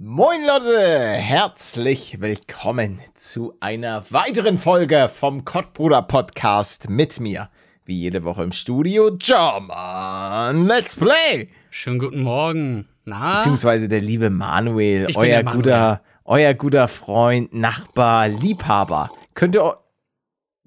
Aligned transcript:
Moin 0.00 0.38
Leute, 0.46 0.78
herzlich 1.14 2.20
willkommen 2.20 3.00
zu 3.14 3.54
einer 3.60 4.04
weiteren 4.10 4.56
Folge 4.56 5.10
vom 5.12 5.44
Kottbruder 5.44 6.00
Podcast 6.02 6.88
mit 6.88 7.18
mir. 7.20 7.50
Wie 7.84 7.98
jede 8.00 8.22
Woche 8.24 8.44
im 8.44 8.52
Studio, 8.52 9.10
German 9.18 10.64
Let's 10.66 10.94
Play. 10.96 11.48
Schönen 11.70 11.98
guten 11.98 12.22
Morgen. 12.22 12.88
Na? 13.04 13.38
Beziehungsweise 13.38 13.88
der 13.88 14.00
liebe 14.00 14.30
Manuel, 14.30 15.06
Ich 15.10 15.16
euer 15.18 15.42
Manuel. 15.42 15.56
guter, 15.62 16.02
euer 16.24 16.54
guter 16.54 16.86
Freund, 16.88 17.52
Nachbar, 17.52 18.28
Liebhaber. 18.28 19.08
Könnt 19.34 19.56
ihr, 19.56 19.76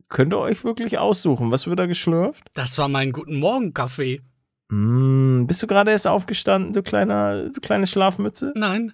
könnt 0.09 0.33
ihr 0.33 0.39
euch 0.39 0.63
wirklich 0.65 0.97
aussuchen, 0.99 1.49
was 1.49 1.65
wird 1.65 1.79
da 1.79 1.85
geschlürft? 1.85 2.43
Das 2.53 2.77
war 2.77 2.89
mein 2.89 3.11
guten 3.13 3.39
Morgen 3.39 3.73
Kaffee. 3.73 4.21
Mm, 4.69 5.45
bist 5.47 5.63
du 5.63 5.67
gerade 5.67 5.91
erst 5.91 6.07
aufgestanden, 6.07 6.73
du 6.73 6.83
kleiner, 6.83 7.49
du 7.49 7.61
kleine 7.61 7.87
Schlafmütze? 7.87 8.51
Nein. 8.55 8.93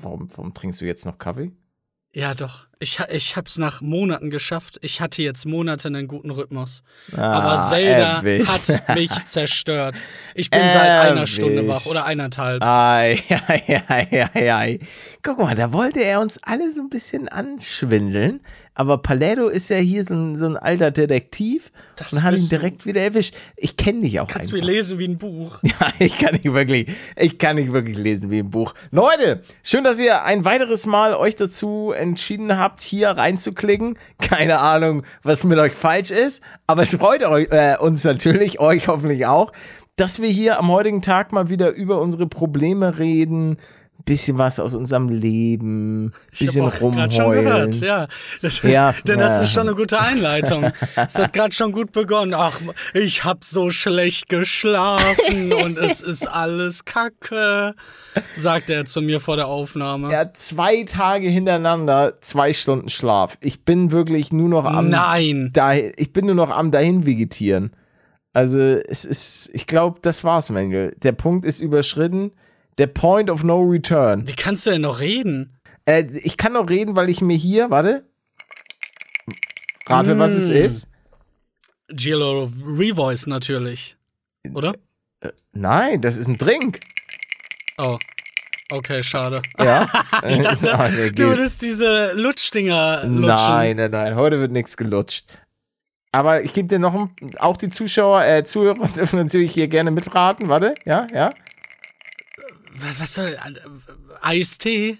Warum, 0.00 0.28
warum 0.36 0.54
trinkst 0.54 0.80
du 0.80 0.84
jetzt 0.86 1.04
noch 1.06 1.18
Kaffee? 1.18 1.52
Ja, 2.16 2.32
doch. 2.34 2.68
Ich, 2.78 3.00
ich 3.10 3.34
hab's 3.36 3.58
nach 3.58 3.80
Monaten 3.80 4.30
geschafft. 4.30 4.78
Ich 4.82 5.00
hatte 5.00 5.20
jetzt 5.24 5.46
Monate 5.46 5.88
einen 5.88 6.06
guten 6.06 6.30
Rhythmus. 6.30 6.84
Ah, 7.16 7.32
Aber 7.32 7.56
Zelda 7.68 8.18
erwischt. 8.18 8.68
hat 8.68 8.94
mich 8.96 9.10
zerstört. 9.24 10.00
Ich 10.36 10.48
bin 10.48 10.60
seit 10.60 10.76
einer 10.90 11.16
Erwischt. 11.16 11.34
Stunde 11.34 11.66
wach 11.66 11.86
oder 11.86 12.04
eineinhalb. 12.04 12.62
Ei, 12.62 13.20
ei, 13.48 13.82
ei, 13.88 14.28
ei, 14.32 14.52
ei. 14.54 14.78
Guck 15.24 15.38
mal, 15.38 15.56
da 15.56 15.72
wollte 15.72 16.04
er 16.04 16.20
uns 16.20 16.38
alle 16.44 16.70
so 16.72 16.82
ein 16.82 16.88
bisschen 16.88 17.28
anschwindeln. 17.28 18.42
Aber 18.74 18.98
Paletto 18.98 19.48
ist 19.48 19.68
ja 19.70 19.76
hier 19.76 20.04
so 20.04 20.14
ein, 20.14 20.34
so 20.34 20.46
ein 20.46 20.56
alter 20.56 20.90
Detektiv 20.90 21.70
Das 21.96 22.12
und 22.12 22.22
hat 22.24 22.36
ihn 22.36 22.48
direkt 22.48 22.86
wieder 22.86 23.00
erwischt. 23.00 23.34
Ich 23.56 23.76
kenne 23.76 24.00
dich 24.00 24.18
auch 24.20 24.26
Kannst 24.28 24.50
du 24.52 24.56
einfach. 24.56 24.68
lesen 24.68 24.98
wie 24.98 25.08
ein 25.08 25.18
Buch. 25.18 25.58
Ja, 25.62 25.92
ich 25.98 26.18
kann 26.18 26.34
nicht 26.34 26.44
wirklich, 26.52 26.88
ich 27.16 27.38
kann 27.38 27.56
nicht 27.56 27.72
wirklich 27.72 27.96
lesen 27.96 28.30
wie 28.30 28.40
im 28.40 28.50
Buch. 28.50 28.74
Leute, 28.90 29.42
schön, 29.62 29.84
dass 29.84 30.00
ihr 30.00 30.24
ein 30.24 30.44
weiteres 30.44 30.86
Mal 30.86 31.14
euch 31.14 31.36
dazu 31.36 31.92
entschieden 31.92 32.58
habt, 32.58 32.80
hier 32.80 33.10
reinzuklicken. 33.10 33.98
Keine 34.18 34.58
Ahnung, 34.58 35.02
was 35.22 35.44
mit 35.44 35.58
euch 35.58 35.72
falsch 35.72 36.10
ist, 36.10 36.42
aber 36.66 36.82
es 36.82 36.94
freut 36.96 37.22
euch, 37.24 37.48
äh, 37.50 37.76
uns 37.78 38.04
natürlich, 38.04 38.60
euch 38.60 38.88
hoffentlich 38.88 39.26
auch, 39.26 39.52
dass 39.96 40.20
wir 40.20 40.28
hier 40.28 40.58
am 40.58 40.68
heutigen 40.70 41.02
Tag 41.02 41.32
mal 41.32 41.48
wieder 41.48 41.70
über 41.70 42.00
unsere 42.00 42.26
Probleme 42.26 42.98
reden. 42.98 43.58
Bisschen 44.04 44.36
was 44.36 44.60
aus 44.60 44.74
unserem 44.74 45.08
Leben, 45.08 46.12
bisschen 46.30 46.66
ich 46.66 46.74
grad 46.74 47.14
schon 47.14 47.24
rumheulen. 47.24 47.44
gehört, 47.44 47.74
ja. 47.80 48.06
Das, 48.42 48.60
Ja, 48.62 48.94
denn 49.06 49.18
das 49.18 49.38
ja. 49.38 49.42
ist 49.44 49.52
schon 49.52 49.66
eine 49.66 49.74
gute 49.74 49.98
Einleitung. 49.98 50.70
Es 50.94 51.18
hat 51.18 51.32
gerade 51.32 51.54
schon 51.54 51.72
gut 51.72 51.92
begonnen. 51.92 52.34
Ach, 52.34 52.60
ich 52.92 53.24
hab 53.24 53.44
so 53.44 53.70
schlecht 53.70 54.28
geschlafen 54.28 55.52
und 55.64 55.78
es 55.78 56.02
ist 56.02 56.26
alles 56.26 56.84
Kacke, 56.84 57.74
sagt 58.36 58.68
er 58.68 58.84
zu 58.84 59.00
mir 59.00 59.20
vor 59.20 59.36
der 59.36 59.46
Aufnahme. 59.46 60.12
Er 60.12 60.20
hat 60.20 60.36
zwei 60.36 60.84
Tage 60.84 61.28
hintereinander 61.28 62.18
zwei 62.20 62.52
Stunden 62.52 62.90
Schlaf. 62.90 63.38
Ich 63.40 63.64
bin 63.64 63.90
wirklich 63.90 64.34
nur 64.34 64.50
noch 64.50 64.66
am 64.66 64.90
Nein. 64.90 65.50
dahin, 65.54 65.92
ich 65.96 66.12
bin 66.12 66.26
nur 66.26 66.34
noch 66.34 66.50
am 66.50 66.70
dahin 66.70 67.06
vegetieren. 67.06 67.72
Also 68.34 68.58
es 68.58 69.04
ist, 69.04 69.48
ich 69.54 69.66
glaube, 69.66 70.00
das 70.02 70.24
war's, 70.24 70.50
Mengel. 70.50 70.94
Der 71.02 71.12
Punkt 71.12 71.44
ist 71.46 71.60
überschritten. 71.60 72.32
Der 72.78 72.86
Point 72.88 73.30
of 73.30 73.44
no 73.44 73.60
return. 73.62 74.26
Wie 74.26 74.32
kannst 74.34 74.66
du 74.66 74.70
denn 74.70 74.80
noch 74.82 75.00
reden? 75.00 75.58
Äh, 75.86 76.04
ich 76.22 76.36
kann 76.36 76.54
noch 76.54 76.68
reden, 76.68 76.96
weil 76.96 77.08
ich 77.10 77.20
mir 77.20 77.36
hier, 77.36 77.70
warte. 77.70 78.04
Rate, 79.86 80.18
was 80.18 80.32
es 80.32 80.48
Mm. 80.50 80.52
ist. 80.54 80.88
Gilo 81.88 82.48
Revoice 82.64 83.26
natürlich. 83.26 83.96
Oder? 84.54 84.74
Nein, 85.52 86.00
das 86.00 86.16
ist 86.16 86.26
ein 86.26 86.38
Drink. 86.38 86.80
Oh. 87.78 87.98
Okay, 88.72 89.02
schade. 89.02 89.42
Ja. 89.58 89.86
Ich 90.28 90.40
dachte, 90.40 90.74
Ah, 90.78 90.88
der 90.88 91.06
du 91.08 91.12
geht. 91.12 91.18
würdest 91.26 91.62
diese 91.62 92.12
Lutschdinger 92.14 93.04
lutschen. 93.04 93.20
Nein, 93.20 93.76
nein, 93.76 93.90
nein. 93.90 94.14
Heute 94.16 94.40
wird 94.40 94.52
nichts 94.52 94.76
gelutscht. 94.76 95.26
Aber 96.12 96.42
ich 96.42 96.54
gebe 96.54 96.68
dir 96.68 96.78
noch 96.78 96.94
ein, 96.94 97.10
auch 97.38 97.56
die 97.56 97.68
Zuschauer, 97.68 98.24
äh, 98.24 98.44
Zuhörer 98.44 98.88
dürfen 98.96 99.18
natürlich 99.18 99.52
hier 99.52 99.68
gerne 99.68 99.90
mitraten. 99.90 100.48
Warte, 100.48 100.74
ja, 100.86 101.06
ja. 101.12 101.30
Was 102.74 103.14
soll. 103.14 103.30
äh, 103.30 103.38
Eistee? 104.20 104.98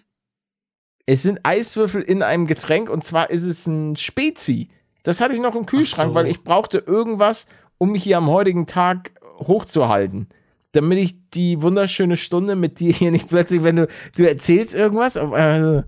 Es 1.07 1.23
sind 1.23 1.41
Eiswürfel 1.43 2.03
in 2.03 2.23
einem 2.23 2.47
Getränk 2.47 2.89
und 2.89 3.05
zwar 3.05 3.31
ist 3.31 3.43
es 3.43 3.67
ein 3.67 3.97
Spezi. 3.97 4.69
Das 5.03 5.21
hatte 5.21 5.35
ich 5.35 5.41
noch 5.41 5.55
im 5.55 5.67
Kühlschrank, 5.67 6.11
so. 6.11 6.15
weil 6.15 6.27
ich 6.27 6.43
brauchte 6.43 6.79
irgendwas, 6.79 7.47
um 7.79 7.93
mich 7.93 8.05
hier 8.05 8.17
am 8.17 8.29
heutigen 8.29 8.67
Tag 8.67 9.13
hochzuhalten. 9.39 10.29
Damit 10.73 10.99
ich 10.99 11.31
die 11.31 11.61
wunderschöne 11.61 12.17
Stunde 12.17 12.57
mit 12.57 12.81
dir 12.81 12.93
hier 12.93 13.11
nicht 13.11 13.29
plötzlich, 13.29 13.63
wenn 13.63 13.77
du, 13.77 13.89
du 14.17 14.27
erzählst 14.27 14.75
irgendwas, 14.75 15.17
auf 15.17 15.33
einmal 15.33 15.85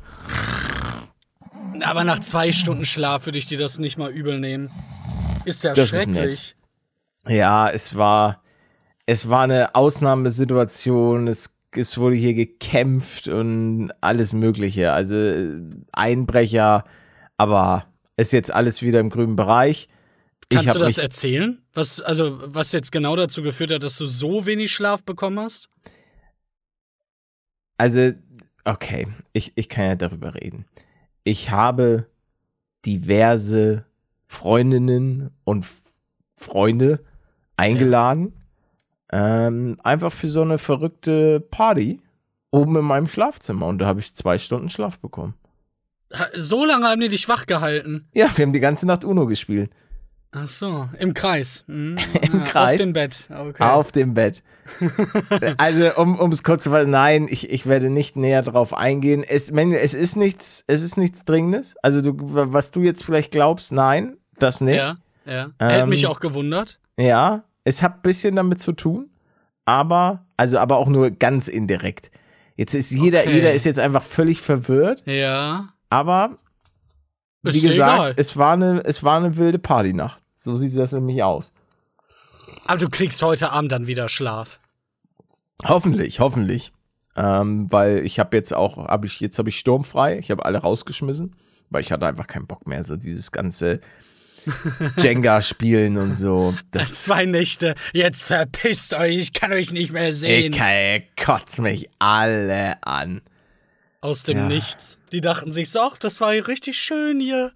so, 1.72 1.84
Aber 1.84 2.04
nach 2.04 2.20
zwei 2.20 2.52
Stunden 2.52 2.84
Schlaf 2.84 3.26
würde 3.26 3.38
ich 3.38 3.46
dir 3.46 3.58
das 3.58 3.78
nicht 3.78 3.96
mal 3.96 4.10
übel 4.10 4.38
nehmen. 4.38 4.70
Ist 5.44 5.64
ja 5.64 5.72
Das 5.74 5.92
ist 5.92 6.04
schrecklich. 6.04 6.56
Ja, 7.26 7.70
es 7.70 7.96
war, 7.96 8.42
es 9.06 9.28
war 9.28 9.42
eine 9.42 9.74
Ausnahmesituation. 9.74 11.26
Es, 11.26 11.55
es 11.76 11.98
wurde 11.98 12.16
hier 12.16 12.34
gekämpft 12.34 13.28
und 13.28 13.90
alles 14.00 14.32
Mögliche. 14.32 14.92
Also 14.92 15.14
äh, 15.14 15.60
Einbrecher, 15.92 16.84
aber 17.36 17.86
ist 18.16 18.32
jetzt 18.32 18.50
alles 18.50 18.82
wieder 18.82 19.00
im 19.00 19.10
grünen 19.10 19.36
Bereich. 19.36 19.88
Ich 20.48 20.56
Kannst 20.56 20.76
du 20.76 20.78
das 20.78 20.98
erzählen? 20.98 21.58
Was, 21.74 22.00
also, 22.00 22.38
was 22.42 22.72
jetzt 22.72 22.92
genau 22.92 23.16
dazu 23.16 23.42
geführt 23.42 23.72
hat, 23.72 23.82
dass 23.82 23.98
du 23.98 24.06
so 24.06 24.46
wenig 24.46 24.72
Schlaf 24.72 25.02
bekommen 25.02 25.40
hast? 25.40 25.68
Also, 27.78 28.12
okay, 28.64 29.08
ich, 29.32 29.52
ich 29.56 29.68
kann 29.68 29.84
ja 29.84 29.94
darüber 29.96 30.34
reden. 30.34 30.64
Ich 31.24 31.50
habe 31.50 32.06
diverse 32.84 33.84
Freundinnen 34.26 35.30
und 35.44 35.66
Freunde 36.36 37.04
eingeladen, 37.56 38.32
ähm, 39.16 39.78
einfach 39.82 40.12
für 40.12 40.28
so 40.28 40.42
eine 40.42 40.58
verrückte 40.58 41.40
Party 41.40 42.00
oben 42.50 42.76
in 42.76 42.84
meinem 42.84 43.06
Schlafzimmer 43.06 43.66
und 43.66 43.78
da 43.78 43.86
habe 43.86 44.00
ich 44.00 44.14
zwei 44.14 44.36
Stunden 44.36 44.68
Schlaf 44.68 44.98
bekommen. 44.98 45.34
So 46.34 46.64
lange 46.66 46.86
haben 46.86 47.00
die 47.00 47.08
dich 47.08 47.26
wach 47.28 47.46
gehalten. 47.46 48.08
Ja, 48.12 48.30
wir 48.36 48.44
haben 48.44 48.52
die 48.52 48.60
ganze 48.60 48.86
Nacht 48.86 49.04
Uno 49.04 49.26
gespielt. 49.26 49.70
Ach 50.32 50.48
so, 50.48 50.88
im 50.98 51.14
Kreis. 51.14 51.64
Mhm. 51.66 51.96
Im 52.20 52.44
Kreis? 52.44 52.72
Auf 52.72 52.76
dem 52.84 52.92
Bett. 52.92 53.28
Okay. 53.30 53.62
Auf 53.62 53.92
dem 53.92 54.12
Bett. 54.12 54.42
also, 55.56 55.94
um 55.96 56.30
es 56.30 56.42
kurz 56.42 56.64
zu 56.64 56.70
fassen, 56.70 56.90
nein, 56.90 57.26
ich, 57.30 57.48
ich 57.48 57.66
werde 57.66 57.88
nicht 57.88 58.16
näher 58.16 58.42
drauf 58.42 58.74
eingehen. 58.74 59.24
Es, 59.24 59.50
es 59.50 59.94
ist 59.94 60.16
nichts, 60.16 60.62
es 60.66 60.82
ist 60.82 60.98
nichts 60.98 61.24
Dringendes. 61.24 61.76
Also, 61.82 62.02
du, 62.02 62.12
was 62.18 62.70
du 62.70 62.82
jetzt 62.82 63.02
vielleicht 63.02 63.32
glaubst, 63.32 63.72
nein, 63.72 64.18
das 64.38 64.60
nicht. 64.60 64.76
Ja, 64.76 64.96
ja. 65.24 65.50
Hätte 65.58 65.84
Ähm, 65.84 65.88
mich 65.88 66.06
auch 66.06 66.20
gewundert. 66.20 66.80
Ja, 66.98 67.44
es 67.66 67.82
hat 67.82 67.96
ein 67.96 68.02
bisschen 68.02 68.36
damit 68.36 68.60
zu 68.60 68.72
tun, 68.72 69.10
aber, 69.64 70.24
also 70.36 70.58
aber 70.58 70.76
auch 70.76 70.88
nur 70.88 71.10
ganz 71.10 71.48
indirekt. 71.48 72.10
Jetzt 72.54 72.74
ist 72.74 72.92
jeder, 72.92 73.20
Okay. 73.20 73.34
jeder 73.34 73.52
ist 73.52 73.66
jetzt 73.66 73.78
einfach 73.80 74.02
völlig 74.02 74.40
verwirrt, 74.40 75.02
Ja. 75.04 75.68
aber 75.90 76.38
wie 77.42 77.60
gesagt, 77.60 77.74
egal. 77.94 78.14
es 78.16 78.36
war 78.36 78.52
eine, 78.54 78.82
es 78.84 79.02
war 79.02 79.16
eine 79.18 79.36
wilde 79.36 79.58
Partynacht. 79.58 80.20
So 80.36 80.54
sieht 80.56 80.76
das 80.76 80.92
nämlich 80.92 81.22
aus. 81.22 81.52
Aber 82.66 82.78
du 82.78 82.88
kriegst 82.88 83.20
heute 83.22 83.50
Abend 83.50 83.72
dann 83.72 83.86
wieder 83.86 84.08
Schlaf. 84.08 84.60
Hoffentlich, 85.64 86.20
hoffentlich. 86.20 86.72
Ähm, 87.16 87.70
weil 87.72 88.04
ich 88.04 88.18
habe 88.18 88.36
jetzt 88.36 88.54
auch, 88.54 88.76
hab 88.78 89.04
ich, 89.04 89.20
jetzt 89.20 89.38
habe 89.38 89.48
ich 89.48 89.58
sturmfrei, 89.58 90.18
ich 90.18 90.30
habe 90.30 90.44
alle 90.44 90.58
rausgeschmissen, 90.58 91.34
weil 91.70 91.80
ich 91.80 91.90
hatte 91.90 92.06
einfach 92.06 92.26
keinen 92.26 92.46
Bock 92.46 92.66
mehr, 92.66 92.84
so 92.84 92.96
dieses 92.96 93.32
ganze 93.32 93.80
Jenga-Spielen 94.98 95.96
und 95.98 96.12
so. 96.14 96.54
Das 96.70 96.94
Zwei 97.04 97.26
Nächte. 97.26 97.74
Jetzt 97.92 98.22
verpisst 98.22 98.94
euch. 98.94 99.16
Ich 99.18 99.32
kann 99.32 99.52
euch 99.52 99.72
nicht 99.72 99.92
mehr 99.92 100.12
sehen. 100.12 100.52
ich 100.52 101.24
kotzt 101.24 101.58
mich 101.60 101.88
alle 101.98 102.82
an. 102.82 103.22
Aus 104.00 104.22
dem 104.22 104.36
Ja. 104.38 104.48
Nichts. 104.48 104.98
Die 105.12 105.20
dachten 105.20 105.52
sich 105.52 105.70
so, 105.70 105.80
ach, 105.80 105.96
das 105.98 106.20
war 106.20 106.32
hier 106.32 106.46
richtig 106.48 106.78
schön 106.78 107.20
hier. 107.20 107.52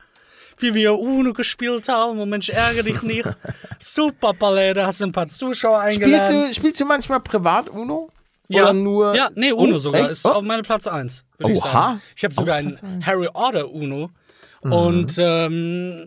Wie 0.58 0.74
wir 0.74 0.98
Uno 0.98 1.32
gespielt 1.32 1.88
haben. 1.88 2.18
Und 2.18 2.28
Mensch, 2.28 2.50
ärgere 2.50 2.82
dich 2.82 3.02
nicht. 3.02 3.24
Super, 3.78 4.34
Palette. 4.34 4.84
Hast 4.86 5.00
du 5.00 5.04
ein 5.06 5.12
paar 5.12 5.28
Zuschauer 5.28 5.82
Spielst 5.90 6.02
eingeladen? 6.02 6.48
du, 6.48 6.54
spielst 6.54 6.80
du 6.80 6.84
manchmal 6.84 7.20
privat 7.20 7.68
Uno? 7.70 8.10
Ja, 8.48 8.64
Oder 8.64 8.72
nur. 8.72 9.14
ja, 9.14 9.30
nee, 9.36 9.52
Uno 9.52 9.76
Oh, 9.76 9.78
sogar. 9.78 10.02
echt? 10.02 10.10
Ist 10.10 10.26
Oh. 10.26 10.30
auf 10.32 10.42
meinem 10.42 10.62
Platz 10.62 10.86
1, 10.88 11.24
würde 11.38 11.52
ich 11.52 11.60
Oha. 11.60 11.70
sagen. 11.72 12.02
Ich 12.16 12.24
habe 12.24 12.34
sogar 12.34 12.56
Auf 12.56 12.58
ein 12.58 12.68
Platz 12.72 12.82
eins. 12.82 13.06
Harry 13.06 13.28
Order 13.32 13.70
Uno. 13.70 14.10
Mhm. 14.64 14.72
Und 14.72 15.14
ähm, 15.18 16.06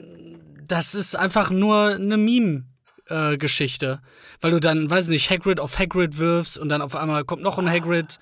das 0.68 0.96
ist 0.96 1.16
einfach 1.16 1.50
nur 1.50 1.96
eine 1.96 2.18
Meme-Geschichte. 2.18 4.00
Weil 4.42 4.52
du 4.52 4.60
dann, 4.60 4.90
weiß 4.90 5.08
nicht, 5.08 5.30
Hagrid 5.30 5.60
auf 5.60 5.80
Hagrid 5.80 6.18
wirfst 6.18 6.58
und 6.58 6.70
dann 6.70 6.82
auf 6.82 6.96
einmal 6.96 7.24
kommt 7.24 7.44
noch 7.44 7.60
ein 7.60 7.70
Hagrid. 7.70 8.20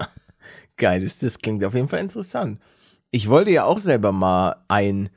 Geil, 0.76 1.02
das, 1.02 1.18
das 1.18 1.38
klingt 1.38 1.64
auf 1.64 1.74
jeden 1.74 1.88
Fall 1.88 2.00
interessant. 2.00 2.60
Ich 3.10 3.28
wollte 3.28 3.50
ja 3.50 3.64
auch 3.64 3.78
selber 3.78 4.12
mal 4.12 4.56
ein. 4.68 5.08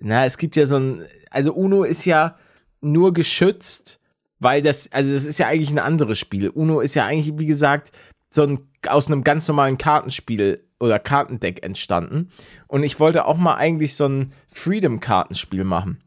Na, 0.00 0.24
es 0.24 0.38
gibt 0.38 0.56
ja 0.56 0.66
so 0.66 0.76
ein. 0.76 1.06
Also 1.30 1.54
Uno 1.54 1.84
ist 1.84 2.04
ja 2.04 2.36
nur 2.80 3.12
geschützt, 3.12 4.00
weil 4.38 4.62
das. 4.62 4.90
Also, 4.92 5.12
das 5.12 5.24
ist 5.24 5.38
ja 5.38 5.46
eigentlich 5.46 5.70
ein 5.70 5.78
anderes 5.78 6.18
Spiel. 6.18 6.48
Uno 6.48 6.80
ist 6.80 6.94
ja 6.94 7.06
eigentlich, 7.06 7.38
wie 7.38 7.46
gesagt, 7.46 7.92
so 8.30 8.42
ein 8.42 8.58
aus 8.88 9.06
einem 9.06 9.24
ganz 9.24 9.46
normalen 9.48 9.78
Kartenspiel 9.78 10.65
oder 10.80 10.98
Kartendeck 10.98 11.64
entstanden. 11.64 12.30
Und 12.66 12.82
ich 12.82 13.00
wollte 13.00 13.24
auch 13.26 13.36
mal 13.36 13.54
eigentlich 13.56 13.94
so 13.96 14.06
ein 14.06 14.32
Freedom-Kartenspiel 14.48 15.64
machen. 15.64 16.02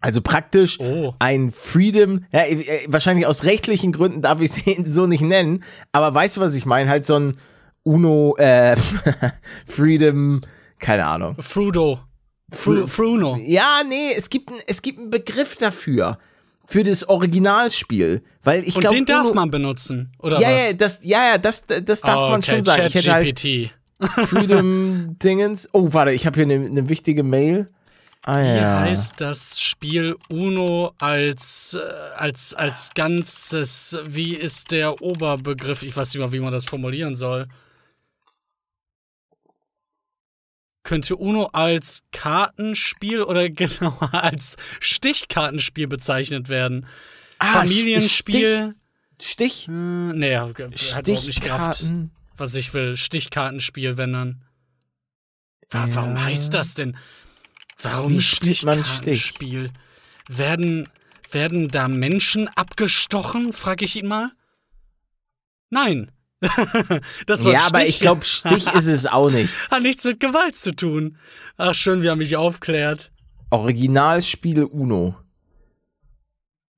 Also 0.00 0.20
praktisch 0.20 0.78
Oh. 0.78 1.14
ein 1.18 1.50
Freedom, 1.50 2.24
ja, 2.32 2.44
äh, 2.46 2.84
wahrscheinlich 2.86 3.26
aus 3.26 3.44
rechtlichen 3.44 3.92
Gründen 3.92 4.22
darf 4.22 4.40
ich 4.40 4.50
es 4.66 4.94
so 4.94 5.06
nicht 5.06 5.22
nennen, 5.22 5.64
aber 5.92 6.14
weißt 6.14 6.36
du, 6.36 6.40
was 6.40 6.54
ich 6.54 6.66
meine? 6.66 6.88
Halt 6.88 7.04
so 7.04 7.16
ein 7.16 7.36
Uno, 7.82 8.34
äh, 8.38 8.76
Freedom, 9.66 10.40
keine 10.78 11.06
Ahnung. 11.06 11.36
Frudo. 11.40 12.00
Fru 12.52 12.86
Fruno. 12.86 13.36
Ja, 13.42 13.82
nee, 13.88 14.12
es 14.16 14.30
gibt, 14.30 14.50
ein, 14.50 14.56
es 14.68 14.80
gibt 14.82 14.98
einen 15.00 15.10
Begriff 15.10 15.56
dafür. 15.56 16.18
Für 16.68 16.82
das 16.82 17.08
Originalspiel. 17.08 18.22
Weil 18.42 18.64
ich 18.64 18.74
Und 18.74 18.80
glaube. 18.80 18.96
den 18.96 19.06
darf 19.06 19.32
man 19.34 19.50
benutzen, 19.52 20.10
oder 20.20 20.40
Ja, 20.40 20.50
was? 20.50 20.70
ja, 20.70 20.76
das, 20.76 21.00
ja, 21.04 21.24
ja, 21.32 21.38
das, 21.38 21.64
das 21.66 22.00
darf 22.00 22.16
Oh, 22.16 22.30
man 22.30 22.40
okay, 22.40 22.54
schon 22.56 22.64
sagen. 22.64 22.82
Ich 22.86 22.94
hätte 22.96 23.12
halt. 23.12 23.40
Freedom 24.00 25.18
Dingens. 25.22 25.68
Oh, 25.72 25.92
warte, 25.92 26.12
ich 26.12 26.26
habe 26.26 26.36
hier 26.36 26.44
eine 26.44 26.70
ne 26.70 26.88
wichtige 26.88 27.22
Mail. 27.22 27.68
Ah, 28.22 28.42
Wie 28.42 28.56
ja. 28.56 28.80
heißt 28.80 29.20
das 29.20 29.60
Spiel 29.60 30.16
Uno 30.28 30.92
als, 30.98 31.78
äh, 31.80 32.16
als, 32.16 32.54
als 32.54 32.90
Ganzes? 32.94 33.98
Wie 34.04 34.34
ist 34.34 34.72
der 34.72 35.00
Oberbegriff? 35.00 35.84
Ich 35.84 35.96
weiß 35.96 36.12
nicht 36.12 36.20
mal, 36.20 36.32
wie 36.32 36.40
man 36.40 36.52
das 36.52 36.64
formulieren 36.64 37.14
soll. 37.14 37.46
Könnte 40.82 41.16
Uno 41.16 41.50
als 41.52 42.02
Kartenspiel 42.10 43.22
oder 43.22 43.48
genauer 43.50 44.12
als 44.12 44.56
Stichkartenspiel 44.80 45.86
bezeichnet 45.86 46.48
werden? 46.48 46.86
Ah, 47.38 47.60
Familienspiel? 47.60 48.74
Stich? 49.20 49.68
Äh, 49.68 49.70
nee, 49.70 50.36
hat 50.36 50.58
überhaupt 50.58 51.06
nicht 51.06 51.42
Kraft. 51.42 51.92
Was 52.36 52.54
ich 52.54 52.72
will. 52.74 52.96
Stichkartenspiel, 52.96 53.96
wenn 53.96 54.12
dann. 54.12 54.44
Wa 55.70 55.86
Warum 55.90 56.14
Ja. 56.16 56.24
heißt 56.24 56.54
das 56.54 56.74
denn? 56.74 56.96
Warum? 57.82 58.20
Stichkartenspiel? 58.20 59.70
Werden, 60.28 60.88
werden 61.30 61.68
da 61.68 61.88
Menschen 61.88 62.48
abgestochen, 62.48 63.52
frage 63.52 63.84
ich 63.84 63.96
ihn 63.96 64.06
mal? 64.06 64.30
Nein. 65.70 66.10
das 67.26 67.44
war 67.44 67.52
Ja, 67.52 67.66
aber 67.66 67.80
Stich. 67.80 67.90
ich 67.90 68.00
glaube, 68.00 68.24
Stich 68.24 68.66
ist 68.74 68.86
es 68.86 69.06
auch 69.06 69.30
nicht. 69.30 69.50
Hat 69.70 69.82
nichts 69.82 70.04
mit 70.04 70.20
Gewalt 70.20 70.54
zu 70.56 70.74
tun. 70.74 71.16
Ach, 71.56 71.74
schön, 71.74 72.02
wie 72.02 72.06
er 72.08 72.16
mich 72.16 72.36
aufklärt. 72.36 73.10
Originalspiel 73.50 74.64
Uno. 74.64 75.16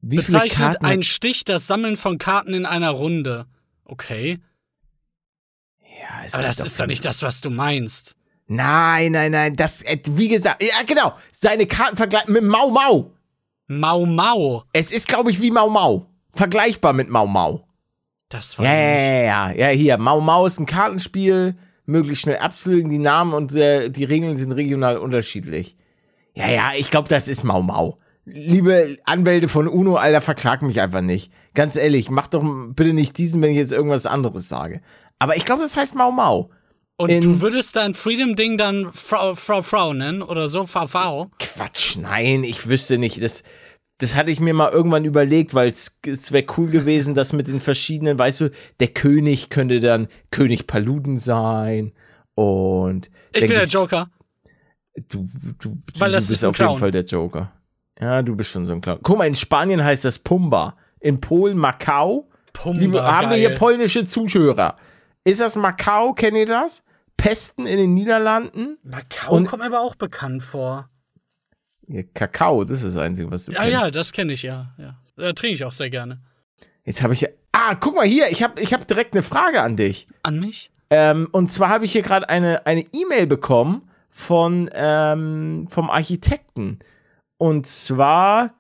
Wie 0.01 0.17
Bezeichnet 0.17 0.83
ein 0.83 1.03
Stich 1.03 1.45
das 1.45 1.67
Sammeln 1.67 1.97
von 1.97 2.19
Karten 2.19 2.55
in 2.55 2.67
einer 2.67 2.91
Runde. 2.91 3.47
Okay. 3.85 4.41
Ja, 6.01 6.25
es 6.27 6.35
Aber 6.35 6.45
gibt 6.45 6.59
das 6.59 6.67
ist 6.67 6.81
doch 6.81 6.87
nicht 6.87 7.05
das, 7.05 7.23
was 7.23 7.41
du 7.41 7.51
meinst. 7.51 8.15
Nein, 8.47 9.13
nein, 9.13 9.33
nein. 9.33 9.57
Das, 9.57 9.83
äh, 9.83 9.99
wie 10.11 10.29
gesagt, 10.29 10.63
ja, 10.63 10.83
genau. 10.87 11.15
Seine 11.31 11.67
Karten 11.67 11.97
vergleichen 11.97 12.33
mit 12.33 12.45
Mau 12.45 12.71
Mau. 12.71 13.13
Mau 13.67 14.07
Mau. 14.07 14.65
Es 14.73 14.91
ist, 14.91 15.07
glaube 15.07 15.31
ich, 15.31 15.41
wie 15.41 15.51
Mau 15.51 15.69
Mau. 15.69 16.07
Vergleichbar 16.33 16.95
mit 16.95 17.11
Mau 17.11 17.27
Mau. 17.27 17.67
Das 18.31 18.59
war 18.59 18.65
Ja, 18.65 18.73
ja, 18.73 18.99
ja, 18.99 19.23
ja. 19.23 19.51
Ja, 19.53 19.69
hier. 19.69 19.99
Mau 19.99 20.21
Mau 20.21 20.47
ist 20.47 20.59
ein 20.59 20.67
Kartenspiel. 20.67 21.57
Möglichst 21.85 22.23
schnell 22.23 22.39
abzulegen, 22.39 22.91
die 22.91 22.99
Namen 22.99 23.33
und 23.33 23.55
äh, 23.55 23.89
die 23.91 24.05
Regeln 24.05 24.37
sind 24.37 24.53
regional 24.53 24.99
unterschiedlich. 24.99 25.75
Ja, 26.35 26.49
ja, 26.49 26.73
ich 26.77 26.91
glaube, 26.91 27.09
das 27.09 27.29
ist 27.29 27.45
Mau 27.45 27.63
Mau. 27.63 27.99
Liebe 28.27 28.99
Anwälte 29.05 29.49
von 29.49 29.67
UNO, 29.67 29.97
Alter, 29.97 30.21
verklag 30.21 30.61
mich 30.61 30.83
einfach 30.83 31.01
nicht. 31.01 31.33
Ganz 31.55 31.77
ehrlich, 31.77 32.11
mach 32.11 32.27
doch 32.27 32.45
bitte 32.75 32.93
nicht 32.93 33.17
diesen, 33.17 33.41
wenn 33.41 33.53
ich 33.53 33.57
jetzt 33.57 33.73
irgendwas 33.73 34.05
anderes 34.05 34.51
sage. 34.51 34.83
Aber 35.19 35.37
ich 35.37 35.45
glaube, 35.45 35.63
das 35.63 35.77
heißt 35.77 35.95
Mau 35.95 36.11
Mau. 36.11 36.51
Und 36.97 37.11
in- 37.11 37.23
du 37.23 37.41
würdest 37.41 37.77
dein 37.77 37.95
Freedom-Ding 37.95 38.57
dann 38.59 38.93
Frau, 38.93 39.35
Frau, 39.35 39.63
Frau 39.63 39.93
nennen 39.95 40.23
oder 40.23 40.49
so? 40.49 40.67
Frau, 40.67 40.87
Frau? 40.87 41.31
Quatsch, 41.39 41.97
nein, 41.97 42.43
ich 42.45 42.69
wüsste 42.69 42.99
nicht. 42.99 43.23
Das, 43.23 43.45
das 43.99 44.15
hatte 44.17 44.31
ich 44.33 44.41
mir 44.41 44.53
mal 44.55 44.71
irgendwann 44.71 45.05
überlegt, 45.05 45.55
weil 45.55 45.71
es 45.71 45.97
wäre 46.33 46.45
cool 46.57 46.69
gewesen, 46.69 47.15
dass 47.15 47.33
mit 47.33 47.47
den 47.47 47.61
verschiedenen, 47.61 48.19
weißt 48.19 48.41
du, 48.41 48.51
der 48.81 48.89
König 48.89 49.49
könnte 49.49 49.79
dann 49.81 50.09
König 50.31 50.67
Paluden 50.67 51.19
sein 51.19 51.93
und. 52.35 53.11
Ich 53.33 53.41
bin 53.41 53.51
der 53.51 53.67
Joker. 53.67 54.11
Du, 55.09 55.29
du, 55.61 55.77
Weil 55.99 56.11
du 56.11 56.15
das 56.17 56.29
bist 56.29 56.43
ist 56.43 56.45
ein 56.45 56.51
auf 56.51 56.59
jeden. 56.59 56.79
Fall 56.79 56.91
der 56.91 57.05
Joker. 57.05 57.53
Ja, 58.01 58.23
du 58.23 58.35
bist 58.35 58.51
schon 58.51 58.65
so 58.65 58.73
ein 58.73 58.81
Clown. 58.81 58.99
Guck 59.03 59.19
mal, 59.19 59.27
in 59.27 59.35
Spanien 59.37 59.83
heißt 59.85 60.05
das 60.05 60.19
Pumba. 60.19 60.77
In 61.01 61.21
Polen 61.21 61.57
Macau. 61.57 62.29
Pumba, 62.53 62.81
Liebe, 62.81 63.03
haben 63.05 63.31
wir 63.31 63.37
geil. 63.37 63.39
hier 63.39 63.55
polnische 63.55 64.05
Zuschauer. 64.05 64.77
Ist 65.29 65.41
das 65.41 65.57
Macau? 65.57 66.13
Kennt 66.15 66.37
ihr 66.37 66.47
das? 66.47 66.83
Pesten 67.17 67.67
in 67.67 67.77
den 67.79 67.95
Niederlanden? 67.95 68.79
Macau 68.83 69.35
Und- 69.35 69.47
kommt 69.47 69.61
mir 69.63 69.67
aber 69.67 69.81
auch 69.81 69.95
bekannt 69.97 70.43
vor. 70.43 70.89
Ja, 71.87 72.03
Kakao, 72.15 72.65
das 72.65 72.83
ist 72.83 72.95
das 72.95 73.03
Einzige, 73.03 73.31
was 73.31 73.47
du 73.47 73.53
Ja, 73.53 73.59
kennst. 73.61 73.73
ja, 73.73 73.91
das 73.91 74.13
kenne 74.13 74.33
ich 74.33 74.43
ja. 74.43 74.75
ja. 74.79 74.99
Äh, 75.17 75.33
trinke 75.35 75.55
ich 75.55 75.65
auch 75.65 75.73
sehr 75.73 75.91
gerne. 75.91 76.21
Jetzt 76.85 77.03
habe 77.03 77.13
ich 77.15 77.23
ja. 77.23 77.29
Ah, 77.53 77.75
guck 77.75 77.97
mal 77.97 78.07
hier, 78.07 78.31
ich 78.31 78.43
habe 78.43 78.61
ich 78.61 78.73
hab 78.73 78.87
direkt 78.87 79.15
eine 79.15 79.23
Frage 79.23 79.63
an 79.63 79.77
dich. 79.77 80.07
An 80.23 80.39
mich? 80.39 80.71
Ähm, 80.91 81.29
und 81.33 81.51
zwar 81.51 81.71
habe 81.71 81.85
ich 81.85 81.93
hier 81.93 82.03
gerade 82.03 82.29
eine 82.29 82.67
eine 82.67 82.83
E-Mail 82.93 83.27
bekommen 83.27 83.91
von 84.11 84.71
ähm, 84.73 85.67
vom 85.71 85.91
Architekten. 85.91 86.79
Und 87.39 87.67
zwar 87.67 88.55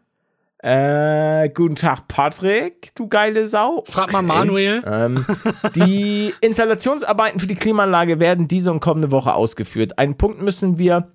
äh, 0.68 1.48
guten 1.48 1.76
Tag 1.76 2.08
Patrick, 2.08 2.94
du 2.94 3.08
geile 3.08 3.46
Sau. 3.46 3.84
Frag 3.86 4.12
mal 4.12 4.20
Manuel. 4.20 4.82
Ähm, 4.86 5.24
die 5.74 6.34
Installationsarbeiten 6.42 7.40
für 7.40 7.46
die 7.46 7.54
Klimaanlage 7.54 8.20
werden 8.20 8.48
diese 8.48 8.70
und 8.70 8.80
kommende 8.80 9.10
Woche 9.10 9.32
ausgeführt. 9.32 9.98
Einen 9.98 10.18
Punkt 10.18 10.42
müssen 10.42 10.78
wir 10.78 11.10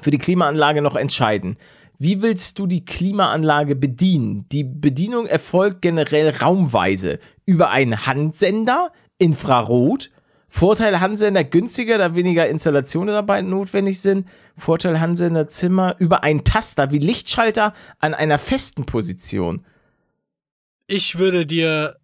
für 0.00 0.12
die 0.12 0.18
Klimaanlage 0.18 0.80
noch 0.80 0.94
entscheiden. 0.94 1.56
Wie 1.98 2.22
willst 2.22 2.60
du 2.60 2.68
die 2.68 2.84
Klimaanlage 2.84 3.74
bedienen? 3.74 4.46
Die 4.50 4.62
Bedienung 4.62 5.26
erfolgt 5.26 5.82
generell 5.82 6.30
raumweise 6.30 7.18
über 7.46 7.70
einen 7.70 8.06
Handsender, 8.06 8.92
Infrarot. 9.18 10.10
Vorteil 10.56 11.00
Handsender 11.00 11.42
günstiger, 11.42 11.98
da 11.98 12.14
weniger 12.14 12.48
Installationsarbeiten 12.48 13.50
notwendig 13.50 14.00
sind. 14.00 14.28
Vorteil 14.56 15.00
Handsender 15.00 15.48
Zimmer 15.48 15.96
über 15.98 16.22
einen 16.22 16.44
Taster 16.44 16.92
wie 16.92 16.98
Lichtschalter 16.98 17.74
an 17.98 18.14
einer 18.14 18.38
festen 18.38 18.86
Position. 18.86 19.64
Ich 20.86 21.18
würde 21.18 21.44
dir. 21.44 21.96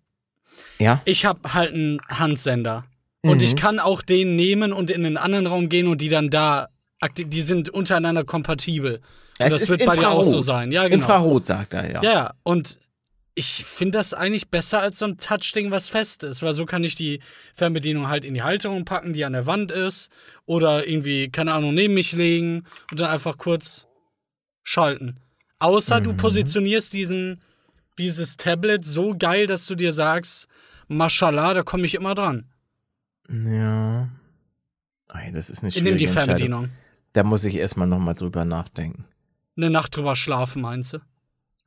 Ja. 0.80 1.00
Ich 1.04 1.24
habe 1.26 1.54
halt 1.54 1.74
einen 1.74 2.00
Handsender. 2.08 2.84
Und 3.22 3.36
Mhm. 3.38 3.44
ich 3.44 3.54
kann 3.54 3.78
auch 3.78 4.02
den 4.02 4.34
nehmen 4.34 4.72
und 4.72 4.90
in 4.90 5.06
einen 5.06 5.16
anderen 5.16 5.46
Raum 5.46 5.68
gehen 5.68 5.86
und 5.86 6.00
die 6.00 6.08
dann 6.08 6.28
da. 6.28 6.70
Die 7.16 7.42
sind 7.42 7.68
untereinander 7.70 8.24
kompatibel. 8.24 8.96
Und 8.96 9.46
Es 9.46 9.52
das 9.52 9.62
ist 9.62 9.68
wird 9.70 9.84
bei 9.86 9.94
dir 9.96 10.10
auch 10.10 10.24
so 10.24 10.40
sein. 10.40 10.72
Ja, 10.72 10.82
genau. 10.88 10.94
Infrarot, 10.96 11.46
sagt 11.46 11.72
er. 11.72 11.88
Ja, 11.88 12.02
ja. 12.02 12.34
Und 12.42 12.80
ich 13.34 13.64
finde 13.64 13.98
das 13.98 14.12
eigentlich 14.12 14.50
besser 14.50 14.80
als 14.80 14.98
so 14.98 15.04
ein 15.06 15.16
Touchding, 15.16 15.70
was 15.70 15.88
fest 15.88 16.24
ist, 16.24 16.42
weil 16.42 16.52
so 16.54 16.66
kann 16.66 16.84
ich 16.84 16.94
die 16.94 17.20
Fernbedienung 17.54 18.08
halt 18.08 18.24
in 18.24 18.34
die 18.34 18.42
Halterung 18.42 18.84
packen, 18.84 19.12
die 19.12 19.24
an 19.24 19.32
der 19.32 19.46
Wand 19.46 19.70
ist, 19.72 20.10
oder 20.46 20.86
irgendwie, 20.86 21.30
keine 21.30 21.52
Ahnung, 21.54 21.74
neben 21.74 21.94
mich 21.94 22.12
legen 22.12 22.64
und 22.90 23.00
dann 23.00 23.10
einfach 23.10 23.38
kurz 23.38 23.86
schalten. 24.62 25.16
Außer 25.58 26.00
Mhm. 26.00 26.04
du 26.04 26.14
positionierst 26.14 26.92
diesen, 26.92 27.40
dieses 27.98 28.36
Tablet 28.36 28.84
so 28.84 29.14
geil, 29.16 29.46
dass 29.46 29.66
du 29.66 29.74
dir 29.74 29.92
sagst, 29.92 30.48
Mashallah, 30.88 31.54
da 31.54 31.62
komme 31.62 31.86
ich 31.86 31.94
immer 31.94 32.14
dran. 32.14 32.46
Ja. 33.28 34.08
Ey, 35.12 35.32
das 35.32 35.50
ist 35.50 35.60
eine 35.60 35.68
Ich 35.68 35.74
schwierige 35.74 35.90
nehme 35.90 35.98
die. 35.98 36.06
Fernbedienung. 36.06 36.70
Da 37.12 37.22
muss 37.24 37.44
ich 37.44 37.54
erstmal 37.56 37.86
nochmal 37.86 38.14
drüber 38.14 38.44
nachdenken. 38.44 39.04
Eine 39.56 39.70
Nacht 39.70 39.96
drüber 39.96 40.14
schlafen, 40.16 40.62
meinst 40.62 40.92
du? 40.94 40.98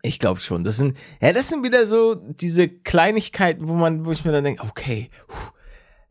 Ich 0.06 0.20
glaube 0.20 0.40
schon. 0.42 0.64
Das 0.66 0.76
sind, 0.78 0.98
ja, 1.22 1.32
das 1.34 1.48
sind 1.50 1.64
wieder 1.64 1.86
so 1.88 2.16
diese 2.16 2.68
Kleinigkeiten, 2.68 3.68
wo 3.70 3.74
man, 3.74 4.06
wo 4.06 4.12
ich 4.12 4.26
mir 4.26 4.34
dann 4.34 4.44
denke, 4.44 4.62
okay, 4.64 5.10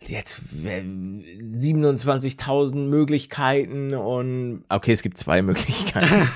jetzt 0.00 0.40
äh, 0.64 0.80
27.000 0.80 2.74
Möglichkeiten 2.88 3.94
und 3.94 4.64
okay, 4.68 4.92
es 4.92 5.02
gibt 5.02 5.18
zwei 5.18 5.42
Möglichkeiten. 5.48 6.28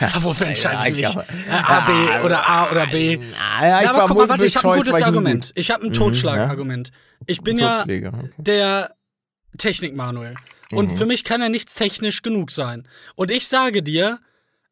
Ah, 0.00 0.18
Wofür 0.22 0.46
entscheide 0.46 0.88
ich 0.90 0.96
mich? 0.96 1.16
A, 1.50 1.80
B 1.86 2.24
oder 2.24 2.48
A 2.48 2.70
oder 2.70 2.86
B? 2.86 3.18
Ah, 3.58 3.66
ja, 3.82 3.90
aber 3.90 4.06
guck 4.06 4.16
mal, 4.16 4.28
warte, 4.28 4.46
ich 4.46 4.56
habe 4.56 4.72
ein 4.72 4.78
gutes 4.78 5.02
Argument. 5.02 5.52
Ich 5.56 5.70
habe 5.70 5.84
ein 5.84 5.88
Mhm, 5.90 5.94
Totschlagargument. 5.94 6.90
Ich 7.26 7.42
bin 7.42 7.58
ja 7.58 7.82
okay. 7.82 8.10
der 8.38 8.94
Technik-Manuel. 9.58 10.34
Und 10.72 10.90
Mhm. 10.92 10.96
für 10.96 11.06
mich 11.06 11.22
kann 11.22 11.40
ja 11.40 11.48
nichts 11.48 11.74
technisch 11.74 12.22
genug 12.22 12.50
sein. 12.50 12.88
Und 13.14 13.30
ich 13.30 13.46
sage 13.46 13.82
dir, 13.82 14.18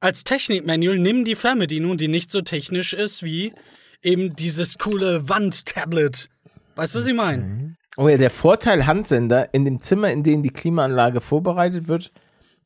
als 0.04 0.22
Technik-Manual 0.22 0.98
nimm 0.98 1.24
die 1.24 1.34
Fernbedienung, 1.34 1.96
die 1.96 2.08
nicht 2.08 2.30
so 2.30 2.42
technisch 2.42 2.92
ist 2.92 3.22
wie 3.22 3.54
eben 4.02 4.36
dieses 4.36 4.76
coole 4.76 5.30
Wand-Tablet. 5.30 6.28
Weißt 6.76 6.94
du, 6.94 6.98
was 6.98 7.06
ich 7.06 7.14
meine? 7.14 7.76
Oh 7.96 8.06
ja, 8.06 8.18
der 8.18 8.30
Vorteil 8.30 8.86
Handsender, 8.86 9.54
in 9.54 9.64
dem 9.64 9.80
Zimmer, 9.80 10.10
in 10.10 10.22
dem 10.22 10.42
die 10.42 10.50
Klimaanlage 10.50 11.22
vorbereitet 11.22 11.88
wird, 11.88 12.12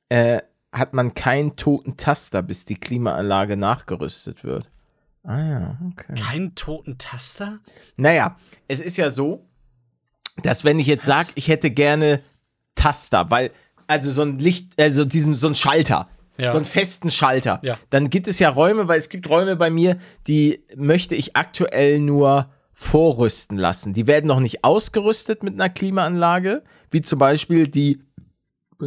äh, 0.09 0.41
hat 0.73 0.95
man 0.95 1.15
keinen 1.15 1.55
toten 1.55 1.97
Taster, 1.97 2.43
bis 2.43 2.65
die 2.65 2.75
Klimaanlage 2.75 3.57
nachgerüstet 3.57 4.43
wird. 4.43 4.69
Ah 5.23 5.49
ja, 5.49 5.79
okay. 5.93 6.15
Kein 6.21 6.57
toten 6.57 6.99
Taster? 6.99 7.61
Naja, 7.97 8.37
es 8.67 8.81
ist 8.81 8.97
ja 8.97 9.11
so, 9.11 9.47
dass 10.43 10.65
wenn 10.65 10.81
ich 10.81 10.89
jetzt 10.89 11.07
sage, 11.07 11.29
ich 11.37 11.47
hätte 11.47 11.71
gerne 11.71 12.21
Taster, 12.75 13.31
weil, 13.31 13.53
also 13.87 14.11
so 14.11 14.23
ein 14.23 14.41
Licht, 14.41 14.73
also 14.81 15.05
diesen, 15.05 15.37
so 15.37 15.47
ein 15.47 15.55
Schalter, 15.55 16.09
Ja. 16.39 16.51
so 16.51 16.57
einen 16.57 16.65
festen 16.67 17.11
Schalter, 17.11 17.61
Ja. 17.65 17.79
dann 17.91 18.11
gibt 18.11 18.29
es 18.29 18.39
ja 18.39 18.49
Räume, 18.49 18.87
weil 18.89 18.99
es 18.99 19.09
gibt 19.09 19.29
Räume 19.29 19.57
bei 19.57 19.71
mir, 19.71 19.99
die 20.27 20.65
möchte 20.77 21.15
ich 21.15 21.35
aktuell 21.37 21.99
nur 22.01 22.49
vorrüsten 22.75 23.59
lassen. 23.59 23.93
Die 23.93 24.07
werden 24.07 24.27
noch 24.27 24.39
nicht 24.41 24.63
ausgerüstet 24.63 25.43
mit 25.43 25.55
einer 25.55 25.69
Klimaanlage, 25.69 26.63
wie 26.93 27.03
zum 27.03 27.19
Beispiel 27.19 27.67
die 27.67 28.01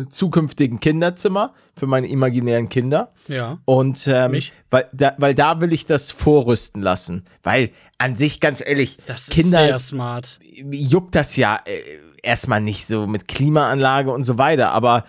zukünftigen 0.09 0.79
Kinderzimmer 0.79 1.53
für 1.75 1.85
meine 1.87 2.07
imaginären 2.07 2.69
Kinder. 2.69 3.11
Ja. 3.27 3.57
Und 3.65 4.07
ähm, 4.07 4.31
Mich? 4.31 4.53
weil, 4.69 4.87
da, 4.93 5.13
weil 5.17 5.35
da 5.35 5.59
will 5.59 5.73
ich 5.73 5.85
das 5.85 6.11
vorrüsten 6.11 6.81
lassen. 6.81 7.25
Weil 7.43 7.71
an 7.97 8.15
sich, 8.15 8.39
ganz 8.39 8.61
ehrlich, 8.65 8.97
Das 9.05 9.29
Kinder 9.29 9.65
sehr 9.65 9.79
smart. 9.79 10.39
juckt 10.71 11.15
das 11.15 11.35
ja 11.35 11.59
äh, 11.65 11.81
erstmal 12.23 12.61
nicht 12.61 12.87
so 12.87 13.05
mit 13.07 13.27
Klimaanlage 13.27 14.11
und 14.11 14.23
so 14.23 14.37
weiter. 14.37 14.71
Aber 14.71 15.03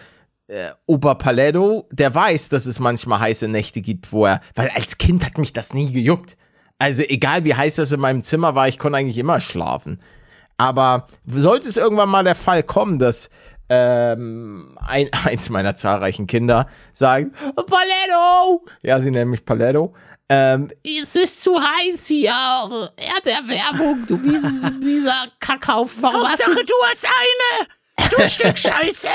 äh, 0.48 0.70
Opa 0.86 1.14
Paletto, 1.14 1.88
der 1.92 2.14
weiß, 2.14 2.48
dass 2.48 2.66
es 2.66 2.78
manchmal 2.78 3.20
heiße 3.20 3.48
Nächte 3.48 3.80
gibt, 3.80 4.12
wo 4.12 4.26
er, 4.26 4.40
weil 4.54 4.70
als 4.70 4.98
Kind 4.98 5.24
hat 5.24 5.38
mich 5.38 5.52
das 5.52 5.74
nie 5.74 5.92
gejuckt. 5.92 6.36
Also 6.78 7.02
egal 7.04 7.44
wie 7.44 7.54
heiß 7.54 7.76
das 7.76 7.92
in 7.92 8.00
meinem 8.00 8.24
Zimmer 8.24 8.54
war, 8.54 8.68
ich 8.68 8.78
konnte 8.78 8.98
eigentlich 8.98 9.18
immer 9.18 9.40
schlafen. 9.40 10.00
Aber 10.56 11.06
sollte 11.26 11.68
es 11.68 11.76
irgendwann 11.76 12.08
mal 12.08 12.24
der 12.24 12.34
Fall 12.34 12.62
kommen, 12.62 12.98
dass 12.98 13.30
ähm, 13.68 14.76
ein, 14.80 15.08
eins 15.24 15.48
meiner 15.48 15.74
zahlreichen 15.74 16.26
Kinder 16.26 16.66
sagt, 16.92 17.32
Paletto! 17.54 18.64
Ja, 18.82 19.00
sie 19.00 19.10
nennen 19.10 19.30
mich 19.30 19.44
Paletto. 19.44 19.94
Ähm, 20.28 20.68
es 20.82 21.14
ist 21.14 21.42
zu 21.42 21.58
heiß 21.58 22.06
hier. 22.06 22.32
Erderwärmung, 22.96 24.06
du 24.06 24.16
mieser 24.16 25.26
Kackhaufen. 25.40 26.02
Warum 26.02 26.26
hast 26.26 26.46
du... 26.46 26.54
du 26.54 26.74
hast 26.90 27.06
eine! 27.06 28.08
Du 28.08 28.22
Stück 28.22 28.58
Scheiße! 28.58 29.08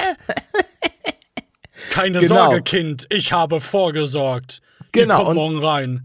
Keine 1.91 2.19
Genau. 2.19 2.35
Sorge, 2.35 2.61
Kind, 2.61 3.05
ich 3.09 3.31
habe 3.33 3.59
vorgesorgt. 3.61 4.61
Die 4.95 4.99
Genau, 5.01 5.17
kommt 5.17 5.29
und- 5.29 5.35
morgen 5.35 5.59
rein. 5.65 6.03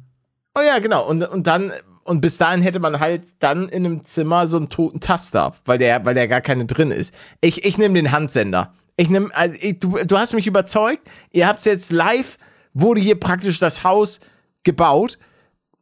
Oh 0.54 0.60
ja, 0.60 0.78
genau. 0.80 1.06
Und, 1.08 1.22
und 1.24 1.46
dann, 1.46 1.72
und 2.04 2.20
bis 2.20 2.36
dahin 2.38 2.60
hätte 2.62 2.78
man 2.78 3.00
halt 3.00 3.22
dann 3.38 3.68
in 3.68 3.86
einem 3.86 4.04
Zimmer 4.04 4.46
so 4.46 4.58
einen 4.58 4.68
toten 4.68 5.00
Taster, 5.00 5.54
weil 5.64 5.78
der, 5.78 6.04
weil 6.04 6.14
der 6.14 6.28
gar 6.28 6.40
keine 6.42 6.66
drin 6.66 6.90
ist. 6.90 7.14
Ich, 7.40 7.64
ich 7.64 7.78
nehme 7.78 7.94
den 7.94 8.12
Handsender. 8.12 8.74
Ich 8.96 9.08
nehme, 9.08 9.34
also 9.34 9.56
du, 9.80 10.04
du 10.04 10.18
hast 10.18 10.34
mich 10.34 10.46
überzeugt. 10.46 11.08
Ihr 11.30 11.46
habt 11.46 11.64
jetzt 11.64 11.90
live, 11.90 12.36
wurde 12.74 13.00
hier 13.00 13.18
praktisch 13.18 13.58
das 13.58 13.82
Haus 13.82 14.20
gebaut 14.62 15.18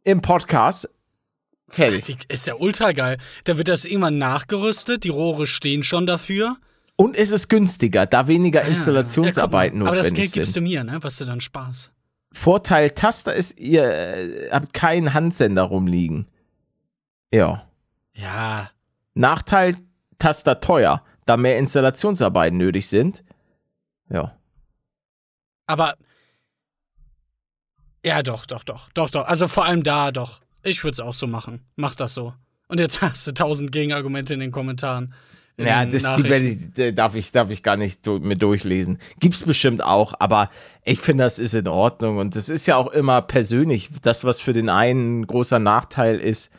im 0.03 0.21
Podcast. 0.21 0.87
Fertig. 1.67 2.17
Ist 2.29 2.47
ja 2.47 2.55
ultra 2.55 2.91
geil. 2.91 3.17
Da 3.45 3.57
wird 3.57 3.67
das 3.67 3.85
irgendwann 3.85 4.17
nachgerüstet, 4.17 5.03
die 5.03 5.09
Rohre 5.09 5.45
stehen 5.47 5.83
schon 5.83 6.05
dafür. 6.05 6.57
Und 6.95 7.15
es 7.15 7.31
ist 7.31 7.47
günstiger, 7.47 8.05
da 8.05 8.27
weniger 8.27 8.63
Installationsarbeiten 8.63 9.79
Ja, 9.79 9.85
guck 9.85 9.85
mal. 9.85 9.87
Aber 9.89 9.97
das 9.97 10.11
notwendig 10.11 10.33
Geld 10.33 10.43
gibst 10.43 10.53
sind. 10.53 10.63
du 10.63 10.69
mir, 10.69 10.83
ne? 10.83 10.99
Was 11.01 11.17
du 11.17 11.25
dann 11.25 11.41
Spaß. 11.41 11.91
Vorteil 12.33 12.91
Taster 12.91 13.33
ist, 13.33 13.59
ihr 13.59 13.83
äh, 13.83 14.49
habt 14.51 14.73
keinen 14.73 15.13
Handsender 15.13 15.63
rumliegen. 15.63 16.27
Ja. 17.33 17.67
Ja. 18.13 18.69
Nachteil, 19.13 19.77
Taster 20.19 20.61
teuer, 20.61 21.03
da 21.25 21.37
mehr 21.37 21.57
Installationsarbeiten 21.57 22.57
nötig 22.57 22.87
sind. 22.87 23.23
Ja. 24.09 24.37
Aber. 25.67 25.95
Ja, 28.05 28.23
doch, 28.23 28.45
doch, 28.45 28.63
doch. 28.63 28.89
Doch, 28.93 29.09
doch. 29.09 29.25
Also 29.25 29.47
vor 29.47 29.65
allem 29.65 29.83
da 29.83 30.11
doch. 30.11 30.41
Ich 30.63 30.83
würde 30.83 30.93
es 30.93 30.99
auch 30.99 31.13
so 31.13 31.27
machen. 31.27 31.65
Mach 31.75 31.95
das 31.95 32.13
so. 32.13 32.33
Und 32.67 32.79
jetzt 32.79 33.01
hast 33.01 33.27
du 33.27 33.33
tausend 33.33 33.71
Gegenargumente 33.71 34.33
in 34.33 34.39
den 34.39 34.51
Kommentaren. 34.51 35.13
Ja, 35.65 35.85
das 35.85 36.15
die 36.15 36.93
darf, 36.93 37.15
ich, 37.15 37.31
darf 37.31 37.49
ich 37.49 37.63
gar 37.63 37.77
nicht 37.77 38.05
du, 38.05 38.19
mit 38.19 38.41
durchlesen. 38.41 38.99
Gibt's 39.19 39.43
bestimmt 39.43 39.83
auch, 39.83 40.13
aber 40.19 40.49
ich 40.83 40.99
finde, 40.99 41.23
das 41.23 41.39
ist 41.39 41.53
in 41.53 41.67
Ordnung. 41.67 42.17
Und 42.17 42.35
das 42.35 42.49
ist 42.49 42.65
ja 42.67 42.75
auch 42.77 42.91
immer 42.91 43.21
persönlich. 43.21 43.89
Das, 44.01 44.23
was 44.23 44.41
für 44.41 44.53
den 44.53 44.69
einen 44.69 45.21
ein 45.21 45.27
großer 45.27 45.59
Nachteil 45.59 46.17
ist, 46.17 46.51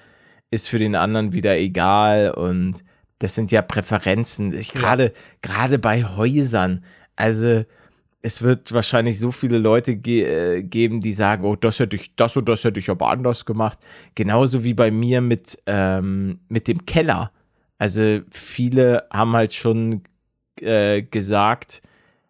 ist 0.51 0.69
für 0.69 0.79
den 0.79 0.95
anderen 0.95 1.33
wieder 1.33 1.59
egal. 1.59 2.33
Und 2.33 2.85
das 3.19 3.35
sind 3.35 3.53
ja 3.53 3.63
Präferenzen. 3.63 4.53
Ich 4.53 4.73
gerade, 4.73 5.13
gerade 5.43 5.79
bei 5.79 6.05
Häusern. 6.05 6.85
Also, 7.17 7.65
es 8.23 8.43
wird 8.43 8.73
wahrscheinlich 8.73 9.19
so 9.19 9.33
viele 9.33 9.59
Leute 9.59 9.97
ge 9.97 10.23
äh, 10.23 10.63
geben, 10.63 11.01
die 11.01 11.13
sagen, 11.13 11.45
oh, 11.45 11.57
das 11.57 11.81
hätte 11.81 11.97
ich, 11.97 12.15
das 12.15 12.37
und 12.37 12.49
das 12.49 12.63
hätte 12.63 12.79
ich 12.79 12.89
aber 12.89 13.09
anders 13.09 13.45
gemacht. 13.45 13.79
Genauso 14.15 14.63
wie 14.63 14.75
bei 14.75 14.91
mir 14.91 15.21
mit, 15.21 15.61
ähm, 15.67 16.39
mit 16.49 16.69
dem 16.69 16.87
Keller. 16.87 17.33
Also 17.83 18.21
viele 18.31 19.09
haben 19.13 19.33
halt 19.33 19.55
schon 19.55 20.03
äh, 20.61 21.03
gesagt, 21.03 21.83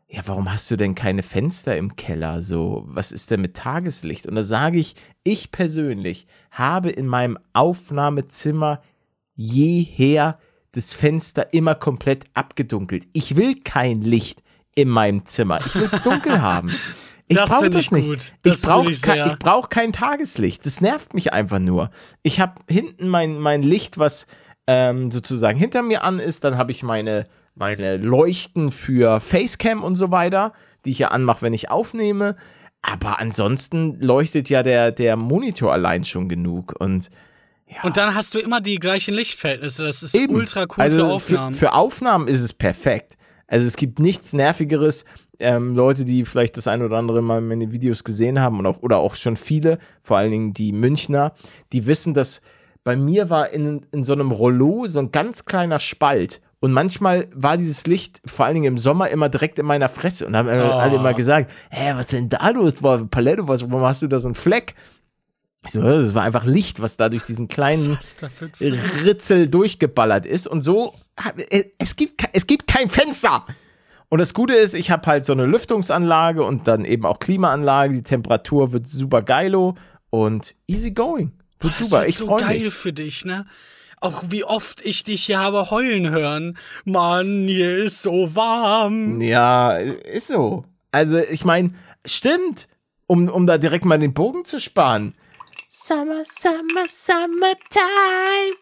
ja, 0.08 0.22
warum 0.24 0.50
hast 0.50 0.70
du 0.70 0.76
denn 0.76 0.94
keine 0.94 1.22
Fenster 1.22 1.76
im 1.76 1.94
Keller? 1.94 2.42
So, 2.42 2.84
was 2.86 3.12
ist 3.12 3.30
denn 3.30 3.42
mit 3.42 3.54
Tageslicht? 3.54 4.26
Und 4.26 4.36
da 4.36 4.44
sage 4.44 4.78
ich, 4.78 4.94
ich 5.24 5.52
persönlich 5.52 6.26
habe 6.52 6.88
in 6.88 7.06
meinem 7.06 7.38
Aufnahmezimmer 7.52 8.80
jeher 9.34 10.38
das 10.70 10.94
Fenster 10.94 11.52
immer 11.52 11.74
komplett 11.74 12.24
abgedunkelt. 12.32 13.04
Ich 13.12 13.36
will 13.36 13.60
kein 13.62 14.00
Licht 14.00 14.42
in 14.74 14.88
meinem 14.88 15.26
Zimmer. 15.26 15.58
Ich 15.66 15.74
will 15.74 15.90
es 15.92 16.02
dunkel 16.02 16.40
haben. 16.40 16.70
Ich 17.28 17.36
Das 17.36 17.50
brauche 17.50 17.68
das 17.68 17.82
ich 17.82 17.92
nicht. 17.92 18.08
gut. 18.08 18.32
Das 18.40 18.62
ich 18.62 18.66
brauche 18.66 18.90
ich 18.90 19.02
brauch 19.38 19.68
kein 19.68 19.92
Tageslicht. 19.92 20.64
Das 20.64 20.80
nervt 20.80 21.12
mich 21.12 21.34
einfach 21.34 21.58
nur. 21.58 21.90
Ich 22.22 22.40
habe 22.40 22.54
hinten 22.70 23.06
mein, 23.06 23.38
mein 23.38 23.62
Licht, 23.62 23.98
was 23.98 24.26
ähm, 24.66 25.10
sozusagen 25.10 25.58
hinter 25.58 25.82
mir 25.82 26.04
an 26.04 26.18
ist. 26.18 26.44
Dann 26.44 26.56
habe 26.56 26.72
ich 26.72 26.82
meine, 26.82 27.26
meine 27.54 27.96
Leuchten 27.96 28.70
für 28.70 29.20
Facecam 29.20 29.82
und 29.82 29.94
so 29.94 30.10
weiter, 30.10 30.52
die 30.84 30.90
ich 30.90 30.98
ja 30.98 31.08
anmache, 31.08 31.42
wenn 31.42 31.52
ich 31.52 31.70
aufnehme. 31.70 32.36
Aber 32.82 33.20
ansonsten 33.20 34.00
leuchtet 34.00 34.48
ja 34.48 34.62
der, 34.62 34.90
der 34.90 35.16
Monitor 35.16 35.72
allein 35.72 36.04
schon 36.04 36.28
genug. 36.28 36.74
Und 36.78 37.10
Und 37.84 37.96
dann 37.96 38.14
hast 38.14 38.34
du 38.34 38.38
immer 38.38 38.60
die 38.60 38.76
gleichen 38.76 39.14
Lichtverhältnisse. 39.14 39.84
Das 39.84 40.02
ist 40.02 40.14
Eben. 40.14 40.34
ultra 40.34 40.62
cool 40.62 40.68
also 40.78 40.98
für 40.98 41.06
Aufnahmen. 41.06 41.54
Für, 41.54 41.58
für 41.58 41.72
Aufnahmen 41.74 42.28
ist 42.28 42.40
es 42.40 42.52
perfekt. 42.52 43.16
Also 43.46 43.66
es 43.66 43.76
gibt 43.76 43.98
nichts 43.98 44.32
Nervigeres. 44.32 45.04
Ähm, 45.38 45.74
Leute, 45.74 46.04
die 46.04 46.24
vielleicht 46.24 46.56
das 46.56 46.66
ein 46.66 46.82
oder 46.82 46.96
andere 46.96 47.22
mal 47.22 47.40
meine 47.40 47.70
Videos 47.70 48.02
gesehen 48.02 48.40
haben 48.40 48.58
und 48.58 48.66
auch, 48.66 48.82
oder 48.82 48.98
auch 48.98 49.14
schon 49.14 49.36
viele, 49.36 49.78
vor 50.00 50.16
allen 50.16 50.30
Dingen 50.30 50.52
die 50.52 50.72
Münchner, 50.72 51.34
die 51.72 51.86
wissen, 51.86 52.14
dass 52.14 52.42
bei 52.84 52.96
mir 52.96 53.30
war 53.30 53.50
in, 53.50 53.86
in 53.92 54.04
so 54.04 54.12
einem 54.12 54.30
Rollo 54.32 54.86
so 54.86 54.98
ein 54.98 55.12
ganz 55.12 55.44
kleiner 55.44 55.80
Spalt. 55.80 56.40
Und 56.60 56.72
manchmal 56.72 57.28
war 57.34 57.56
dieses 57.56 57.86
Licht, 57.86 58.20
vor 58.24 58.44
allen 58.46 58.54
Dingen 58.54 58.66
im 58.66 58.78
Sommer, 58.78 59.08
immer 59.10 59.28
direkt 59.28 59.58
in 59.58 59.66
meiner 59.66 59.88
Fresse. 59.88 60.26
Und 60.26 60.36
haben 60.36 60.48
äh, 60.48 60.60
Oh. 60.62 60.72
alle 60.72 60.96
immer 60.96 61.14
gesagt, 61.14 61.50
hä, 61.70 61.92
was 61.96 62.06
denn 62.06 62.28
da 62.28 62.50
los? 62.50 62.74
Paletto, 63.10 63.48
was, 63.48 63.68
warum 63.68 63.84
hast 63.84 64.02
du 64.02 64.06
da 64.06 64.18
so 64.20 64.28
einen 64.28 64.34
Fleck? 64.36 64.74
Ich 65.64 65.72
so, 65.72 65.80
das 65.82 66.14
war 66.14 66.22
einfach 66.22 66.44
Licht, 66.44 66.80
was 66.82 66.96
da 66.96 67.08
durch 67.08 67.22
diesen 67.24 67.46
kleinen? 67.48 67.98
Ritzel 69.04 69.48
durchgeballert 69.48 70.26
ist. 70.26 70.46
Und 70.46 70.62
so, 70.62 70.94
äh, 71.50 71.64
es 71.78 71.96
gibt, 71.96 72.22
es 72.32 72.46
gibt 72.46 72.66
kein 72.66 72.88
Fenster. 72.88 73.44
Und 74.08 74.18
das 74.18 74.34
Gute 74.34 74.54
ist, 74.54 74.74
ich 74.74 74.90
habe 74.90 75.06
halt 75.06 75.24
so 75.24 75.32
eine 75.32 75.46
Lüftungsanlage 75.46 76.44
und 76.44 76.68
dann 76.68 76.84
eben 76.84 77.06
auch 77.06 77.18
Klimaanlage. 77.18 77.94
Die 77.94 78.02
Temperatur 78.02 78.72
wird 78.72 78.86
super 78.88 79.22
geilo 79.22 79.74
und 80.10 80.54
easy 80.66 80.90
going. 80.90 81.32
Das 81.62 81.88
super. 81.88 82.00
wird 82.00 82.10
ich 82.10 82.16
so 82.16 82.26
geil 82.26 82.60
mich. 82.60 82.74
für 82.74 82.92
dich, 82.92 83.24
ne? 83.24 83.46
Auch 84.00 84.24
wie 84.28 84.42
oft 84.44 84.84
ich 84.84 85.04
dich 85.04 85.26
hier 85.26 85.38
habe 85.38 85.70
heulen 85.70 86.10
hören. 86.10 86.58
Mann, 86.84 87.46
hier 87.46 87.76
ist 87.84 88.02
so 88.02 88.34
warm. 88.34 89.20
Ja, 89.20 89.76
ist 89.76 90.26
so. 90.28 90.64
Also, 90.90 91.18
ich 91.18 91.44
meine, 91.44 91.68
stimmt, 92.04 92.66
um, 93.06 93.28
um 93.28 93.46
da 93.46 93.58
direkt 93.58 93.84
mal 93.84 93.98
den 93.98 94.12
Bogen 94.12 94.44
zu 94.44 94.58
sparen. 94.60 95.14
Summer, 95.68 96.22
summer, 96.24 96.86
summertime. 96.88 98.56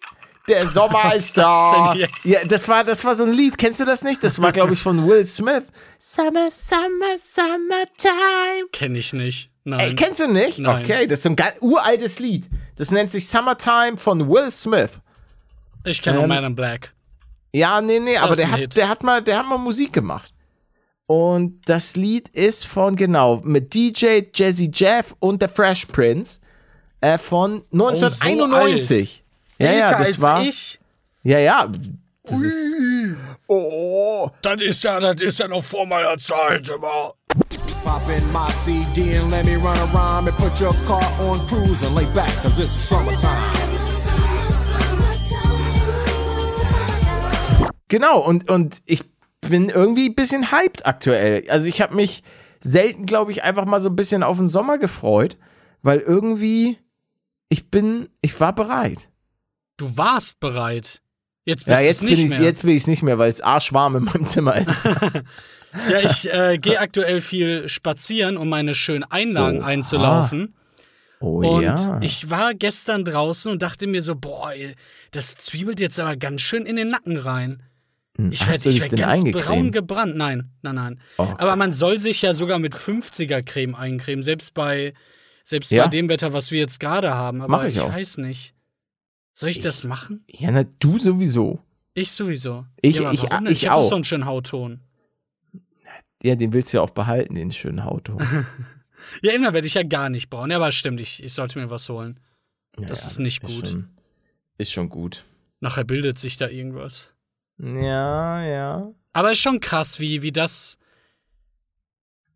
Der 0.48 0.66
Sommer 0.72 1.14
ist 1.14 1.36
das 1.36 1.44
da. 1.56 1.92
denn 1.92 2.00
jetzt? 2.02 2.24
Ja, 2.24 2.44
das 2.44 2.68
war, 2.68 2.84
das 2.84 3.04
war 3.04 3.14
so 3.14 3.24
ein 3.24 3.32
Lied. 3.32 3.56
Kennst 3.58 3.80
du 3.80 3.84
das 3.84 4.04
nicht? 4.04 4.22
Das 4.22 4.40
war, 4.40 4.52
glaube 4.52 4.74
ich, 4.74 4.80
von 4.80 5.06
Will 5.08 5.24
Smith. 5.24 5.64
Summer, 5.98 6.50
Summer, 6.50 7.16
Summertime. 7.16 8.68
Kenn 8.72 8.94
ich 8.94 9.12
nicht. 9.12 9.49
Nein. 9.64 9.80
Ey, 9.80 9.94
kennst 9.94 10.20
du 10.20 10.26
nicht? 10.26 10.58
Nein. 10.58 10.82
Okay, 10.82 11.06
das 11.06 11.18
ist 11.18 11.22
so 11.24 11.28
ein 11.30 11.36
geil, 11.36 11.52
uraltes 11.60 12.18
Lied. 12.18 12.48
Das 12.76 12.90
nennt 12.90 13.10
sich 13.10 13.28
Summertime 13.28 13.96
von 13.96 14.28
Will 14.28 14.50
Smith. 14.50 14.90
ich 15.84 16.00
kenne 16.00 16.20
ähm, 16.20 16.28
Man 16.28 16.44
in 16.44 16.54
Black. 16.56 16.92
Ja, 17.52 17.80
nee, 17.80 17.98
nee, 17.98 18.16
aber 18.16 18.32
ist 18.32 18.40
der 18.40 18.50
hat, 18.50 18.58
Hit. 18.58 18.76
der 18.76 18.88
hat 18.88 19.02
mal, 19.02 19.22
der 19.22 19.38
hat 19.38 19.46
mal 19.46 19.58
Musik 19.58 19.92
gemacht. 19.92 20.32
Und 21.06 21.60
das 21.68 21.96
Lied 21.96 22.28
ist 22.28 22.66
von, 22.66 22.94
genau, 22.94 23.40
mit 23.44 23.74
DJ 23.74 24.20
Jazzy 24.32 24.70
Jeff 24.72 25.14
und 25.18 25.42
der 25.42 25.48
Fresh 25.48 25.86
Prince 25.86 26.40
äh, 27.00 27.18
von 27.18 27.64
1991. 27.72 29.24
ja, 29.58 29.72
ja, 29.72 29.98
das 29.98 30.20
war. 30.20 30.42
ich. 30.42 30.78
Ja, 31.22 31.38
ja. 31.38 31.70
Das 32.22 32.40
ist, 32.40 32.76
oh. 33.48 34.30
Das 34.40 34.62
ist 34.62 34.84
ja, 34.84 35.00
das 35.00 35.20
ist 35.20 35.40
ja 35.40 35.48
noch 35.48 35.64
vor 35.64 35.84
meiner 35.86 36.16
Zeit 36.16 36.68
immer. 36.68 37.14
Pop 37.84 38.02
in 38.08 38.22
my 38.32 38.48
CD 38.64 39.16
and 39.16 39.30
let 39.30 39.44
me 39.46 39.56
run 39.56 39.78
around 39.92 40.28
and 40.28 40.36
put 40.36 40.60
your 40.60 40.72
car 40.86 41.02
on 41.20 41.38
cruise 41.46 41.82
and 41.84 41.94
lay 41.94 42.04
back, 42.14 42.30
cause 42.42 42.58
it's 42.62 42.70
summertime. 42.70 43.40
Genau, 47.88 48.20
und, 48.20 48.48
und 48.48 48.82
ich 48.86 49.02
bin 49.40 49.68
irgendwie 49.68 50.08
ein 50.10 50.14
bisschen 50.14 50.52
hyped 50.52 50.86
aktuell. 50.86 51.44
Also 51.48 51.66
ich 51.66 51.80
habe 51.80 51.94
mich 51.96 52.22
selten, 52.62 53.06
glaube 53.06 53.32
ich, 53.32 53.42
einfach 53.42 53.64
mal 53.64 53.80
so 53.80 53.88
ein 53.88 53.96
bisschen 53.96 54.22
auf 54.22 54.38
den 54.38 54.48
Sommer 54.48 54.78
gefreut, 54.78 55.36
weil 55.82 55.98
irgendwie 55.98 56.78
ich 57.48 57.70
bin, 57.70 58.08
ich 58.20 58.38
war 58.38 58.54
bereit. 58.54 59.08
Du 59.76 59.96
warst 59.96 60.38
bereit. 60.38 61.00
Jetzt 61.46 61.66
Ja, 61.66 61.74
bist 61.74 61.84
jetzt 61.86 62.02
du 62.02 62.06
bin 62.06 62.14
nicht 62.14 62.24
ich 62.24 62.30
mehr. 62.30 62.42
jetzt 62.42 62.62
bin 62.62 62.70
ich 62.76 62.86
nicht 62.86 63.02
mehr, 63.02 63.18
weil 63.18 63.30
es 63.30 63.40
arschwarm 63.40 63.96
in 63.96 64.04
meinem 64.04 64.26
Zimmer 64.28 64.56
ist. 64.56 64.70
Ja, 65.90 66.00
ich 66.00 66.32
äh, 66.32 66.58
gehe 66.58 66.80
aktuell 66.80 67.20
viel 67.20 67.68
spazieren, 67.68 68.36
um 68.36 68.48
meine 68.48 68.74
schönen 68.74 69.04
Einlagen 69.04 69.58
Oha. 69.60 69.66
einzulaufen. 69.66 70.54
Oh 71.20 71.38
Und 71.56 71.62
ja. 71.62 71.98
ich 72.02 72.30
war 72.30 72.54
gestern 72.54 73.04
draußen 73.04 73.52
und 73.52 73.62
dachte 73.62 73.86
mir 73.86 74.00
so, 74.02 74.16
boah, 74.16 74.52
das 75.10 75.36
zwiebelt 75.36 75.78
jetzt 75.78 76.00
aber 76.00 76.16
ganz 76.16 76.40
schön 76.40 76.64
in 76.66 76.76
den 76.76 76.88
Nacken 76.88 77.16
rein. 77.18 77.62
Ich 78.16 78.18
Hm, 78.18 78.30
Hast 78.32 78.48
werde 78.48 78.62
du 78.64 78.68
dich 78.70 78.80
werd 78.90 78.96
ganz 78.96 79.24
braun 79.24 79.70
gebrannt. 79.70 80.16
Nein, 80.16 80.50
nein, 80.62 80.74
nein. 80.74 81.00
Oh 81.18 81.22
aber 81.38 81.56
man 81.56 81.72
soll 81.72 82.00
sich 82.00 82.22
ja 82.22 82.32
sogar 82.34 82.58
mit 82.58 82.74
50er 82.74 83.42
Creme 83.42 83.74
eincremen, 83.76 84.22
selbst 84.22 84.54
bei, 84.54 84.94
selbst 85.44 85.70
Ja. 85.70 85.84
bei 85.84 85.90
dem 85.90 86.08
Wetter, 86.08 86.32
was 86.32 86.50
wir 86.50 86.58
jetzt 86.58 86.80
gerade 86.80 87.14
haben. 87.14 87.40
Aber 87.42 87.58
Mach 87.58 87.64
ich 87.64 87.76
ich, 87.76 87.80
auch. 87.80 87.92
weiß 87.92 88.18
nicht. 88.18 88.54
Soll 89.32 89.50
ich, 89.50 89.60
das 89.60 89.84
machen? 89.84 90.24
ja, 90.28 90.50
na, 90.50 90.64
du 90.80 90.98
sowieso. 90.98 91.60
Ich 91.94 92.10
sowieso. 92.12 92.66
Ich- 92.82 92.96
ja, 92.96 93.12
ich- 93.12 93.22
ich 93.24 93.30
ich 93.50 93.68
hab 93.68 93.76
doch 93.76 93.84
auch. 93.84 93.88
so 93.88 93.94
einen 93.94 94.04
schönen 94.04 94.26
Hautton. 94.26 94.80
Ja, 96.22 96.34
den 96.36 96.52
willst 96.52 96.72
du 96.72 96.78
ja 96.78 96.82
auch 96.82 96.90
behalten, 96.90 97.34
den 97.34 97.50
schönen 97.50 97.84
Hautton. 97.84 98.18
Ja, 99.22 99.32
immer 99.32 99.54
werde 99.54 99.66
ich 99.66 99.74
ja 99.74 99.82
gar 99.82 100.10
nicht 100.10 100.28
braun. 100.28 100.50
Ja, 100.50 100.56
aber 100.56 100.70
stimmt, 100.70 101.00
ich, 101.00 101.24
ich 101.24 101.32
sollte 101.32 101.58
mir 101.58 101.70
was 101.70 101.88
holen. 101.88 102.20
Ja, 102.78 102.86
Das 102.86 103.00
ja, 103.02 103.06
ist 103.08 103.18
nicht 103.18 103.42
gut. 103.42 103.68
Schon, 103.68 103.88
ist 104.58 104.72
schon 104.72 104.90
gut. 104.90 105.24
Nachher 105.60 105.84
bildet 105.84 106.18
sich 106.18 106.36
da 106.36 106.48
irgendwas. 106.48 107.12
Ja, 107.58 108.44
ja. 108.44 108.92
Aber 109.14 109.32
ist 109.32 109.38
schon 109.40 109.58
krass, 109.58 110.00
wie, 110.00 110.20
wie 110.20 110.32
das. 110.32 110.78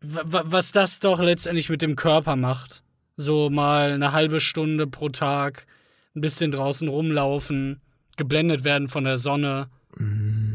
wa- 0.01 0.23
wa- 0.25 0.43
Was 0.47 0.71
das 0.71 0.99
doch 0.99 1.21
letztendlich 1.21 1.69
mit 1.69 1.81
dem 1.83 1.95
Körper 1.95 2.35
macht. 2.35 2.83
So 3.15 3.49
mal 3.51 3.91
eine 3.93 4.11
halbe 4.11 4.39
Stunde 4.39 4.87
pro 4.87 5.09
Tag, 5.09 5.67
ein 6.15 6.21
bisschen 6.21 6.51
draußen 6.51 6.87
rumlaufen, 6.89 7.79
geblendet 8.17 8.63
werden 8.63 8.87
von 8.89 9.03
der 9.03 9.17
Sonne. 9.19 9.69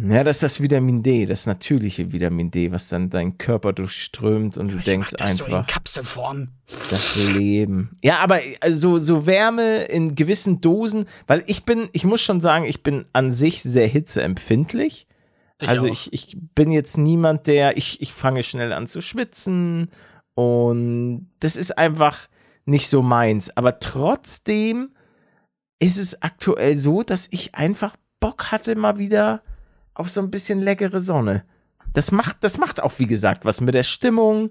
Ja, 0.02 0.24
das 0.24 0.36
ist 0.36 0.42
das 0.42 0.60
Vitamin 0.60 1.02
D, 1.02 1.26
das 1.26 1.46
natürliche 1.46 2.12
Vitamin 2.12 2.50
D, 2.50 2.70
was 2.72 2.88
dann 2.88 3.10
deinen 3.10 3.38
Körper 3.38 3.72
durchströmt 3.72 4.56
und 4.56 4.72
du 4.72 4.78
Ich 4.78 4.84
denkst 4.84 5.12
das 5.18 5.36
so 5.36 5.44
in 5.44 5.54
einfach, 5.54 5.66
Kapselform. 5.66 6.48
das 6.66 7.16
Leben. 7.34 7.98
Ja, 8.02 8.18
aber 8.18 8.40
also 8.60 8.98
so 8.98 9.26
Wärme 9.26 9.84
in 9.84 10.14
gewissen 10.14 10.60
Dosen, 10.60 11.06
weil 11.26 11.42
ich 11.46 11.64
bin, 11.64 11.88
ich 11.92 12.04
muss 12.04 12.20
schon 12.20 12.40
sagen, 12.40 12.64
ich 12.64 12.82
bin 12.82 13.04
an 13.12 13.32
sich 13.32 13.62
sehr 13.62 13.86
hitzeempfindlich. 13.86 15.06
Ich 15.60 15.68
also 15.68 15.86
auch. 15.86 15.92
ich, 15.92 16.12
ich 16.12 16.36
bin 16.54 16.70
jetzt 16.70 16.96
niemand, 16.96 17.46
der, 17.46 17.76
ich, 17.76 18.00
ich 18.00 18.12
fange 18.12 18.42
schnell 18.42 18.72
an 18.72 18.86
zu 18.86 19.00
schwitzen 19.00 19.90
und 20.34 21.28
das 21.40 21.56
ist 21.56 21.76
einfach 21.76 22.28
nicht 22.64 22.88
so 22.88 23.02
meins. 23.02 23.56
Aber 23.56 23.78
trotzdem 23.80 24.90
ist 25.78 25.98
es 25.98 26.22
aktuell 26.22 26.76
so, 26.76 27.02
dass 27.02 27.28
ich 27.30 27.54
einfach 27.54 27.96
Bock 28.20 28.52
hatte 28.52 28.76
mal 28.76 28.98
wieder 28.98 29.42
auf 30.00 30.10
so 30.10 30.20
ein 30.20 30.30
bisschen 30.30 30.60
leckere 30.60 30.98
Sonne. 30.98 31.44
Das 31.92 32.10
macht, 32.10 32.38
das 32.40 32.58
macht 32.58 32.82
auch, 32.82 32.94
wie 32.98 33.06
gesagt, 33.06 33.44
was 33.44 33.60
mit 33.60 33.74
der 33.74 33.82
Stimmung. 33.82 34.50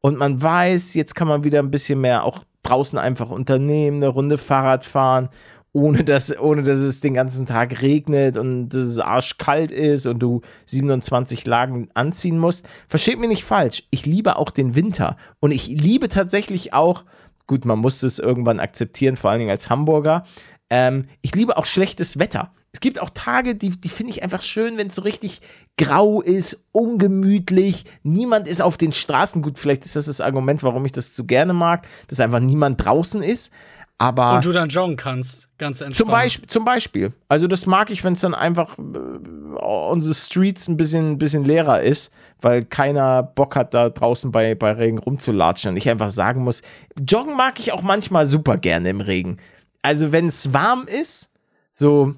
Und 0.00 0.18
man 0.18 0.40
weiß, 0.40 0.94
jetzt 0.94 1.14
kann 1.14 1.28
man 1.28 1.44
wieder 1.44 1.60
ein 1.60 1.70
bisschen 1.70 2.00
mehr 2.00 2.24
auch 2.24 2.44
draußen 2.62 2.98
einfach 2.98 3.30
unternehmen, 3.30 3.98
eine 3.98 4.08
Runde 4.08 4.38
Fahrrad 4.38 4.84
fahren, 4.84 5.28
ohne 5.72 6.04
dass, 6.04 6.38
ohne 6.38 6.62
dass 6.62 6.78
es 6.78 7.00
den 7.00 7.14
ganzen 7.14 7.46
Tag 7.46 7.82
regnet 7.82 8.36
und 8.36 8.72
es 8.72 8.98
arschkalt 8.98 9.72
ist 9.72 10.06
und 10.06 10.20
du 10.20 10.40
27 10.66 11.46
Lagen 11.46 11.88
anziehen 11.94 12.38
musst. 12.38 12.68
Versteht 12.88 13.18
mich 13.18 13.28
nicht 13.28 13.44
falsch. 13.44 13.84
Ich 13.90 14.06
liebe 14.06 14.36
auch 14.36 14.50
den 14.50 14.74
Winter. 14.74 15.16
Und 15.40 15.50
ich 15.50 15.66
liebe 15.68 16.08
tatsächlich 16.08 16.72
auch, 16.72 17.04
gut, 17.46 17.64
man 17.64 17.80
muss 17.80 18.02
es 18.02 18.18
irgendwann 18.18 18.60
akzeptieren, 18.60 19.16
vor 19.16 19.30
allen 19.30 19.40
Dingen 19.40 19.50
als 19.50 19.68
Hamburger. 19.68 20.24
Ähm, 20.70 21.06
ich 21.22 21.34
liebe 21.34 21.56
auch 21.56 21.66
schlechtes 21.66 22.18
Wetter. 22.18 22.52
Es 22.74 22.80
gibt 22.80 23.00
auch 23.00 23.10
Tage, 23.10 23.54
die, 23.54 23.70
die 23.70 23.88
finde 23.88 24.10
ich 24.10 24.24
einfach 24.24 24.42
schön, 24.42 24.76
wenn 24.76 24.88
es 24.88 24.96
so 24.96 25.02
richtig 25.02 25.40
grau 25.78 26.20
ist, 26.20 26.58
ungemütlich, 26.72 27.84
niemand 28.02 28.48
ist 28.48 28.60
auf 28.60 28.76
den 28.76 28.90
Straßen. 28.90 29.42
Gut, 29.42 29.60
vielleicht 29.60 29.86
ist 29.86 29.94
das 29.94 30.06
das 30.06 30.20
Argument, 30.20 30.64
warum 30.64 30.84
ich 30.84 30.90
das 30.90 31.14
so 31.14 31.24
gerne 31.24 31.52
mag, 31.52 31.86
dass 32.08 32.18
einfach 32.18 32.40
niemand 32.40 32.84
draußen 32.84 33.22
ist. 33.22 33.52
Aber 33.96 34.34
Und 34.34 34.44
du 34.44 34.50
dann 34.50 34.70
joggen 34.70 34.96
kannst. 34.96 35.48
Ganz 35.56 35.80
entspannt. 35.80 35.94
zum, 35.94 36.08
Beispiel, 36.08 36.48
zum 36.48 36.64
Beispiel. 36.64 37.12
Also 37.28 37.46
das 37.46 37.66
mag 37.66 37.92
ich, 37.92 38.02
wenn 38.02 38.14
es 38.14 38.20
dann 38.22 38.34
einfach 38.34 38.76
äh, 38.76 39.62
unsere 39.62 40.14
Streets 40.14 40.66
ein 40.66 40.76
bisschen, 40.76 41.16
bisschen 41.16 41.44
leerer 41.44 41.80
ist, 41.80 42.12
weil 42.40 42.64
keiner 42.64 43.22
Bock 43.22 43.54
hat, 43.54 43.72
da 43.72 43.88
draußen 43.88 44.32
bei, 44.32 44.56
bei 44.56 44.72
Regen 44.72 44.98
rumzulatschen. 44.98 45.70
Und 45.70 45.76
ich 45.76 45.88
einfach 45.88 46.10
sagen 46.10 46.42
muss, 46.42 46.62
joggen 47.08 47.36
mag 47.36 47.60
ich 47.60 47.72
auch 47.72 47.82
manchmal 47.82 48.26
super 48.26 48.56
gerne 48.56 48.90
im 48.90 49.00
Regen. 49.00 49.36
Also 49.80 50.10
wenn 50.10 50.26
es 50.26 50.52
warm 50.52 50.88
ist, 50.88 51.30
so 51.70 52.16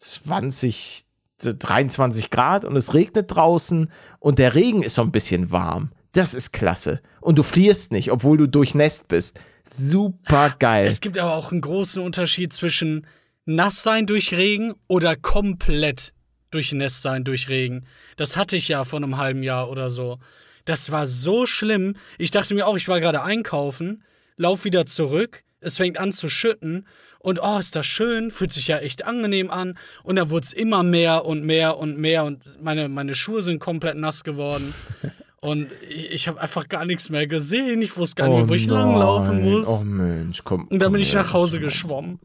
20, 0.00 1.04
23 1.38 2.30
Grad 2.30 2.64
und 2.64 2.76
es 2.76 2.94
regnet 2.94 3.34
draußen 3.34 3.90
und 4.18 4.38
der 4.38 4.54
Regen 4.54 4.82
ist 4.82 4.94
so 4.94 5.02
ein 5.02 5.12
bisschen 5.12 5.50
warm. 5.52 5.92
Das 6.12 6.34
ist 6.34 6.52
klasse. 6.52 7.00
Und 7.20 7.38
du 7.38 7.42
frierst 7.42 7.92
nicht, 7.92 8.10
obwohl 8.10 8.36
du 8.36 8.48
durchnässt 8.48 9.08
bist. 9.08 9.38
Super 9.62 10.56
geil. 10.58 10.86
Es 10.86 11.00
gibt 11.00 11.18
aber 11.18 11.34
auch 11.34 11.52
einen 11.52 11.60
großen 11.60 12.02
Unterschied 12.02 12.52
zwischen 12.52 13.06
nass 13.44 13.82
sein 13.82 14.06
durch 14.06 14.36
Regen 14.36 14.74
oder 14.88 15.14
komplett 15.16 16.12
durchnässt 16.50 17.02
sein 17.02 17.22
durch 17.22 17.48
Regen. 17.48 17.86
Das 18.16 18.36
hatte 18.36 18.56
ich 18.56 18.68
ja 18.68 18.84
vor 18.84 18.98
einem 18.98 19.18
halben 19.18 19.42
Jahr 19.42 19.70
oder 19.70 19.88
so. 19.88 20.18
Das 20.64 20.90
war 20.90 21.06
so 21.06 21.46
schlimm. 21.46 21.94
Ich 22.18 22.32
dachte 22.32 22.54
mir 22.54 22.66
auch, 22.66 22.76
ich 22.76 22.88
war 22.88 23.00
gerade 23.00 23.22
einkaufen, 23.22 24.02
lauf 24.36 24.64
wieder 24.64 24.86
zurück, 24.86 25.44
es 25.60 25.76
fängt 25.76 25.98
an 25.98 26.12
zu 26.12 26.28
schütten 26.28 26.86
und 27.22 27.38
oh, 27.42 27.58
ist 27.58 27.76
das 27.76 27.86
schön, 27.86 28.30
fühlt 28.30 28.52
sich 28.52 28.68
ja 28.68 28.78
echt 28.78 29.06
angenehm 29.06 29.50
an. 29.50 29.76
Und 30.02 30.16
dann 30.16 30.30
wurde 30.30 30.44
es 30.44 30.52
immer 30.52 30.82
mehr 30.82 31.26
und 31.26 31.44
mehr 31.44 31.78
und 31.78 31.98
mehr 31.98 32.24
und 32.24 32.62
meine, 32.62 32.88
meine 32.88 33.14
Schuhe 33.14 33.42
sind 33.42 33.60
komplett 33.60 33.96
nass 33.96 34.24
geworden. 34.24 34.74
Und 35.42 35.70
ich, 35.88 36.12
ich 36.12 36.28
habe 36.28 36.38
einfach 36.38 36.68
gar 36.68 36.84
nichts 36.84 37.08
mehr 37.08 37.26
gesehen. 37.26 37.80
Ich 37.80 37.96
wusste 37.96 38.16
gar 38.16 38.28
nicht 38.28 38.36
mehr, 38.36 38.48
wo 38.50 38.52
ich 38.52 38.66
langlaufen 38.66 39.38
nein. 39.38 39.50
muss. 39.50 39.66
Oh 39.68 39.84
Mensch, 39.86 40.44
komm. 40.44 40.66
Und 40.68 40.80
dann 40.80 40.92
bin 40.92 41.00
ich 41.00 41.14
her, 41.14 41.22
nach 41.22 41.32
Hause 41.32 41.60
geschwommen. 41.60 42.20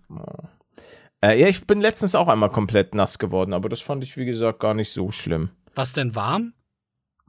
Äh, 1.23 1.39
ja, 1.39 1.47
ich 1.47 1.65
bin 1.65 1.79
letztens 1.79 2.13
auch 2.13 2.27
einmal 2.27 2.49
komplett 2.49 2.93
nass 2.93 3.17
geworden, 3.17 3.53
aber 3.53 3.69
das 3.69 3.79
fand 3.79 4.03
ich, 4.03 4.17
wie 4.17 4.25
gesagt, 4.25 4.59
gar 4.59 4.73
nicht 4.73 4.91
so 4.91 5.11
schlimm. 5.11 5.51
Was 5.75 5.93
denn 5.93 6.13
warm? 6.13 6.53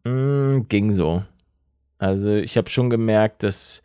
Mm, 0.02 0.62
ging 0.68 0.90
so. 0.90 1.22
Also 1.98 2.34
ich 2.34 2.56
habe 2.56 2.68
schon 2.68 2.90
gemerkt, 2.90 3.44
dass, 3.44 3.84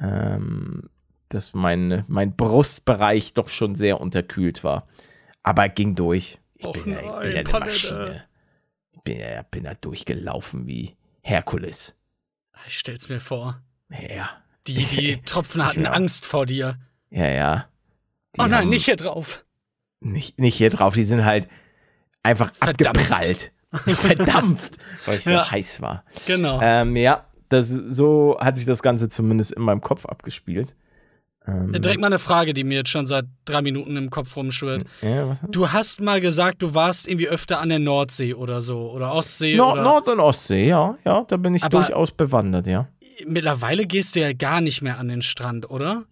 ähm, 0.00 0.90
dass 1.34 1.54
mein, 1.54 2.04
mein 2.08 2.34
Brustbereich 2.36 3.34
doch 3.34 3.48
schon 3.48 3.74
sehr 3.74 4.00
unterkühlt 4.00 4.62
war. 4.64 4.86
Aber 5.42 5.68
ging 5.68 5.94
durch. 5.94 6.38
Ich 6.54 6.66
Och 6.66 6.72
bin, 6.74 6.92
ja, 6.92 6.98
ich 7.00 7.04
bin 7.04 7.32
ja 7.32 7.42
eine. 7.56 7.64
Maschine. 7.64 8.24
Ich 8.92 9.00
bin 9.02 9.18
ja, 9.18 9.42
bin 9.42 9.64
ja 9.64 9.74
durchgelaufen 9.74 10.66
wie 10.66 10.96
Herkules. 11.22 11.98
Ich 12.66 12.78
stell's 12.78 13.08
mir 13.08 13.20
vor. 13.20 13.60
Ja, 13.90 14.30
Die, 14.66 14.84
die 14.84 15.20
Tropfen 15.24 15.66
hatten 15.66 15.84
Ja. 15.84 15.90
Angst 15.92 16.24
vor 16.26 16.46
dir. 16.46 16.78
ja, 17.10 17.28
ja. 17.28 17.68
Die 18.36 18.40
oh 18.40 18.46
nein, 18.46 18.68
nicht 18.70 18.86
hier 18.86 18.96
drauf. 18.96 19.44
Nicht, 20.00 20.38
nicht 20.40 20.56
hier 20.56 20.70
drauf, 20.70 20.94
die 20.94 21.04
sind 21.04 21.24
halt 21.24 21.48
einfach 22.22 22.54
Verdampft. 22.54 23.12
abgeprallt. 23.12 23.52
Verdampft, 23.72 24.76
weil 25.06 25.18
ich 25.18 25.24
so 25.24 25.30
Ja. 25.32 25.50
heiß 25.50 25.80
war. 25.82 26.04
Genau. 26.26 26.58
Ähm, 26.62 26.96
ja, 26.96 27.26
das, 27.50 27.68
so 27.68 28.38
hat 28.40 28.56
sich 28.56 28.64
das 28.64 28.82
Ganze 28.82 29.08
zumindest 29.10 29.52
in 29.52 29.62
meinem 29.62 29.80
Kopf 29.82 30.06
abgespielt. 30.06 30.74
Ähm, 31.46 31.72
Direkt 31.72 32.00
mal 32.00 32.06
eine 32.06 32.18
Frage, 32.20 32.54
die 32.54 32.62
mir 32.62 32.78
jetzt 32.78 32.90
schon 32.90 33.06
seit 33.06 33.24
drei 33.44 33.62
Minuten 33.62 33.96
im 33.96 34.10
Kopf 34.10 34.36
rumschwirrt. 34.36 34.84
ja? 35.00 35.36
Du 35.48 35.72
hast 35.72 36.00
mal 36.00 36.20
gesagt, 36.20 36.62
du 36.62 36.74
warst 36.74 37.08
irgendwie 37.08 37.28
öfter 37.28 37.58
an 37.60 37.68
der 37.70 37.80
Nordsee 37.80 38.34
oder 38.34 38.62
so. 38.62 38.90
Oder 38.92 39.12
Ostsee. 39.12 39.56
Nord, 39.56 39.72
oder 39.74 39.82
Nord- 39.82 40.08
und 40.08 40.20
Ostsee, 40.20 40.68
ja, 40.68 40.96
ja, 41.04 41.24
da 41.26 41.36
bin 41.36 41.54
ich 41.54 41.64
Aber- 41.64 41.78
durchaus 41.78 42.12
bewandert, 42.12 42.66
ja. 42.66 42.88
Mittlerweile 43.26 43.86
gehst 43.86 44.14
du 44.16 44.20
ja 44.20 44.32
gar 44.32 44.60
nicht 44.60 44.82
mehr 44.82 44.98
an 44.98 45.08
den 45.08 45.22
Strand, 45.22 45.70
oder? 45.70 46.04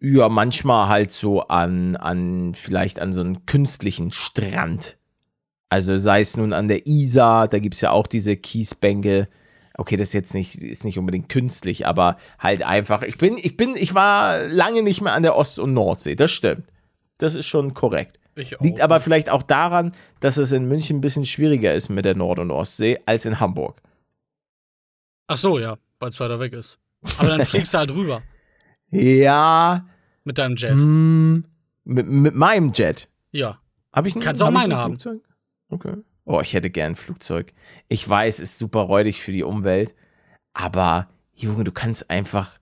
Ja, 0.00 0.28
manchmal 0.28 0.88
halt 0.88 1.12
so 1.12 1.42
an, 1.42 1.94
an, 1.96 2.54
vielleicht 2.54 2.98
an 2.98 3.12
so 3.12 3.20
einen 3.20 3.46
künstlichen 3.46 4.10
Strand. 4.10 4.96
Also 5.68 5.96
sei 5.98 6.20
es 6.20 6.36
nun 6.36 6.52
an 6.52 6.66
der 6.68 6.86
Isar, 6.86 7.46
da 7.48 7.58
gibt 7.60 7.76
es 7.76 7.80
ja 7.82 7.92
auch 7.92 8.06
diese 8.06 8.36
Kiesbänke. 8.36 9.28
Okay, 9.82 9.96
das 9.96 10.08
ist 10.10 10.14
jetzt 10.14 10.32
nicht, 10.32 10.54
ist 10.62 10.84
nicht 10.84 10.96
unbedingt 10.96 11.28
künstlich, 11.28 11.88
aber 11.88 12.16
halt 12.38 12.62
einfach. 12.62 13.02
Ich 13.02 13.18
bin, 13.18 13.36
ich 13.36 13.56
bin, 13.56 13.74
ich 13.76 13.94
war 13.96 14.38
lange 14.46 14.80
nicht 14.84 15.00
mehr 15.00 15.12
an 15.12 15.24
der 15.24 15.34
Ost- 15.36 15.58
und 15.58 15.72
Nordsee, 15.74 16.14
das 16.14 16.30
stimmt. 16.30 16.68
Das 17.18 17.34
ist 17.34 17.46
schon 17.46 17.74
korrekt. 17.74 18.20
Liegt 18.60 18.80
aber 18.80 19.00
vielleicht 19.00 19.28
auch 19.28 19.42
daran, 19.42 19.92
dass 20.20 20.36
es 20.36 20.52
in 20.52 20.68
München 20.68 20.98
ein 20.98 21.00
bisschen 21.00 21.24
schwieriger 21.24 21.74
ist 21.74 21.88
mit 21.88 22.04
der 22.04 22.14
Nord- 22.14 22.38
und 22.38 22.52
Ostsee 22.52 23.00
als 23.06 23.24
in 23.24 23.40
Hamburg. 23.40 23.82
Ach 25.26 25.36
so, 25.36 25.58
ja, 25.58 25.76
weil 25.98 26.10
es 26.10 26.20
weiter 26.20 26.38
weg 26.38 26.52
ist. 26.52 26.78
Aber 27.18 27.26
dann 27.30 27.44
fliegst 27.44 27.74
du 27.74 27.78
halt 27.78 27.92
rüber 27.92 28.22
Ja, 28.90 29.84
mit 30.22 30.38
deinem 30.38 30.54
Jet. 30.54 30.74
hm, 30.78 31.44
mit, 31.82 32.06
mit 32.06 32.36
meinem 32.36 32.70
Jet. 32.72 33.08
Ja. 33.32 33.58
Habe 33.92 34.06
ich 34.06 34.14
ein, 34.14 34.20
Kannst 34.20 34.42
auch 34.42 34.46
hab 34.46 34.54
meine 34.54 34.74
ein 34.76 34.80
haben. 34.80 34.90
Flugzeug? 34.92 35.22
Okay. 35.70 35.94
Oh, 36.24 36.40
ich 36.40 36.54
hätte 36.54 36.70
gern 36.70 36.92
ein 36.92 36.96
Flugzeug. 36.96 37.52
Ich 37.88 38.08
weiß, 38.08 38.40
ist 38.40 38.58
super 38.58 38.80
räudig 38.80 39.22
für 39.22 39.32
die 39.32 39.42
Umwelt, 39.42 39.94
aber 40.52 41.08
Junge, 41.34 41.64
du 41.64 41.72
kannst 41.72 42.10
einfach 42.10 42.58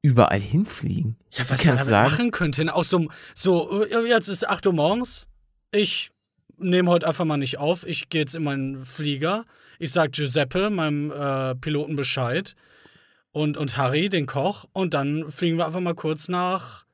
überall 0.00 0.40
hinfliegen. 0.40 1.16
Ja, 1.32 1.48
was 1.48 1.64
man 1.64 1.76
damit 1.76 1.90
machen 1.90 2.30
könnte. 2.30 2.74
Auch 2.74 2.84
so, 2.84 3.08
so, 3.34 3.84
jetzt 4.06 4.28
ist 4.28 4.48
8 4.48 4.66
Uhr 4.66 4.72
morgens. 4.72 5.28
Ich 5.70 6.10
nehme 6.58 6.90
heute 6.90 7.06
einfach 7.06 7.24
mal 7.24 7.36
nicht 7.36 7.58
auf. 7.58 7.86
Ich 7.86 8.08
gehe 8.08 8.22
jetzt 8.22 8.34
in 8.34 8.44
meinen 8.44 8.84
Flieger. 8.84 9.44
Ich 9.78 9.92
sag 9.92 10.12
Giuseppe, 10.12 10.70
meinem 10.70 11.10
äh, 11.10 11.54
Piloten, 11.54 11.96
Bescheid. 11.96 12.54
Und, 13.30 13.56
und 13.56 13.76
Harry, 13.76 14.08
den 14.08 14.26
Koch. 14.26 14.66
Und 14.72 14.94
dann 14.94 15.30
fliegen 15.30 15.56
wir 15.56 15.66
einfach 15.66 15.80
mal 15.80 15.94
kurz 15.94 16.28
nach 16.28 16.84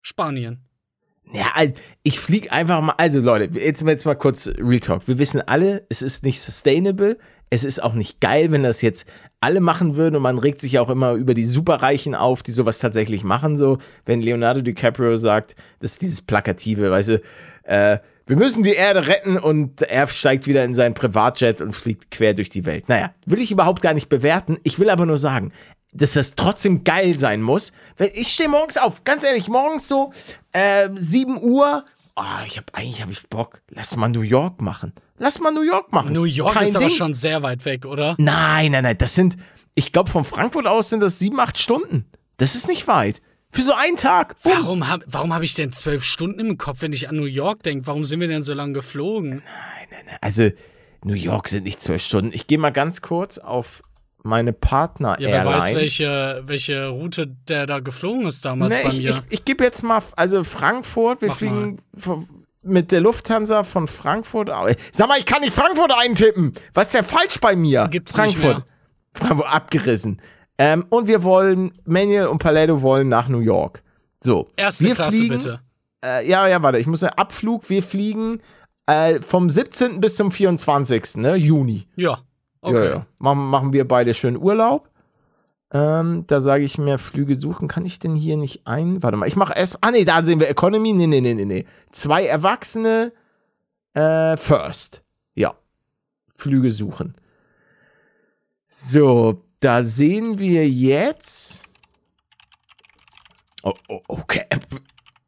Spanien. 0.00 0.67
Ja, 1.32 1.46
ich 2.02 2.20
fliege 2.20 2.52
einfach 2.52 2.80
mal. 2.80 2.94
Also, 2.96 3.20
Leute, 3.20 3.58
jetzt, 3.58 3.82
jetzt 3.82 4.04
mal 4.06 4.14
kurz 4.14 4.48
Real 4.58 4.80
Talk. 4.80 5.06
Wir 5.08 5.18
wissen 5.18 5.42
alle, 5.46 5.86
es 5.88 6.02
ist 6.02 6.24
nicht 6.24 6.40
sustainable. 6.40 7.18
Es 7.50 7.64
ist 7.64 7.82
auch 7.82 7.94
nicht 7.94 8.20
geil, 8.20 8.52
wenn 8.52 8.62
das 8.62 8.82
jetzt 8.82 9.06
alle 9.40 9.60
machen 9.60 9.96
würden. 9.96 10.16
Und 10.16 10.22
man 10.22 10.38
regt 10.38 10.60
sich 10.60 10.78
auch 10.78 10.90
immer 10.90 11.12
über 11.12 11.34
die 11.34 11.44
Superreichen 11.44 12.14
auf, 12.14 12.42
die 12.42 12.50
sowas 12.50 12.78
tatsächlich 12.78 13.24
machen. 13.24 13.56
So, 13.56 13.78
wenn 14.04 14.20
Leonardo 14.20 14.60
DiCaprio 14.60 15.16
sagt, 15.16 15.56
das 15.80 15.92
ist 15.92 16.02
dieses 16.02 16.20
Plakative, 16.20 16.90
weißt 16.90 17.08
du, 17.08 17.22
äh, 17.64 17.98
wir 18.26 18.36
müssen 18.36 18.62
die 18.62 18.74
Erde 18.74 19.06
retten 19.06 19.38
und 19.38 19.80
er 19.80 20.06
steigt 20.06 20.46
wieder 20.46 20.62
in 20.62 20.74
sein 20.74 20.92
Privatjet 20.92 21.62
und 21.62 21.74
fliegt 21.74 22.10
quer 22.10 22.34
durch 22.34 22.50
die 22.50 22.66
Welt. 22.66 22.88
Naja, 22.88 23.14
will 23.24 23.40
ich 23.40 23.50
überhaupt 23.50 23.80
gar 23.80 23.94
nicht 23.94 24.10
bewerten. 24.10 24.58
Ich 24.64 24.78
will 24.78 24.90
aber 24.90 25.06
nur 25.06 25.16
sagen, 25.16 25.52
dass 25.92 26.12
das 26.12 26.34
trotzdem 26.34 26.84
geil 26.84 27.16
sein 27.16 27.42
muss. 27.42 27.72
Ich 28.14 28.28
stehe 28.28 28.48
morgens 28.48 28.76
auf, 28.76 29.04
ganz 29.04 29.24
ehrlich, 29.24 29.48
morgens 29.48 29.88
so 29.88 30.12
äh, 30.52 30.88
7 30.94 31.42
Uhr. 31.42 31.84
Oh, 32.16 32.22
ich 32.46 32.56
habe 32.56 32.66
eigentlich 32.72 33.02
hab 33.02 33.10
ich 33.10 33.28
Bock. 33.28 33.62
Lass 33.70 33.96
mal 33.96 34.08
New 34.08 34.22
York 34.22 34.60
machen. 34.60 34.92
Lass 35.18 35.40
mal 35.40 35.52
New 35.52 35.62
York 35.62 35.92
machen. 35.92 36.12
New 36.12 36.24
York 36.24 36.54
Kein 36.54 36.64
ist 36.64 36.76
aber 36.76 36.86
Ding. 36.86 36.96
schon 36.96 37.14
sehr 37.14 37.42
weit 37.42 37.64
weg, 37.64 37.86
oder? 37.86 38.14
Nein, 38.18 38.72
nein, 38.72 38.84
nein. 38.84 38.98
Das 38.98 39.14
sind, 39.14 39.36
ich 39.74 39.92
glaube, 39.92 40.10
von 40.10 40.24
Frankfurt 40.24 40.66
aus 40.66 40.90
sind 40.90 41.00
das 41.00 41.18
sieben, 41.18 41.40
acht 41.40 41.58
Stunden. 41.58 42.06
Das 42.36 42.54
ist 42.54 42.68
nicht 42.68 42.86
weit. 42.86 43.20
Für 43.50 43.62
so 43.62 43.72
einen 43.72 43.96
Tag. 43.96 44.40
Bumm. 44.42 44.52
Warum 44.52 44.88
habe 44.88 45.04
warum 45.08 45.32
hab 45.32 45.42
ich 45.42 45.54
denn 45.54 45.72
zwölf 45.72 46.04
Stunden 46.04 46.40
im 46.40 46.58
Kopf, 46.58 46.82
wenn 46.82 46.92
ich 46.92 47.08
an 47.08 47.16
New 47.16 47.24
York 47.24 47.62
denke? 47.62 47.86
Warum 47.86 48.04
sind 48.04 48.20
wir 48.20 48.28
denn 48.28 48.42
so 48.42 48.52
lange 48.52 48.74
geflogen? 48.74 49.42
Also, 50.20 50.50
New 51.02 51.14
York 51.14 51.48
sind 51.48 51.64
nicht 51.64 51.80
zwölf 51.80 52.02
Stunden. 52.02 52.32
Ich 52.34 52.46
gehe 52.46 52.58
mal 52.58 52.70
ganz 52.70 53.00
kurz 53.00 53.38
auf 53.38 53.82
meine 54.28 54.52
Partner 54.52 55.16
Ja, 55.20 55.28
wer 55.28 55.34
Airline. 55.38 55.56
weiß, 55.56 55.74
welche, 55.74 56.42
welche 56.46 56.88
Route 56.88 57.26
der 57.48 57.66
da 57.66 57.80
geflogen 57.80 58.26
ist 58.26 58.44
damals 58.44 58.74
Ne, 58.74 58.80
bei 58.84 58.88
ich 58.90 58.98
mir. 58.98 59.10
ich, 59.10 59.22
ich 59.30 59.44
gebe 59.44 59.64
jetzt 59.64 59.82
mal, 59.82 60.02
also 60.16 60.44
Frankfurt, 60.44 61.20
wir 61.22 61.28
Mach 61.28 61.36
fliegen 61.36 61.78
mit 62.62 62.92
der 62.92 63.00
Lufthansa 63.00 63.64
von 63.64 63.88
Frankfurt. 63.88 64.50
Sag 64.92 65.08
mal, 65.08 65.18
ich 65.18 65.26
kann 65.26 65.40
nicht 65.40 65.54
Frankfurt 65.54 65.92
eintippen. 65.96 66.52
Was 66.74 66.88
ist 66.88 66.94
denn 66.94 67.04
falsch 67.04 67.40
bei 67.40 67.56
mir? 67.56 67.88
Gibt's 67.90 68.14
Frankfurt. 68.14 68.64
Frankfurt 69.14 69.48
abgerissen. 69.48 70.20
Ähm, 70.58 70.84
und 70.90 71.06
wir 71.06 71.22
wollen, 71.22 71.72
Manuel 71.84 72.26
und 72.26 72.38
Paletto 72.38 72.82
wollen 72.82 73.08
nach 73.08 73.28
New 73.28 73.38
York. 73.40 73.82
So. 74.20 74.48
Erste 74.56 74.84
wir 74.84 74.94
Klasse 74.94 75.16
fliegen, 75.16 75.34
bitte. 75.38 75.60
Äh, 76.04 76.28
ja, 76.28 76.46
ja, 76.48 76.62
warte, 76.62 76.78
ich 76.78 76.86
muss 76.86 77.00
sagen, 77.00 77.14
Abflug, 77.16 77.70
wir 77.70 77.82
fliegen 77.82 78.40
äh, 78.86 79.20
vom 79.20 79.48
17. 79.48 80.00
bis 80.00 80.16
zum 80.16 80.30
24. 80.32 81.16
Ne, 81.16 81.36
Juni. 81.36 81.86
Ja. 81.96 82.18
Okay. 82.60 82.84
Ja, 82.84 82.90
ja. 82.90 83.06
Machen, 83.18 83.46
machen 83.46 83.72
wir 83.72 83.86
beide 83.86 84.14
schön 84.14 84.36
Urlaub. 84.36 84.88
Ähm, 85.70 86.24
da 86.26 86.40
sage 86.40 86.64
ich 86.64 86.78
mir, 86.78 86.98
Flüge 86.98 87.34
suchen. 87.38 87.68
Kann 87.68 87.84
ich 87.84 87.98
denn 87.98 88.14
hier 88.14 88.36
nicht 88.36 88.66
ein? 88.66 89.02
Warte 89.02 89.16
mal, 89.18 89.26
ich 89.26 89.36
mache 89.36 89.52
erst. 89.54 89.76
Ah, 89.82 89.90
nee, 89.90 90.04
da 90.04 90.22
sehen 90.22 90.40
wir 90.40 90.48
Economy. 90.48 90.92
Nee, 90.94 91.06
nee, 91.06 91.20
nee, 91.20 91.34
nee, 91.34 91.44
nee. 91.44 91.66
Zwei 91.92 92.24
Erwachsene. 92.26 93.12
Äh, 93.92 94.36
First. 94.36 95.02
Ja. 95.34 95.54
Flüge 96.34 96.70
suchen. 96.70 97.14
So, 98.66 99.44
da 99.60 99.82
sehen 99.82 100.38
wir 100.38 100.68
jetzt. 100.68 101.64
Oh, 103.62 103.72
oh, 103.88 104.00
okay. 104.08 104.44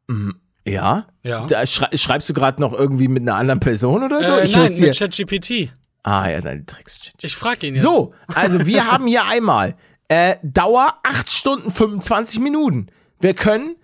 Mm, 0.07 0.31
Ja. 0.65 1.07
Ja. 1.23 1.45
Da 1.45 1.65
schrei 1.65 1.95
schreibst 1.95 2.29
du 2.29 2.33
gerade 2.33 2.61
noch 2.61 2.73
irgendwie 2.73 3.07
mit 3.07 3.23
einer 3.23 3.35
anderen 3.35 3.59
Person 3.59 4.03
oder 4.03 4.23
so? 4.23 4.31
äh, 4.37 4.45
ich 4.45 4.53
nein, 4.53 4.63
muss 4.63 4.77
hier. 4.77 4.87
mit 4.87 4.97
ChatGPT. 4.97 5.71
Ah, 6.03 6.29
ja, 6.29 6.41
deine 6.41 6.63
Drecks. 6.63 7.11
Ich 7.21 7.35
frage 7.35 7.67
ihn 7.67 7.73
jetzt. 7.73 7.83
So, 7.83 8.13
also 8.33 8.65
wir 8.65 8.87
haben 8.91 9.07
hier 9.07 9.25
einmal 9.25 9.75
äh, 10.07 10.37
Dauer 10.43 10.93
8 11.03 11.29
Stunden 11.29 11.69
25 11.71 12.39
Minuten. 12.39 12.87
Wir 13.19 13.33
können, 13.33 13.75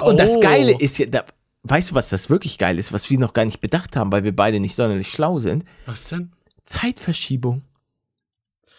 und 0.00 0.18
das 0.18 0.36
Oh. 0.36 0.40
Geile 0.40 0.78
ist 0.78 0.98
ja, 0.98 1.06
da, 1.06 1.24
weißt 1.64 1.90
du, 1.90 1.94
was 1.96 2.08
das 2.10 2.30
wirklich 2.30 2.58
geil 2.58 2.78
ist, 2.78 2.92
was 2.92 3.10
wir 3.10 3.18
noch 3.18 3.32
gar 3.32 3.44
nicht 3.44 3.60
bedacht 3.60 3.96
haben, 3.96 4.12
weil 4.12 4.24
wir 4.24 4.34
beide 4.34 4.60
nicht 4.60 4.74
sonderlich 4.76 5.08
schlau 5.10 5.38
sind? 5.38 5.64
Was 5.86 6.06
denn? 6.08 6.30
Zeitverschiebung. 6.64 7.62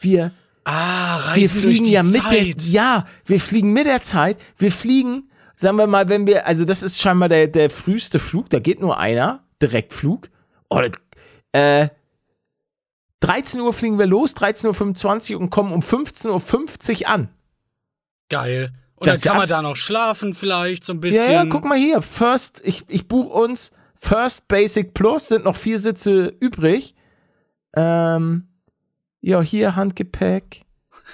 Wir, 0.01 0.31
Ah, 0.63 1.19
wir 1.35 1.43
Reisen 1.43 1.61
durch 1.61 1.75
fliegen 1.77 1.83
die 1.85 1.91
ja 1.91 2.03
mit 2.03 2.21
Zeit. 2.23 2.31
der, 2.33 2.65
ja, 2.71 3.05
wir 3.25 3.39
fliegen 3.39 3.71
mit 3.71 3.85
der 3.85 4.01
Zeit, 4.01 4.39
wir 4.57 4.71
fliegen, 4.71 5.29
sagen 5.55 5.77
wir 5.77 5.85
mal, 5.85 6.09
wenn 6.09 6.25
wir, 6.25 6.47
also 6.47 6.65
das 6.65 6.81
ist 6.81 6.99
scheinbar 6.99 7.29
der, 7.29 7.47
der 7.47 7.69
früheste 7.69 8.17
Flug, 8.19 8.49
da 8.49 8.59
geht 8.59 8.79
nur 8.79 8.97
einer, 8.97 9.43
Direktflug. 9.61 10.29
Oder, 10.69 10.89
äh, 11.51 11.89
13 13.25 13.61
Uhr 13.61 13.73
fliegen 13.73 13.97
wir 13.97 14.05
los, 14.07 14.35
13.25 14.35 15.33
Uhr 15.35 15.41
und 15.41 15.49
kommen 15.49 15.71
um 15.73 15.81
15.50 15.81 17.01
Uhr 17.01 17.09
an. 17.09 17.29
Geil. 18.29 18.71
Und 18.95 19.07
Das 19.07 19.21
dann 19.21 19.31
kann 19.33 19.39
man 19.41 19.49
da 19.49 19.61
noch 19.61 19.75
schlafen 19.75 20.33
vielleicht 20.33 20.83
so 20.85 20.93
ein 20.93 20.97
Ja, 20.97 21.01
bisschen. 21.01 21.31
ja, 21.33 21.45
guck 21.45 21.65
mal 21.65 21.77
hier. 21.77 22.01
First, 22.01 22.61
ich, 22.63 22.85
ich 22.87 23.07
buche 23.07 23.29
uns 23.29 23.71
First 23.95 24.47
Basic 24.47 24.93
Plus, 24.93 25.27
sind 25.29 25.45
noch 25.45 25.55
vier 25.55 25.79
Sitze 25.79 26.33
übrig. 26.39 26.95
Ähm, 27.75 28.47
ja, 29.21 29.41
hier 29.41 29.75
Handgepäck. 29.75 30.61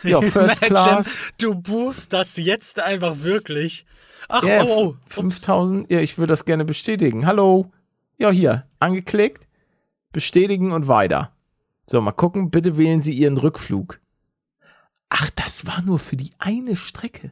Ja, 0.03 0.21
First 0.21 0.61
Imagine, 0.63 0.67
Class. 0.67 1.17
Du 1.39 1.55
buchst 1.55 2.13
das 2.13 2.37
jetzt 2.37 2.79
einfach 2.79 3.19
wirklich. 3.23 3.85
Ach, 4.29 4.43
Ja, 4.43 4.63
oh, 4.63 4.93
oh. 4.93 4.95
5000. 5.07 5.89
Ja, 5.91 5.99
ich 5.99 6.17
würde 6.17 6.31
das 6.31 6.45
gerne 6.45 6.65
bestätigen. 6.65 7.25
Hallo. 7.25 7.71
Ja, 8.17 8.29
hier. 8.31 8.65
Angeklickt. 8.79 9.47
Bestätigen 10.11 10.71
und 10.71 10.87
weiter. 10.87 11.31
So, 11.85 12.01
mal 12.01 12.11
gucken. 12.11 12.49
Bitte 12.51 12.77
wählen 12.77 13.01
Sie 13.01 13.13
Ihren 13.13 13.37
Rückflug. 13.37 13.99
Ach, 15.09 15.29
das 15.35 15.67
war 15.67 15.81
nur 15.81 15.99
für 15.99 16.15
die 16.15 16.31
eine 16.39 16.75
Strecke. 16.75 17.31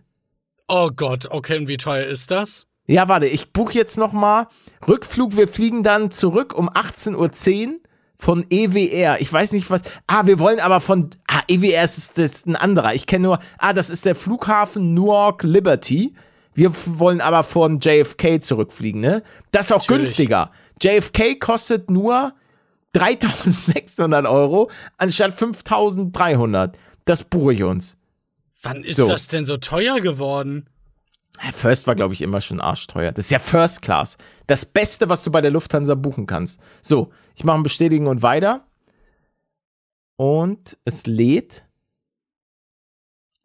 Oh 0.67 0.89
Gott, 0.95 1.27
okay, 1.31 1.57
und 1.57 1.67
wie 1.67 1.77
teuer 1.77 2.05
ist 2.05 2.29
das? 2.29 2.67
Ja, 2.85 3.07
warte, 3.07 3.27
ich 3.27 3.53
buche 3.53 3.73
jetzt 3.73 3.97
noch 3.97 4.13
mal 4.13 4.47
Rückflug. 4.87 5.35
Wir 5.35 5.47
fliegen 5.47 5.83
dann 5.83 6.11
zurück 6.11 6.53
um 6.57 6.69
18.10 6.69 7.67
Uhr 7.67 7.79
von 8.17 8.45
EWR. 8.49 9.21
Ich 9.21 9.31
weiß 9.31 9.53
nicht, 9.53 9.69
was. 9.69 9.81
Ah, 10.07 10.25
wir 10.25 10.39
wollen 10.39 10.59
aber 10.59 10.79
von. 10.81 11.09
Ah, 11.27 11.41
EWR 11.47 11.83
ist, 11.83 12.17
das 12.17 12.33
ist 12.33 12.47
ein 12.47 12.55
anderer. 12.55 12.93
Ich 12.93 13.05
kenne 13.05 13.27
nur. 13.27 13.39
Ah, 13.57 13.73
das 13.73 13.89
ist 13.89 14.05
der 14.05 14.15
Flughafen 14.15 14.93
Newark 14.93 15.43
Liberty. 15.43 16.13
Wir 16.53 16.71
wollen 16.85 17.21
aber 17.21 17.43
von 17.43 17.79
JFK 17.79 18.41
zurückfliegen, 18.41 18.99
ne? 18.99 19.23
Das 19.51 19.67
ist 19.67 19.71
auch 19.71 19.77
Natürlich. 19.81 20.17
günstiger. 20.17 20.51
JFK 20.81 21.39
kostet 21.39 21.89
nur 21.89 22.33
3600 22.93 24.25
Euro 24.25 24.69
anstatt 24.97 25.33
5300. 25.33 26.77
Das 27.05 27.23
buche 27.23 27.53
ich 27.53 27.63
uns. 27.63 27.97
Wann 28.61 28.83
ist 28.83 28.97
So. 28.97 29.07
das 29.07 29.27
denn 29.27 29.45
so 29.45 29.57
teuer 29.57 30.01
geworden? 30.01 30.69
First 31.53 31.87
war, 31.87 31.95
glaube 31.95 32.13
ich, 32.13 32.21
immer 32.21 32.41
schon 32.41 32.59
arschteuer. 32.59 33.11
Das 33.13 33.25
ist 33.25 33.31
ja 33.31 33.39
First 33.39 33.81
Class. 33.81 34.17
Das 34.47 34.65
Beste, 34.65 35.07
was 35.07 35.23
du 35.23 35.31
bei 35.31 35.39
der 35.39 35.51
Lufthansa 35.51 35.95
buchen 35.95 36.25
kannst. 36.27 36.59
So, 36.81 37.11
ich 37.35 37.43
mache 37.45 37.57
ein 37.57 37.63
Bestätigen 37.63 38.07
und 38.07 38.21
weiter. 38.21 38.65
Und 40.17 40.77
es 40.83 41.05
lädt. 41.05 41.65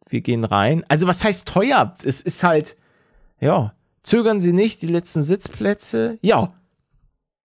Wir 0.09 0.21
gehen 0.21 0.43
rein. 0.43 0.83
Also, 0.89 1.07
was 1.07 1.23
heißt 1.23 1.47
teuer? 1.47 1.93
Es 2.03 2.21
ist 2.21 2.43
halt, 2.43 2.75
ja, 3.39 3.73
zögern 4.03 4.39
Sie 4.41 4.51
nicht, 4.51 4.81
die 4.81 4.87
letzten 4.87 5.23
Sitzplätze. 5.23 6.19
Ja, 6.21 6.53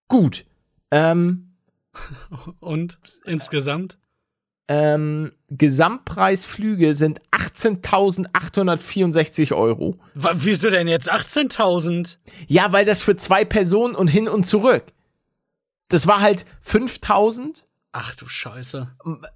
gut. 0.09 0.45
Ähm, 0.91 1.50
Und 2.61 2.99
insgesamt? 3.25 3.99
ähm, 4.69 5.33
Gesamtpreisflüge 5.49 6.95
sind 6.95 7.21
18.864 7.33 9.53
Euro. 9.53 9.99
Wa- 10.15 10.33
Wieso 10.37 10.71
denn 10.71 10.87
jetzt 10.89 11.13
18.000? 11.13 12.19
Ja, 12.47 12.71
weil 12.73 12.85
das 12.85 13.03
für 13.03 13.17
zwei 13.17 13.45
Personen 13.45 13.95
und 13.97 14.07
hin 14.09 14.29
und 14.29 14.45
zurück. 14.45 14.85
Das 15.89 16.07
war 16.07 16.21
halt 16.21 16.45
5.000 16.65 17.65
Ach 17.93 18.15
du 18.15 18.29
Scheiße. 18.29 18.89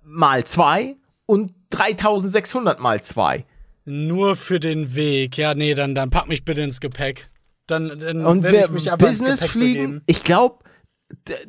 mal 0.05 0.45
zwei 0.45 0.95
und 1.27 1.53
3.600 1.73 2.79
mal 2.79 3.01
zwei. 3.03 3.45
Nur 3.85 4.37
für 4.37 4.61
den 4.61 4.95
Weg. 4.95 5.37
Ja, 5.37 5.57
nee, 5.57 5.75
dann, 5.75 5.97
dann 5.97 6.11
pack 6.11 6.29
mich 6.29 6.45
bitte 6.45 6.63
ins 6.63 6.79
Gepäck. 6.81 7.27
Dann, 7.67 7.99
dann 7.99 8.25
Und 8.25 8.45
wer 8.45 8.67
ich 8.67 8.71
mich 8.71 8.93
aber 8.93 9.05
Business 9.09 9.43
fliegen, 9.43 9.83
begeben. 9.85 10.03
ich 10.07 10.23
glaube, 10.23 10.63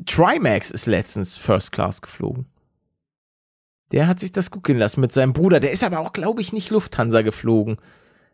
Trimax 0.06 0.72
ist 0.72 0.86
letztens 0.86 1.38
First 1.38 1.72
Class 1.72 2.02
geflogen. 2.02 2.46
Der 3.92 4.08
hat 4.08 4.20
sich 4.20 4.32
das 4.32 4.52
gut 4.52 4.64
gehen 4.64 4.78
lassen 4.78 5.02
mit 5.02 5.12
seinem 5.12 5.34
Bruder. 5.34 5.60
Der 5.60 5.72
ist 5.72 5.84
aber 5.84 6.00
auch, 6.00 6.12
glaube 6.14 6.42
ich, 6.42 6.52
nicht 6.54 6.72
Lufthansa 6.72 7.22
geflogen. 7.22 7.78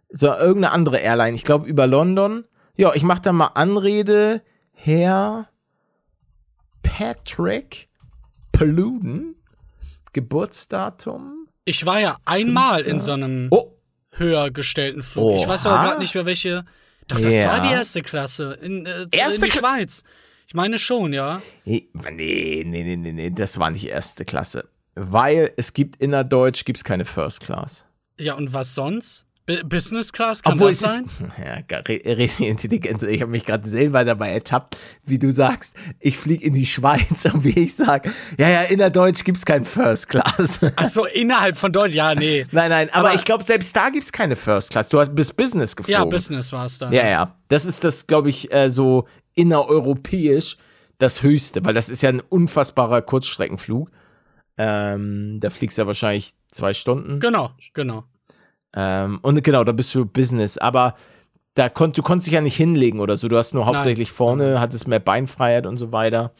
So, 0.09 0.27
irgendeine 0.27 0.71
andere 0.71 0.97
Airline. 0.99 1.35
Ich 1.35 1.43
glaube, 1.43 1.67
über 1.67 1.87
London. 1.87 2.45
Ja, 2.75 2.93
ich 2.93 3.03
mache 3.03 3.21
da 3.21 3.31
mal 3.33 3.47
Anrede. 3.47 4.41
Herr 4.73 5.49
Patrick 6.83 7.89
Paluden. 8.51 9.35
Geburtsdatum. 10.13 11.47
Ich 11.63 11.85
war 11.85 11.99
ja 11.99 12.17
einmal 12.25 12.81
in 12.81 12.99
so 12.99 13.11
einem 13.13 13.47
Oh, 13.51 13.71
höher 14.11 14.51
gestellten 14.51 15.03
Flug. 15.03 15.35
Ich 15.39 15.47
weiß 15.47 15.65
aber 15.67 15.75
Oha. 15.75 15.83
gerade 15.85 15.99
nicht 15.99 16.15
mehr 16.15 16.25
welche. 16.25 16.65
Doch, 17.07 17.19
das 17.19 17.39
Ja. 17.41 17.47
war 17.53 17.59
die 17.61 17.67
erste 17.71 18.01
Klasse 18.01 18.53
in, 18.61 18.85
äh, 18.85 19.05
Erste 19.11 19.35
in 19.35 19.41
die 19.43 19.51
Kla- 19.51 19.59
Schweiz. 19.59 20.03
Ich 20.51 20.55
meine 20.55 20.79
schon, 20.79 21.13
ja. 21.13 21.41
Nee, 21.63 21.87
nee, 21.93 22.65
nee, 22.67 22.97
nee, 22.97 23.11
nee, 23.13 23.29
das 23.29 23.57
war 23.57 23.71
nicht 23.71 23.87
erste 23.87 24.25
Klasse. 24.25 24.67
Weil 24.95 25.53
es 25.55 25.71
gibt 25.71 25.95
innerdeutsch 25.95 26.65
gibt's 26.65 26.83
keine 26.83 27.05
First 27.05 27.39
Class. 27.39 27.85
Ja, 28.19 28.33
und 28.33 28.51
was 28.51 28.75
sonst? 28.75 29.25
B 29.45 29.61
Business 29.63 30.13
Class, 30.13 30.43
kann 30.43 30.53
Obwohl 30.53 30.69
das 30.69 30.83
es 30.83 30.89
sein? 30.97 31.05
ist. 31.05 31.21
Ja, 31.45 31.61
gar- 31.61 31.87
re- 31.87 32.01
re- 32.05 32.45
intelligent. 32.45 33.01
Ich 33.03 33.21
habe 33.21 33.31
mich 33.31 33.45
gerade 33.45 33.67
selber 33.67 34.05
dabei 34.05 34.29
ertappt, 34.31 34.77
wie 35.03 35.17
du 35.17 35.31
sagst, 35.31 35.75
ich 35.99 36.17
fliege 36.17 36.45
in 36.45 36.53
die 36.53 36.65
Schweiz 36.65 37.25
und 37.33 37.43
wie 37.43 37.57
ich 37.59 37.75
sage, 37.75 38.11
ja, 38.37 38.49
ja, 38.49 38.61
innerdeutsch 38.63 39.23
gibt's 39.23 39.45
kein 39.45 39.65
First 39.65 40.09
Class. 40.09 40.59
Ach 40.75 40.85
so, 40.85 41.05
innerhalb 41.05 41.55
von 41.57 41.71
Deutschland, 41.71 41.95
ja, 41.95 42.15
nee. 42.15 42.45
nein, 42.51 42.69
nein, 42.69 42.89
aber, 42.91 43.09
Aber- 43.09 43.15
ich 43.17 43.25
glaube, 43.25 43.43
selbst 43.43 43.75
da 43.75 43.89
gibt's 43.89 44.11
keine 44.11 44.35
First 44.35 44.69
Class. 44.71 44.89
Du 44.89 44.99
hast 44.99 45.13
bis 45.15 45.33
Business 45.33 45.75
geflogen. 45.75 46.03
Ja, 46.03 46.05
Business 46.05 46.51
war 46.53 46.65
es 46.65 46.77
dann. 46.77 46.93
Ja, 46.93 47.07
ja. 47.07 47.35
Das 47.47 47.65
ist 47.65 47.83
das, 47.83 48.05
glaube 48.07 48.29
ich, 48.29 48.51
äh, 48.53 48.69
so 48.69 49.07
innereuropäisch 49.33 50.57
das 50.97 51.23
Höchste, 51.23 51.65
weil 51.65 51.73
das 51.73 51.89
ist 51.89 52.03
ja 52.03 52.09
ein 52.09 52.19
unfassbarer 52.19 53.01
Kurzstreckenflug. 53.01 53.89
Ähm, 54.57 55.39
da 55.39 55.49
fliegst 55.49 55.77
du 55.77 55.83
ja 55.83 55.87
wahrscheinlich 55.87 56.33
zwei 56.51 56.73
Stunden. 56.73 57.19
Genau, 57.19 57.51
genau. 57.73 58.03
Ähm, 58.75 59.19
und 59.21 59.43
genau, 59.43 59.63
da 59.63 59.71
bist 59.71 59.93
du 59.95 60.05
Business. 60.05 60.57
Aber 60.57 60.95
da 61.55 61.67
konnt, 61.69 61.97
du 61.97 62.01
konntest 62.01 62.27
dich 62.27 62.33
ja 62.33 62.41
nicht 62.41 62.55
hinlegen 62.55 62.99
oder 62.99 63.17
so. 63.17 63.27
Du 63.27 63.37
hast 63.37 63.53
nur 63.53 63.65
hauptsächlich 63.65 64.11
vorne, 64.11 64.59
hattest 64.59 64.87
mehr 64.87 64.99
Beinfreiheit 64.99 65.65
und 65.65 65.77
so 65.77 65.91
weiter. 65.91 66.31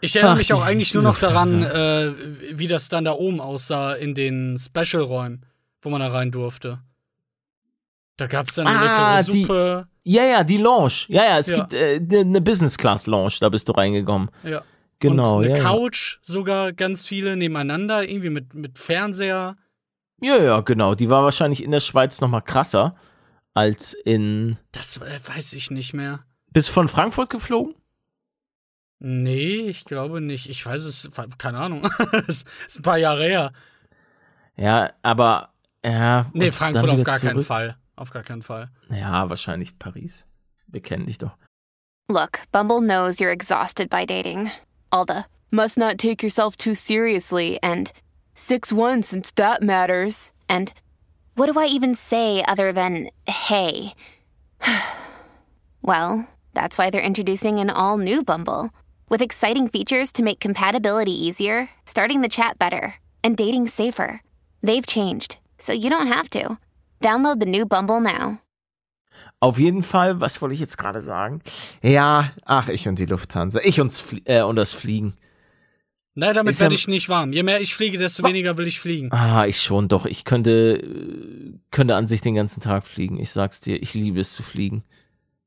Ich 0.00 0.14
erinnere 0.16 0.34
Ach, 0.34 0.38
mich 0.38 0.52
auch 0.52 0.62
eigentlich 0.62 0.94
nur 0.94 1.02
noch 1.02 1.18
daran, 1.18 1.62
äh, 1.62 2.12
wie 2.52 2.66
das 2.66 2.88
dann 2.88 3.04
da 3.04 3.12
oben 3.12 3.40
aussah 3.40 3.94
in 3.94 4.14
den 4.14 4.56
Special-Räumen, 4.58 5.46
wo 5.80 5.90
man 5.90 6.00
da 6.00 6.08
rein 6.08 6.30
durfte. 6.32 6.80
Da 8.16 8.26
gab 8.26 8.48
es 8.48 8.56
dann 8.56 8.66
eine 8.66 8.78
Ah, 8.78 9.14
leckere 9.20 9.32
die- 9.32 9.42
Suppe. 9.42 9.86
Ja, 10.04 10.24
ja, 10.24 10.42
die 10.44 10.56
Lounge. 10.56 11.04
Ja, 11.08 11.22
ja, 11.24 11.38
es 11.38 11.48
Ja. 11.48 11.56
gibt 11.56 11.72
äh, 11.74 12.00
eine 12.10 12.40
Business 12.40 12.76
Class 12.76 13.06
Lounge, 13.06 13.34
da 13.40 13.48
bist 13.48 13.68
du 13.68 13.72
reingekommen. 13.72 14.30
Ja. 14.42 14.62
Genau, 14.98 15.38
Und 15.38 15.44
eine 15.46 15.56
ja. 15.56 15.62
Couch 15.62 16.18
sogar 16.22 16.72
ganz 16.72 17.06
viele 17.06 17.36
nebeneinander, 17.36 18.08
irgendwie 18.08 18.30
mit, 18.30 18.54
mit 18.54 18.78
Fernseher. 18.78 19.56
Ja, 20.22 20.36
ja, 20.38 20.60
genau. 20.60 20.94
Die 20.94 21.10
war 21.10 21.24
wahrscheinlich 21.24 21.62
in 21.62 21.72
der 21.72 21.80
Schweiz 21.80 22.20
noch 22.20 22.28
mal 22.28 22.40
krasser 22.40 22.94
als 23.54 23.92
in. 23.92 24.56
Das 24.70 24.96
äh, 24.96 25.20
weiß 25.24 25.52
ich 25.54 25.70
nicht 25.70 25.94
mehr. 25.94 26.24
Bist 26.52 26.68
du 26.68 26.72
von 26.72 26.88
Frankfurt 26.88 27.30
geflogen? 27.30 27.74
Nee, 29.00 29.68
ich 29.68 29.84
glaube 29.84 30.20
nicht. 30.20 30.48
Ich 30.48 30.64
weiß 30.64 30.84
es, 30.84 31.10
keine 31.38 31.58
Ahnung. 31.58 31.88
Es 32.28 32.44
ist 32.68 32.78
ein 32.78 32.82
paar 32.82 32.98
Jahre 32.98 33.24
her. 33.24 33.52
Ja, 34.56 34.92
aber 35.02 35.50
ja. 35.84 36.30
Nee, 36.32 36.52
Frankfurt 36.52 36.88
auf 36.88 37.02
gar 37.02 37.18
keinen 37.18 37.32
zurück. 37.32 37.46
Fall. 37.46 37.76
Auf 37.96 38.10
gar 38.10 38.22
keinen 38.22 38.42
Fall. 38.42 38.70
Ja, 38.90 39.28
wahrscheinlich 39.28 39.78
Paris. 39.78 40.28
Wir 40.68 40.80
kennen 40.80 41.06
dich 41.06 41.18
doch. 41.18 41.36
Look, 42.08 42.40
Bumble 42.52 42.80
knows 42.80 43.18
you're 43.18 43.32
exhausted 43.32 43.90
by 43.90 44.06
dating. 44.06 44.50
All 44.90 45.04
the 45.06 45.24
must 45.50 45.78
not 45.78 45.98
take 45.98 46.22
yourself 46.22 46.56
too 46.56 46.74
seriously 46.74 47.58
and 47.62 47.92
6 48.34 48.72
1 48.72 49.02
since 49.02 49.30
that 49.32 49.62
matters. 49.62 50.32
And 50.48 50.72
what 51.34 51.52
do 51.52 51.58
I 51.58 51.66
even 51.66 51.94
say 51.94 52.44
other 52.46 52.72
than 52.72 53.10
hey? 53.26 53.94
well, 55.82 56.28
that's 56.54 56.78
why 56.78 56.90
they're 56.90 57.00
introducing 57.00 57.58
an 57.58 57.70
all 57.70 57.98
new 57.98 58.22
Bumble 58.22 58.70
with 59.08 59.22
exciting 59.22 59.68
features 59.68 60.12
to 60.12 60.22
make 60.22 60.40
compatibility 60.40 61.12
easier, 61.12 61.68
starting 61.86 62.22
the 62.22 62.28
chat 62.28 62.58
better, 62.58 62.94
and 63.22 63.36
dating 63.36 63.68
safer. 63.68 64.22
They've 64.62 64.86
changed, 64.86 65.38
so 65.58 65.72
you 65.72 65.90
don't 65.90 66.06
have 66.06 66.30
to. 66.30 66.58
Download 67.00 67.40
the 67.40 67.46
new 67.46 67.66
Bumble 67.66 68.00
now. 68.00 68.40
Auf 69.42 69.58
jeden 69.58 69.82
Fall, 69.82 70.20
was 70.20 70.40
wollte 70.40 70.54
ich 70.54 70.60
jetzt 70.60 70.78
gerade 70.78 71.02
sagen? 71.02 71.42
Ja, 71.82 72.30
ach, 72.44 72.68
ich 72.68 72.86
und 72.86 72.98
die 72.98 73.06
Lufthansa. 73.06 73.58
Ich 73.64 73.80
und, 73.80 73.92
äh, 74.24 74.42
und 74.42 74.56
das 74.56 74.72
Fliegen. 74.72 75.14
Nein, 76.14 76.34
damit 76.34 76.60
werde 76.60 76.74
ich 76.74 76.88
nicht 76.88 77.08
warm. 77.08 77.32
Je 77.32 77.42
mehr 77.42 77.60
ich 77.60 77.74
fliege, 77.74 77.96
desto 77.96 78.22
weniger 78.24 78.58
will 78.58 78.66
ich 78.66 78.80
fliegen. 78.80 79.10
Ah, 79.12 79.46
ich 79.46 79.60
schon, 79.60 79.88
doch. 79.88 80.04
Ich 80.04 80.24
könnte, 80.24 80.82
äh, 80.82 81.58
könnte 81.70 81.96
an 81.96 82.06
sich 82.06 82.20
den 82.20 82.34
ganzen 82.34 82.60
Tag 82.60 82.86
fliegen. 82.86 83.18
Ich 83.18 83.30
sag's 83.30 83.60
dir, 83.60 83.82
ich 83.82 83.94
liebe 83.94 84.20
es 84.20 84.34
zu 84.34 84.42
fliegen. 84.42 84.84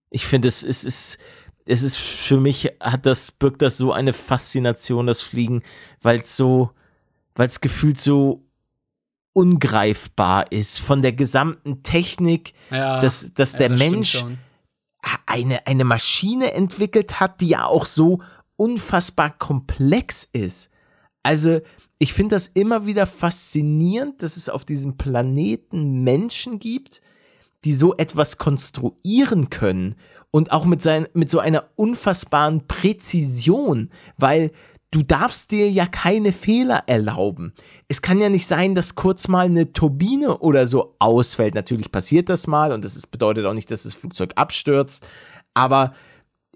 Ich 0.10 0.25
finde, 0.25 0.47
es, 0.47 0.63
es 0.63 0.84
ist, 0.84 1.19
es 1.65 1.84
ist 1.84 1.97
für 1.97 2.39
mich, 2.39 2.71
hat 2.80 3.06
das, 3.06 3.32
birgt 3.32 3.62
das 3.62 3.78
so 3.78 3.91
eine 3.91 4.13
Faszination, 4.13 5.08
das 5.08 5.21
Fliegen, 5.21 5.62
weil 6.01 6.21
es 6.21 6.36
so, 6.36 6.71
weil 7.36 7.47
es 7.47 7.62
gefühlt 7.62 7.99
so 7.99 8.43
ungreifbar 9.34 10.51
ist 10.51 10.80
von 10.80 11.01
der 11.01 11.12
gesamten 11.12 11.84
Technik, 11.84 12.54
Ja, 12.71 13.01
dass, 13.01 13.34
dass 13.34 13.54
ja, 13.54 13.60
der 13.60 13.69
das 13.69 13.80
Mensch 13.80 14.23
eine, 15.25 15.67
eine 15.67 15.84
Maschine 15.84 16.54
entwickelt 16.54 17.19
hat, 17.19 17.41
die 17.41 17.49
ja 17.49 17.65
auch 17.65 17.86
so 17.86 18.21
unfassbar 18.57 19.37
komplex 19.37 20.27
ist. 20.31 20.69
Also, 21.23 21.61
ich 21.97 22.13
finde 22.13 22.35
das 22.35 22.47
immer 22.47 22.85
wieder 22.85 23.07
faszinierend, 23.07 24.21
dass 24.21 24.37
es 24.37 24.49
auf 24.49 24.65
diesem 24.65 24.97
Planeten 24.97 26.03
Menschen 26.03 26.59
gibt, 26.59 27.01
die 27.63 27.73
so 27.73 27.95
etwas 27.95 28.37
konstruieren 28.37 29.49
können 29.49 29.95
und 30.29 30.51
auch 30.51 30.65
mit, 30.65 30.81
sein, 30.81 31.07
mit 31.13 31.29
so 31.29 31.39
einer 31.39 31.69
unfassbaren 31.75 32.67
Präzision, 32.67 33.89
weil 34.17 34.51
du 34.91 35.01
darfst 35.01 35.51
dir 35.51 35.69
ja 35.69 35.87
keine 35.87 36.31
Fehler 36.31 36.83
erlauben. 36.87 37.53
Es 37.87 38.01
kann 38.01 38.21
ja 38.21 38.29
nicht 38.29 38.45
sein, 38.45 38.75
dass 38.75 38.95
kurz 38.95 39.27
mal 39.27 39.45
eine 39.45 39.73
Turbine 39.73 40.37
oder 40.39 40.67
so 40.67 40.95
ausfällt. 40.99 41.55
Natürlich 41.55 41.91
passiert 41.91 42.29
das 42.29 42.47
mal 42.47 42.71
und 42.71 42.83
das 42.83 42.95
ist, 42.95 43.07
bedeutet 43.07 43.45
auch 43.45 43.53
nicht, 43.53 43.71
dass 43.71 43.83
das 43.83 43.93
Flugzeug 43.93 44.33
abstürzt, 44.35 45.07
aber 45.53 45.93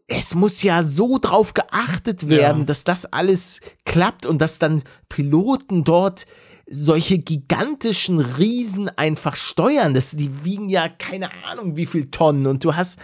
es 0.09 0.33
muss 0.35 0.63
ja 0.63 0.83
so 0.83 1.19
drauf 1.19 1.53
geachtet 1.53 2.27
werden, 2.29 2.61
Ja. 2.61 2.65
dass 2.65 2.83
das 2.83 3.05
alles 3.13 3.61
klappt 3.85 4.25
und 4.25 4.39
dass 4.41 4.59
dann 4.59 4.81
Piloten 5.07 5.83
dort 5.83 6.25
solche 6.69 7.17
gigantischen 7.19 8.19
Riesen 8.19 8.89
einfach 8.89 9.35
steuern. 9.35 9.93
Das, 9.93 10.11
die 10.11 10.43
wiegen 10.43 10.69
ja 10.69 10.87
keine 10.89 11.29
Ahnung 11.45 11.77
wie 11.77 11.85
viel 11.85 12.11
Tonnen 12.11 12.47
und 12.47 12.63
du 12.63 12.75
hast, 12.75 12.99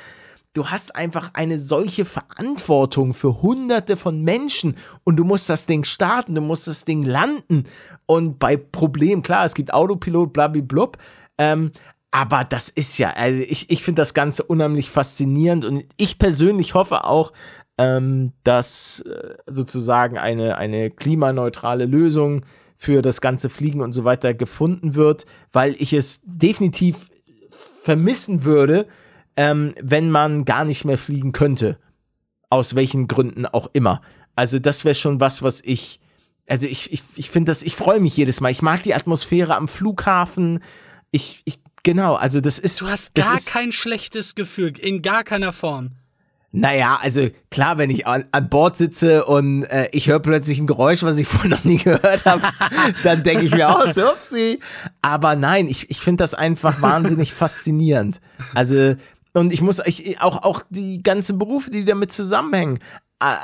du 0.54 0.68
hast 0.70 0.96
einfach 0.96 1.32
eine 1.34 1.58
solche 1.58 2.06
Verantwortung 2.06 3.14
für 3.14 3.42
hunderte 3.42 3.98
von 3.98 4.22
Menschen 4.22 4.76
und 5.04 5.18
du 5.18 5.24
musst 5.24 5.50
das 5.50 5.66
Ding 5.66 5.84
starten, 5.84 6.36
du 6.36 6.42
musst 6.42 6.68
das 6.68 6.86
Ding 6.86 7.04
landen 7.04 7.66
und 8.06 8.40
bei 8.40 8.58
Problemen, 8.58 9.22
klar, 9.22 9.46
es 9.46 9.54
gibt 9.54 9.74
Autopilot, 9.74 10.32
blablablub, 10.34 10.98
ähm, 11.38 11.72
aber 12.16 12.46
das 12.46 12.70
ist 12.70 12.98
ja, 12.98 13.10
also 13.10 13.42
ich, 13.42 13.70
ich 13.70 13.84
finde 13.84 14.00
das 14.00 14.14
Ganze 14.14 14.44
unheimlich 14.44 14.90
faszinierend 14.90 15.66
und 15.66 15.84
ich 15.98 16.18
persönlich 16.18 16.74
hoffe 16.74 17.04
auch, 17.04 17.34
ähm, 17.78 18.32
dass 18.46 19.02
äh, 19.02 19.36
sozusagen 19.48 20.18
eine, 20.18 20.58
eine 20.58 20.92
klimaneutrale 20.92 21.84
Lösung 21.84 22.46
für 22.78 23.02
das 23.02 23.20
ganze 23.20 23.50
Fliegen 23.50 23.82
und 23.82 23.92
so 23.92 24.06
weiter 24.06 24.34
gefunden 24.34 24.96
wird, 24.96 25.26
weil 25.52 25.76
ich 25.78 25.92
es 25.92 26.22
definitiv 26.24 27.10
vermissen 27.82 28.46
würde, 28.46 28.88
ähm, 29.36 29.76
wenn 29.84 30.10
man 30.10 30.46
gar 30.46 30.64
nicht 30.64 30.86
mehr 30.86 30.98
fliegen 30.98 31.34
könnte. 31.34 31.78
Aus 32.50 32.76
welchen 32.76 33.08
Gründen 33.08 33.46
auch 33.46 33.70
immer. 33.74 34.00
Also 34.38 34.58
das 34.58 34.86
wäre 34.86 34.96
schon 34.96 35.20
was, 35.20 35.44
was 35.44 35.60
ich, 35.60 36.00
also 36.48 36.66
ich, 36.66 36.94
ich, 36.94 37.04
ich 37.18 37.30
finde 37.30 37.52
das, 37.52 37.62
ich 37.62 37.76
freue 37.76 38.00
mich 38.00 38.16
jedes 38.16 38.40
Mal. 38.40 38.52
Ich 38.52 38.62
mag 38.62 38.84
die 38.84 38.94
Atmosphäre 38.94 39.56
am 39.58 39.68
Flughafen. 39.68 40.64
ich, 41.12 41.42
ich, 41.44 41.60
genau, 41.86 42.16
also 42.16 42.42
das 42.42 42.60
ist. 42.60 42.82
Du 42.82 42.90
hast 42.90 43.16
gar 43.16 43.34
ist, 43.34 43.48
kein 43.48 43.72
schlechtes 43.72 44.36
Gefühl, 44.36 44.74
in 44.78 45.02
gar 45.02 45.24
keiner 45.24 45.54
Form. 45.54 45.92
Naja, 46.58 46.98
also 47.02 47.28
klar, 47.52 47.78
wenn 47.78 47.90
ich 47.90 48.08
an, 48.08 48.26
an 48.32 48.50
Bord 48.50 48.78
sitze 48.78 49.26
und 49.26 49.64
äh, 49.64 49.90
ich 49.92 50.08
höre 50.08 50.22
plötzlich 50.22 50.58
ein 50.58 50.68
Geräusch, 50.68 51.04
was 51.04 51.18
ich 51.18 51.28
vorher 51.32 51.50
noch 51.50 51.66
nie 51.66 51.78
gehört 51.78 52.26
habe, 52.26 52.44
dann 53.04 53.24
denke 53.24 53.46
ich 53.46 53.54
mir 53.54 53.70
auch, 53.70 53.86
so, 53.88 54.10
upsie. 54.10 54.60
Aber 55.02 55.36
nein, 55.36 55.68
ich, 55.68 55.90
ich 55.90 56.00
finde 56.00 56.24
das 56.24 56.34
einfach 56.34 56.82
wahnsinnig 56.82 57.34
faszinierend. 57.38 58.22
Also, 58.54 58.96
und 59.34 59.52
ich 59.52 59.62
muss 59.62 59.82
ich, 59.86 60.22
auch, 60.22 60.44
auch 60.44 60.62
die 60.70 61.04
ganzen 61.04 61.38
Berufe, 61.38 61.72
die 61.72 61.84
damit 61.84 62.14
zusammenhängen. 62.14 62.80
Äh, 63.20 63.36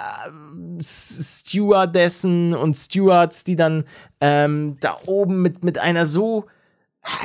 Stewardessen 0.81 2.53
und 2.53 2.75
Stewards, 2.75 3.43
die 3.43 3.57
dann 3.57 3.83
ähm, 4.21 4.77
da 4.79 4.97
oben 5.05 5.41
mit, 5.41 5.65
mit 5.65 5.77
einer 5.79 6.05
so 6.05 6.45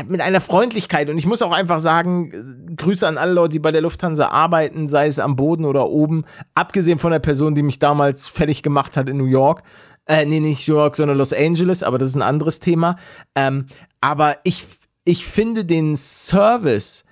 mit 0.07 0.21
einer 0.21 0.41
Freundlichkeit. 0.41 1.11
Und 1.11 1.19
ich 1.19 1.27
muss 1.27 1.43
auch 1.43 1.53
einfach 1.53 1.81
sagen, 1.81 2.75
Grüße 2.77 3.07
an 3.07 3.19
alle 3.19 3.33
Leute, 3.33 3.53
die 3.53 3.59
bei 3.59 3.73
der 3.73 3.83
Lufthansa 3.83 4.29
arbeiten, 4.29 4.89
sei 4.89 5.07
es 5.07 5.19
am 5.19 5.37
Boden 5.37 5.65
oder 5.65 5.89
oben. 5.89 6.25
Abgesehen 6.55 6.99
von 6.99 7.13
der 7.13 7.19
Person, 7.19 7.55
die 7.55 7.63
mich 7.63 7.79
damals 7.79 8.29
fertig 8.29 8.63
gemacht 8.63 8.97
hat 8.97 9.09
in 9.09 9.19
New 9.19 9.27
York. 9.27 9.63
Äh, 10.07 10.25
nee, 10.25 10.41
nicht 10.41 10.67
New 10.69 10.77
York, 10.77 10.97
sondern 10.97 11.19
Los 11.19 11.33
Angeles, 11.33 11.83
aber 11.83 11.99
das 11.99 12.09
ist 12.09 12.15
ein 12.15 12.23
anderes 12.23 12.61
Thema. 12.61 12.97
Ähm, 13.35 13.67
aber 14.01 14.39
ich, 14.45 14.65
ich 15.05 15.27
finde 15.27 15.65
den 15.65 15.97
Service 15.97 17.05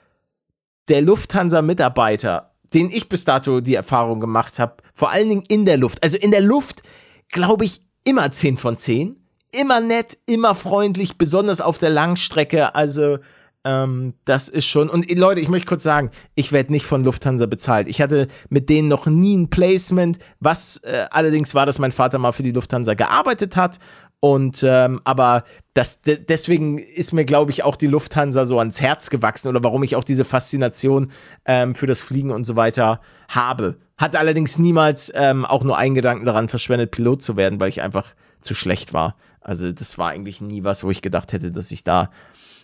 der 0.89 1.03
Lufthansa-Mitarbeiter, 1.03 2.53
den 2.73 2.91
ich 2.91 3.09
bis 3.09 3.25
dato 3.25 3.61
die 3.61 3.75
Erfahrung 3.75 4.21
gemacht 4.21 4.59
habe, 4.59 4.77
vor 4.93 5.11
allen 5.11 5.29
Dingen 5.29 5.45
in 5.49 5.65
der 5.65 5.77
Luft. 5.77 6.03
Also 6.03 6.17
in 6.17 6.31
der 6.31 6.41
Luft, 6.41 6.83
glaube 7.31 7.65
ich, 7.65 7.83
immer 8.05 8.31
10 8.31 8.57
von 8.59 8.77
10 8.77 9.24
immer 9.59 9.81
nett, 9.81 10.19
immer 10.27 10.55
freundlich, 10.55 11.17
besonders 11.19 11.61
auf 11.61 11.79
der 11.79 11.91
Langstrecke. 11.91 12.75
Also, 12.75 13.19
ähm, 13.65 14.15
das 14.27 14.49
ist 14.49 14.67
schon. 14.67 14.91
Und 14.91 15.11
Leute, 15.11 15.41
ich 15.41 15.49
möchte 15.49 15.69
kurz 15.69 15.83
sagen, 15.83 16.11
ich 16.35 16.53
werde 16.53 16.73
nicht 16.73 16.85
von 16.85 17.03
Lufthansa 17.03 17.47
bezahlt. 17.47 17.89
Ich 17.89 18.01
hatte 18.01 18.29
mit 18.51 18.69
denen 18.69 18.89
noch 18.89 19.07
nie 19.07 19.37
ein 19.37 19.49
Placement. 19.49 20.19
Was 20.41 20.79
äh, 20.85 21.07
allerdings 21.11 21.55
war, 21.55 21.65
dass 21.65 21.79
mein 21.79 21.93
Vater 21.93 22.19
mal 22.19 22.33
für 22.33 22.43
die 22.43 22.53
Lufthansa 22.53 22.95
gearbeitet 22.95 23.57
hat. 23.57 23.79
Und 24.21 24.63
ähm, 24.67 25.01
aber 25.05 25.45
das, 25.75 26.01
deswegen 26.01 26.79
ist 26.79 27.13
mir, 27.13 27.25
glaube 27.25 27.51
ich, 27.51 27.63
auch 27.63 27.77
die 27.77 27.87
Lufthansa 27.87 28.45
so 28.45 28.59
ans 28.59 28.81
Herz 28.81 29.11
gewachsen 29.11 29.49
oder 29.49 29.63
warum 29.63 29.83
ich 29.83 29.97
auch 29.97 30.05
diese 30.05 30.25
Faszination 30.25 31.11
ähm, 31.45 31.75
für 31.75 31.87
das 31.87 32.01
Fliegen 32.01 32.31
und 32.31 32.45
so 32.45 32.57
weiter 32.57 33.01
habe. 33.29 33.77
Hatte 33.99 34.19
allerdings 34.19 34.59
niemals 34.59 35.13
ähm, 35.15 35.45
auch 35.45 35.63
nur 35.63 35.77
einen 35.77 35.95
Gedanken 35.95 36.25
daran 36.25 36.49
verschwendet, 36.49 36.91
Pilot 36.91 37.23
zu 37.23 37.37
werden, 37.37 37.61
weil 37.61 37.69
ich 37.69 37.83
einfach 37.83 38.15
zu 38.41 38.55
schlecht 38.55 38.93
war. 38.95 39.17
Also 39.45 39.71
das 39.71 39.99
war 39.99 40.11
eigentlich 40.11 40.41
nie 40.41 40.65
was, 40.65 40.83
wo 40.83 40.91
ich 40.91 41.03
gedacht 41.03 41.33
hätte, 41.33 41.53
dass 41.53 41.71
ich 41.71 41.85
da 41.85 42.11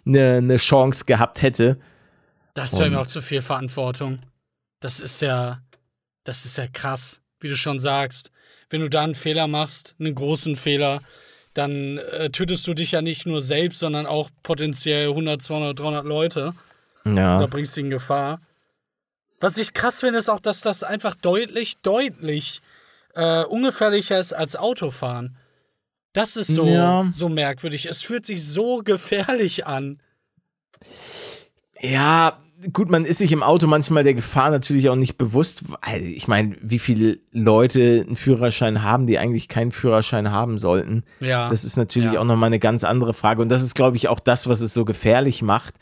eine, 0.06 0.36
eine 0.36 0.56
Chance 0.56 1.04
gehabt 1.04 1.42
hätte. 1.42 1.78
Das 2.54 2.78
wäre 2.78 2.90
mir 2.90 3.00
auch 3.00 3.06
zu 3.06 3.20
viel 3.20 3.42
Verantwortung. 3.42 4.20
Das 4.80 5.00
ist 5.00 5.20
ja, 5.20 5.60
das 6.24 6.46
ist 6.46 6.58
ja 6.58 6.66
krass, 6.66 7.20
wie 7.40 7.48
du 7.48 7.56
schon 7.56 7.78
sagst. 7.78 8.30
Wenn 8.70 8.80
du 8.80 8.88
da 8.88 9.02
einen 9.02 9.14
Fehler 9.14 9.46
machst, 9.46 9.94
einen 10.00 10.14
großen 10.14 10.56
Fehler, 10.56 11.02
dann 11.54 11.98
äh, 11.98 12.30
tötest 12.30 12.66
du 12.66 12.74
dich 12.74 12.92
ja 12.92 13.02
nicht 13.02 13.26
nur 13.26 13.42
selbst, 13.42 13.80
sondern 13.80 14.06
auch 14.06 14.30
potenziell 14.42 15.08
100, 15.08 15.42
200, 15.42 15.78
300 15.78 16.04
Leute. 16.06 16.54
Ja. 17.04 17.40
Da 17.40 17.46
bringst 17.46 17.76
du 17.76 17.82
in 17.82 17.90
Gefahr. 17.90 18.40
Was 19.38 19.58
ich 19.58 19.74
krass 19.74 20.00
finde, 20.00 20.18
ist 20.18 20.28
auch, 20.28 20.40
dass 20.40 20.62
das 20.62 20.82
einfach 20.82 21.14
deutlich, 21.14 21.78
deutlich 21.82 22.62
äh, 23.14 23.44
ungefährlicher 23.44 24.18
ist 24.18 24.32
als 24.32 24.56
Autofahren. 24.56 25.36
Das 26.12 26.36
ist 26.36 26.48
so, 26.48 26.66
ja. 26.66 27.08
so 27.12 27.28
merkwürdig. 27.28 27.86
Es 27.86 28.02
fühlt 28.02 28.26
sich 28.26 28.44
so 28.44 28.82
gefährlich 28.84 29.66
an. 29.66 30.00
Ja, 31.80 32.38
gut, 32.72 32.90
man 32.90 33.04
ist 33.04 33.18
sich 33.18 33.32
im 33.32 33.42
Auto 33.42 33.66
manchmal 33.66 34.04
der 34.04 34.14
Gefahr 34.14 34.50
natürlich 34.50 34.88
auch 34.88 34.96
nicht 34.96 35.16
bewusst. 35.16 35.64
Ich 35.92 36.28
meine, 36.28 36.56
wie 36.60 36.78
viele 36.78 37.18
Leute 37.32 38.04
einen 38.06 38.16
Führerschein 38.16 38.82
haben, 38.82 39.06
die 39.06 39.18
eigentlich 39.18 39.48
keinen 39.48 39.72
Führerschein 39.72 40.30
haben 40.30 40.58
sollten. 40.58 41.04
Ja. 41.20 41.48
Das 41.48 41.64
ist 41.64 41.76
natürlich 41.76 42.12
ja. 42.12 42.20
auch 42.20 42.24
nochmal 42.24 42.48
eine 42.48 42.58
ganz 42.58 42.84
andere 42.84 43.14
Frage. 43.14 43.40
Und 43.40 43.48
das 43.48 43.62
ist, 43.62 43.74
glaube 43.74 43.96
ich, 43.96 44.08
auch 44.08 44.20
das, 44.20 44.48
was 44.48 44.60
es 44.60 44.74
so 44.74 44.84
gefährlich 44.84 45.42
macht. 45.42 45.74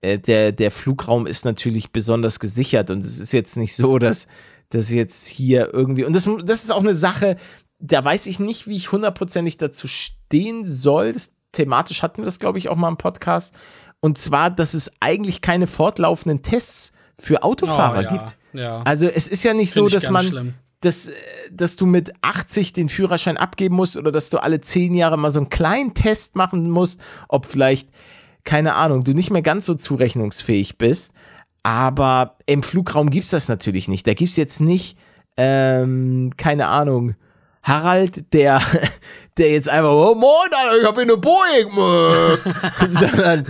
Äh, 0.00 0.18
der, 0.18 0.52
der 0.52 0.70
Flugraum 0.70 1.26
ist 1.26 1.44
natürlich 1.44 1.92
besonders 1.92 2.40
gesichert 2.40 2.90
und 2.90 3.04
es 3.04 3.18
ist 3.18 3.32
jetzt 3.32 3.56
nicht 3.56 3.74
so, 3.74 3.98
dass 3.98 4.26
das 4.70 4.90
jetzt 4.90 5.28
hier 5.28 5.72
irgendwie. 5.72 6.04
Und 6.04 6.14
das, 6.14 6.28
das 6.44 6.64
ist 6.64 6.72
auch 6.72 6.80
eine 6.80 6.94
Sache, 6.94 7.36
da 7.82 8.04
weiß 8.04 8.28
ich 8.28 8.38
nicht, 8.38 8.68
wie 8.68 8.76
ich 8.76 8.92
hundertprozentig 8.92 9.56
dazu 9.56 9.88
stehen 9.88 10.64
soll. 10.64 11.12
Das, 11.12 11.32
thematisch 11.50 12.02
hatten 12.02 12.18
wir 12.18 12.24
das, 12.24 12.38
glaube 12.38 12.58
ich, 12.58 12.68
auch 12.68 12.76
mal 12.76 12.88
im 12.88 12.96
Podcast. 12.96 13.54
Und 14.00 14.18
zwar, 14.18 14.50
dass 14.50 14.72
es 14.72 14.92
eigentlich 15.00 15.40
keine 15.40 15.66
fortlaufenden 15.66 16.42
Tests 16.42 16.92
für 17.18 17.42
Autofahrer 17.42 17.98
oh, 17.98 18.02
ja, 18.02 18.10
gibt. 18.10 18.38
Ja. 18.52 18.82
Also 18.82 19.08
es 19.08 19.26
ist 19.26 19.42
ja 19.42 19.52
nicht 19.52 19.72
Find 19.72 19.90
so, 19.90 19.94
dass 19.94 20.10
man, 20.10 20.26
schlimm. 20.26 20.54
dass, 20.80 21.10
dass 21.50 21.74
du 21.74 21.86
mit 21.86 22.12
80 22.22 22.72
den 22.72 22.88
Führerschein 22.88 23.36
abgeben 23.36 23.74
musst 23.74 23.96
oder 23.96 24.12
dass 24.12 24.30
du 24.30 24.38
alle 24.38 24.60
zehn 24.60 24.94
Jahre 24.94 25.18
mal 25.18 25.30
so 25.30 25.40
einen 25.40 25.50
kleinen 25.50 25.94
Test 25.94 26.36
machen 26.36 26.70
musst, 26.70 27.00
ob 27.28 27.46
vielleicht, 27.46 27.88
keine 28.44 28.74
Ahnung, 28.74 29.02
du 29.02 29.12
nicht 29.12 29.30
mehr 29.30 29.42
ganz 29.42 29.66
so 29.66 29.74
zurechnungsfähig 29.74 30.78
bist. 30.78 31.14
Aber 31.64 32.38
im 32.46 32.62
Flugraum 32.62 33.10
gibt 33.10 33.24
es 33.24 33.30
das 33.30 33.48
natürlich 33.48 33.88
nicht. 33.88 34.06
Da 34.06 34.14
gibt 34.14 34.30
es 34.30 34.36
jetzt 34.36 34.60
nicht, 34.60 34.96
ähm, 35.36 36.30
keine 36.36 36.68
Ahnung, 36.68 37.14
Harald, 37.62 38.32
der, 38.32 38.60
der 39.38 39.52
jetzt 39.52 39.68
einfach, 39.68 39.90
oh, 39.90 40.14
moin, 40.14 40.50
Alter, 40.52 40.80
ich 40.80 40.86
hab 40.86 40.94
hier 40.94 41.02
eine 41.02 41.16
Boeing, 41.16 41.70
sondern 42.88 43.46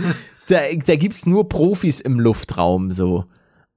da, 0.47 0.61
da 0.73 0.95
gibt's 0.95 1.25
nur 1.25 1.49
Profis 1.49 1.99
im 1.99 2.19
Luftraum 2.19 2.91
so. 2.91 3.25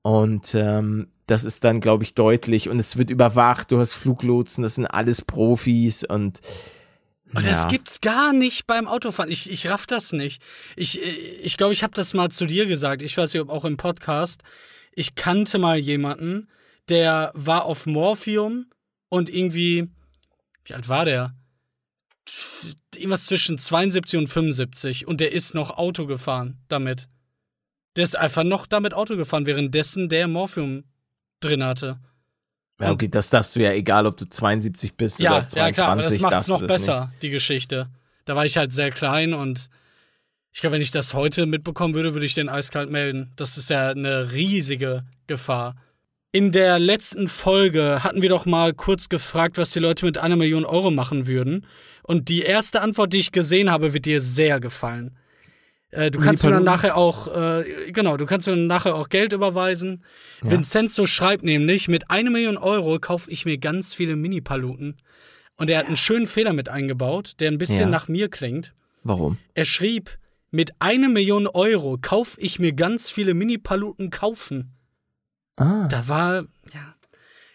Und 0.02 0.54
ähm, 0.54 1.08
das 1.26 1.44
ist 1.44 1.64
dann, 1.64 1.80
glaube 1.80 2.04
ich, 2.04 2.14
deutlich. 2.14 2.68
Und 2.68 2.78
es 2.78 2.96
wird 2.96 3.10
überwacht, 3.10 3.72
du 3.72 3.78
hast 3.78 3.94
Fluglotsen, 3.94 4.62
das 4.62 4.76
sind 4.76 4.86
alles 4.86 5.22
Profis 5.22 6.04
und 6.04 6.40
und 7.34 7.42
ja. 7.42 7.50
das 7.50 7.66
gibt's 7.66 8.00
gar 8.00 8.32
nicht 8.32 8.68
beim 8.68 8.86
Autofahren. 8.86 9.30
Ich, 9.30 9.50
ich 9.50 9.68
raff 9.68 9.86
das 9.86 10.12
nicht. 10.12 10.40
Ich 10.76 10.92
glaube, 10.92 11.16
ich, 11.42 11.56
glaub, 11.56 11.72
ich 11.72 11.82
habe 11.82 11.92
das 11.92 12.14
mal 12.14 12.30
zu 12.30 12.46
dir 12.46 12.66
gesagt. 12.66 13.02
Ich 13.02 13.16
weiß 13.16 13.34
nicht, 13.34 13.42
ob 13.42 13.50
auch 13.50 13.64
im 13.64 13.76
Podcast. 13.76 14.42
Ich 14.92 15.16
kannte 15.16 15.58
mal 15.58 15.76
jemanden, 15.76 16.48
der 16.88 17.32
war 17.34 17.64
auf 17.64 17.84
Morphium 17.84 18.66
und 19.08 19.28
irgendwie 19.28 19.90
wie 20.66 20.74
alt 20.74 20.88
war 20.88 21.04
der? 21.04 21.34
Irgendwas 22.94 23.26
zwischen 23.26 23.58
72 23.58 24.18
und 24.18 24.26
75 24.26 25.06
und 25.06 25.20
der 25.20 25.32
ist 25.32 25.54
noch 25.54 25.70
Auto 25.70 26.06
gefahren 26.06 26.58
damit. 26.68 27.08
Der 27.96 28.04
ist 28.04 28.16
einfach 28.16 28.44
noch 28.44 28.66
damit 28.66 28.92
Auto 28.92 29.16
gefahren, 29.16 29.46
währenddessen 29.46 30.08
der 30.08 30.28
Morphium 30.28 30.84
drin 31.40 31.64
hatte. 31.64 31.98
Ja, 32.80 32.90
okay, 32.90 33.08
das 33.08 33.30
darfst 33.30 33.56
du 33.56 33.60
ja, 33.60 33.72
egal 33.72 34.06
ob 34.06 34.18
du 34.18 34.28
72 34.28 34.96
bist 34.96 35.18
ja, 35.18 35.30
oder 35.30 35.48
22. 35.48 35.56
Ja, 35.56 35.72
klar, 35.72 35.88
aber 35.92 36.02
das 36.02 36.18
macht 36.18 36.36
es 36.36 36.48
noch 36.48 36.60
das 36.60 36.68
besser, 36.68 37.06
nicht. 37.06 37.22
die 37.22 37.30
Geschichte. 37.30 37.88
Da 38.26 38.36
war 38.36 38.44
ich 38.44 38.58
halt 38.58 38.72
sehr 38.72 38.90
klein 38.90 39.32
und 39.32 39.70
ich 40.52 40.60
glaube, 40.60 40.74
wenn 40.74 40.82
ich 40.82 40.90
das 40.90 41.14
heute 41.14 41.46
mitbekommen 41.46 41.94
würde, 41.94 42.14
würde 42.14 42.26
ich 42.26 42.34
den 42.34 42.48
eiskalt 42.48 42.90
melden. 42.90 43.32
Das 43.36 43.56
ist 43.56 43.70
ja 43.70 43.90
eine 43.90 44.32
riesige 44.32 45.04
Gefahr. 45.26 45.76
In 46.36 46.52
der 46.52 46.78
letzten 46.78 47.28
Folge 47.28 48.04
hatten 48.04 48.20
wir 48.20 48.28
doch 48.28 48.44
mal 48.44 48.74
kurz 48.74 49.08
gefragt, 49.08 49.56
was 49.56 49.70
die 49.70 49.78
Leute 49.78 50.04
mit 50.04 50.18
einer 50.18 50.36
Million 50.36 50.66
Euro 50.66 50.90
machen 50.90 51.26
würden. 51.26 51.64
Und 52.02 52.28
die 52.28 52.42
erste 52.42 52.82
Antwort, 52.82 53.14
die 53.14 53.20
ich 53.20 53.32
gesehen 53.32 53.70
habe, 53.70 53.94
wird 53.94 54.04
dir 54.04 54.20
sehr 54.20 54.60
gefallen. 54.60 55.16
Äh, 55.92 56.10
du 56.10 56.20
kannst 56.20 56.44
mir 56.44 56.50
dann 56.50 56.62
nachher 56.62 56.98
auch, 56.98 57.34
äh, 57.34 57.90
genau, 57.90 58.18
du 58.18 58.26
kannst 58.26 58.46
mir 58.48 58.52
dann 58.54 58.66
nachher 58.66 58.96
auch 58.96 59.08
Geld 59.08 59.32
überweisen. 59.32 60.04
Ja. 60.44 60.50
Vincenzo 60.50 61.06
schreibt 61.06 61.42
nämlich, 61.42 61.88
mit 61.88 62.10
einer 62.10 62.28
Million 62.28 62.58
Euro 62.58 62.98
kaufe 62.98 63.30
ich 63.30 63.46
mir 63.46 63.56
ganz 63.56 63.94
viele 63.94 64.14
Mini-Paluten. 64.14 64.98
Und 65.56 65.70
er 65.70 65.78
hat 65.78 65.86
einen 65.86 65.96
schönen 65.96 66.26
Fehler 66.26 66.52
mit 66.52 66.68
eingebaut, 66.68 67.36
der 67.40 67.50
ein 67.50 67.56
bisschen 67.56 67.84
ja. 67.84 67.88
nach 67.88 68.08
mir 68.08 68.28
klingt. 68.28 68.74
Warum? 69.04 69.38
Er 69.54 69.64
schrieb, 69.64 70.18
mit 70.50 70.72
einer 70.80 71.08
Million 71.08 71.46
Euro 71.46 71.96
kaufe 71.98 72.38
ich 72.42 72.58
mir 72.58 72.74
ganz 72.74 73.08
viele 73.08 73.32
Mini-Paluten 73.32 74.10
kaufen. 74.10 74.75
Ah. 75.56 75.86
Da 75.88 76.08
war, 76.08 76.44
ja, 76.72 76.94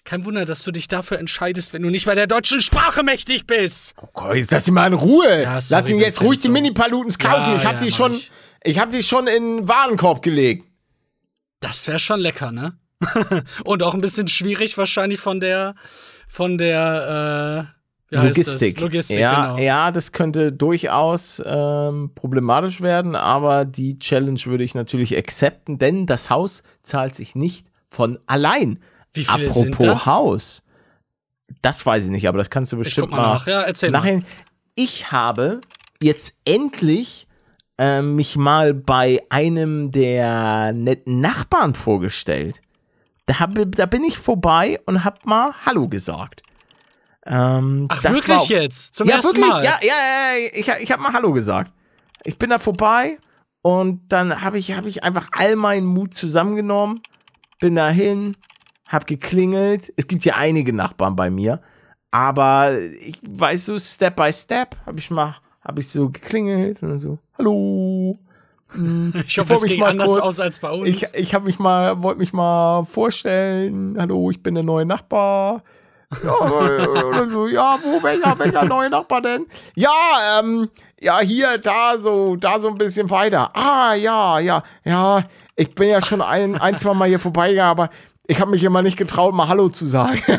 kein 0.03 0.25
Wunder, 0.25 0.45
dass 0.45 0.63
du 0.63 0.71
dich 0.71 0.87
dafür 0.87 1.19
entscheidest, 1.19 1.73
wenn 1.73 1.83
du 1.83 1.89
nicht 1.89 2.05
bei 2.05 2.15
der 2.15 2.27
deutschen 2.27 2.61
Sprache 2.61 3.03
mächtig 3.03 3.45
bist. 3.45 3.95
Oh 4.01 4.07
Gott, 4.13 4.35
jetzt 4.35 4.51
lass 4.51 4.67
ihn 4.67 4.73
mal 4.73 4.87
in 4.87 4.93
Ruhe. 4.93 5.43
Ja, 5.43 5.61
sorry, 5.61 5.79
lass 5.81 5.89
ihn 5.89 5.99
jetzt 5.99 6.21
ruhig 6.21 6.41
die 6.41 6.49
Mini-Palutens 6.49 7.19
kaufen. 7.19 7.51
Ja, 7.51 7.55
ich 7.55 7.65
hab 7.65 7.73
ja, 7.73 7.79
die 7.79 7.91
schon, 7.91 8.13
ich. 8.13 8.31
ich 8.63 8.79
hab 8.79 8.91
die 8.91 9.03
schon 9.03 9.27
in 9.27 9.57
den 9.57 9.67
Warenkorb 9.67 10.21
gelegt. 10.21 10.65
Das 11.59 11.87
wäre 11.87 11.99
schon 11.99 12.19
lecker, 12.19 12.51
ne? 12.51 12.77
Und 13.63 13.83
auch 13.83 13.93
ein 13.93 14.01
bisschen 14.01 14.27
schwierig 14.27 14.77
wahrscheinlich 14.77 15.19
von 15.19 15.39
der, 15.39 15.75
von 16.27 16.57
der, 16.57 17.69
äh, 18.11 18.15
wie 18.15 18.27
Logistik. 18.27 18.79
Logistik, 18.79 19.19
ja, 19.19 19.53
genau. 19.53 19.57
ja, 19.59 19.91
das 19.91 20.11
könnte 20.11 20.51
durchaus 20.51 21.41
ähm, 21.45 22.11
problematisch 22.15 22.81
werden, 22.81 23.15
aber 23.15 23.63
die 23.63 23.97
Challenge 23.99 24.41
würde 24.45 24.63
ich 24.63 24.75
natürlich 24.75 25.17
akzepten, 25.17 25.79
denn 25.79 26.05
das 26.07 26.29
Haus 26.29 26.63
zahlt 26.83 27.15
sich 27.15 27.35
nicht 27.35 27.70
von 27.91 28.17
allein. 28.25 28.79
Wie 29.13 29.25
viele 29.25 29.49
Apropos 29.49 29.63
sind 29.63 29.83
das? 29.83 30.05
Haus. 30.05 30.63
Das 31.61 31.85
weiß 31.85 32.05
ich 32.05 32.11
nicht, 32.11 32.27
aber 32.27 32.37
das 32.37 32.49
kannst 32.49 32.71
du 32.71 32.77
bestimmt 32.77 33.09
guck 33.09 33.17
mal 33.17 33.33
nach. 33.33 33.45
Ja, 33.45 33.61
erzähl 33.61 33.91
mal. 33.91 33.99
nachher. 33.99 34.21
Ich 34.73 35.11
habe 35.11 35.59
jetzt 36.01 36.39
endlich 36.45 37.27
äh, 37.77 38.01
mich 38.01 38.37
mal 38.37 38.73
bei 38.73 39.21
einem 39.29 39.91
der 39.91 40.71
netten 40.71 41.19
Nachbarn 41.19 41.73
vorgestellt. 41.73 42.61
Da, 43.25 43.39
hab, 43.39 43.51
da 43.53 43.85
bin 43.85 44.03
ich 44.03 44.17
vorbei 44.17 44.79
und 44.85 45.03
hab 45.03 45.25
mal 45.25 45.53
Hallo 45.65 45.87
gesagt. 45.87 46.41
Ähm, 47.25 47.87
Ach, 47.89 48.01
das 48.01 48.13
wirklich 48.13 48.27
war, 48.27 48.61
jetzt? 48.61 48.95
Zum 48.95 49.07
ja, 49.07 49.17
ersten 49.17 49.37
wirklich, 49.37 49.53
Mal? 49.53 49.63
Ja, 49.63 49.79
ja, 49.81 49.93
ja, 49.93 50.49
ich, 50.53 50.67
ich 50.67 50.91
habe 50.91 51.03
mal 51.03 51.13
Hallo 51.13 51.31
gesagt. 51.31 51.71
Ich 52.23 52.39
bin 52.39 52.49
da 52.49 52.59
vorbei 52.59 53.17
und 53.61 54.11
dann 54.11 54.41
habe 54.41 54.57
ich, 54.57 54.71
hab 54.75 54.85
ich 54.85 55.03
einfach 55.03 55.29
all 55.33 55.55
meinen 55.55 55.85
Mut 55.85 56.13
zusammengenommen, 56.13 57.01
bin 57.61 57.75
dahin, 57.75 58.35
hab 58.87 59.07
geklingelt. 59.07 59.93
Es 59.95 60.07
gibt 60.07 60.25
ja 60.25 60.35
einige 60.35 60.73
Nachbarn 60.73 61.15
bei 61.15 61.29
mir, 61.29 61.61
aber 62.11 62.77
ich 62.99 63.17
weiß 63.25 63.65
so 63.67 63.79
Step 63.79 64.17
by 64.17 64.33
Step 64.33 64.75
habe 64.85 64.99
ich 64.99 65.09
mal, 65.09 65.37
habe 65.65 65.79
ich 65.79 65.87
so 65.87 66.09
geklingelt 66.09 66.83
und 66.83 66.97
so 66.97 67.17
Hallo. 67.37 68.19
Ich 69.25 69.37
hoffe, 69.37 69.53
es 69.53 69.63
ging 69.63 69.83
anders 69.83 70.11
kurz- 70.13 70.21
aus 70.21 70.39
als 70.39 70.59
bei 70.59 70.69
uns. 70.71 70.87
Ich, 70.87 71.03
ich 71.13 71.33
habe 71.33 71.43
mich 71.45 71.59
mal, 71.59 72.01
wollte 72.03 72.19
mich 72.19 72.31
mal 72.31 72.85
vorstellen. 72.85 73.97
Hallo, 73.99 74.31
ich 74.31 74.41
bin 74.41 74.55
der 74.55 74.63
neue 74.63 74.85
Nachbar. 74.85 75.61
Ja, 76.23 76.31
oder 76.39 77.29
so, 77.29 77.47
ja, 77.47 77.77
wo, 77.83 78.01
welcher, 78.01 78.39
welcher 78.39 78.63
neue 78.65 78.89
Nachbar 78.89 79.21
denn? 79.21 79.45
Ja, 79.75 79.89
ähm, 80.39 80.69
ja, 81.01 81.19
hier, 81.19 81.57
da 81.57 81.97
so, 81.99 82.37
da 82.37 82.59
so 82.59 82.69
ein 82.69 82.75
bisschen 82.75 83.09
weiter. 83.09 83.51
Ah, 83.53 83.93
ja, 83.95 84.39
ja, 84.39 84.63
ja. 84.85 85.23
Ich 85.61 85.75
bin 85.75 85.89
ja 85.89 86.01
schon 86.01 86.21
ein, 86.23 86.59
ein 86.59 86.75
zwei 86.77 86.93
Mal 86.95 87.07
hier 87.07 87.19
vorbeigegangen, 87.19 87.69
aber 87.69 87.89
ich 88.27 88.41
habe 88.41 88.49
mich 88.49 88.63
immer 88.63 88.81
nicht 88.81 88.97
getraut, 88.97 89.33
mal 89.35 89.47
Hallo 89.47 89.69
zu 89.69 89.85
sagen. 89.85 90.19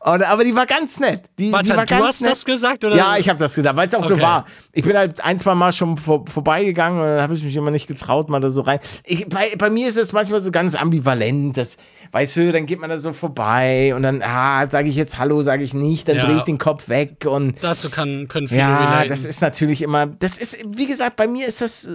Und, 0.00 0.22
aber 0.24 0.42
die 0.44 0.54
war 0.56 0.66
ganz 0.66 0.98
nett. 0.98 1.22
Die, 1.38 1.46
die 1.46 1.52
Warte, 1.52 1.76
war 1.76 1.84
du 1.86 1.94
ganz 1.94 2.06
hast 2.06 2.22
nett. 2.22 2.30
das 2.32 2.44
gesagt? 2.44 2.84
Oder? 2.84 2.96
Ja, 2.96 3.16
ich 3.18 3.28
habe 3.28 3.38
das 3.38 3.54
gesagt, 3.54 3.76
weil 3.76 3.86
es 3.86 3.94
auch 3.94 4.02
so 4.02 4.14
Okay. 4.14 4.22
war. 4.22 4.46
Ich 4.72 4.84
bin 4.84 4.96
halt 4.96 5.22
ein, 5.22 5.36
zwei 5.38 5.54
Mal 5.54 5.72
schon 5.72 5.96
vor, 5.98 6.24
vorbeigegangen 6.26 6.98
und 7.00 7.06
dann 7.06 7.22
habe 7.22 7.34
ich 7.34 7.44
mich 7.44 7.54
immer 7.54 7.70
nicht 7.70 7.86
getraut, 7.86 8.28
mal 8.30 8.40
da 8.40 8.48
so 8.50 8.62
rein. 8.62 8.80
Ich, 9.04 9.28
bei, 9.28 9.54
bei 9.56 9.68
mir 9.70 9.86
ist 9.86 9.98
es 9.98 10.12
manchmal 10.12 10.40
so 10.40 10.50
ganz 10.50 10.74
ambivalent. 10.74 11.56
Das, 11.56 11.76
weißt 12.12 12.36
du, 12.38 12.52
dann 12.52 12.64
geht 12.66 12.80
man 12.80 12.88
da 12.90 12.98
so 12.98 13.12
vorbei 13.12 13.94
und 13.94 14.02
dann, 14.02 14.22
ah, 14.22 14.68
sage 14.68 14.88
ich 14.88 14.96
jetzt 14.96 15.18
Hallo, 15.18 15.42
sage 15.42 15.62
ich 15.62 15.74
nicht, 15.74 16.08
dann 16.08 16.16
Ja. 16.16 16.24
drehe 16.24 16.36
ich 16.38 16.42
den 16.44 16.58
Kopf 16.58 16.88
weg 16.88 17.26
und 17.26 17.62
Dazu 17.62 17.90
kann, 17.90 18.26
können 18.28 18.48
viele 18.48 18.60
ja, 18.60 18.78
relaten. 18.78 19.10
das 19.10 19.24
ist 19.26 19.40
natürlich 19.42 19.82
immer, 19.82 20.06
das 20.06 20.38
ist, 20.38 20.64
wie 20.76 20.86
gesagt, 20.86 21.16
bei 21.16 21.28
mir 21.28 21.46
ist 21.46 21.60
das 21.60 21.88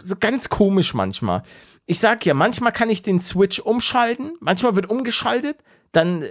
so 0.00 0.16
ganz 0.18 0.48
komisch 0.48 0.94
manchmal. 0.94 1.42
Ich 1.86 1.98
sag 1.98 2.24
ja, 2.26 2.34
manchmal 2.34 2.72
kann 2.72 2.90
ich 2.90 3.02
den 3.02 3.20
Switch 3.20 3.60
umschalten, 3.60 4.32
manchmal 4.40 4.76
wird 4.76 4.90
umgeschaltet, 4.90 5.58
dann 5.92 6.22
äh, 6.22 6.28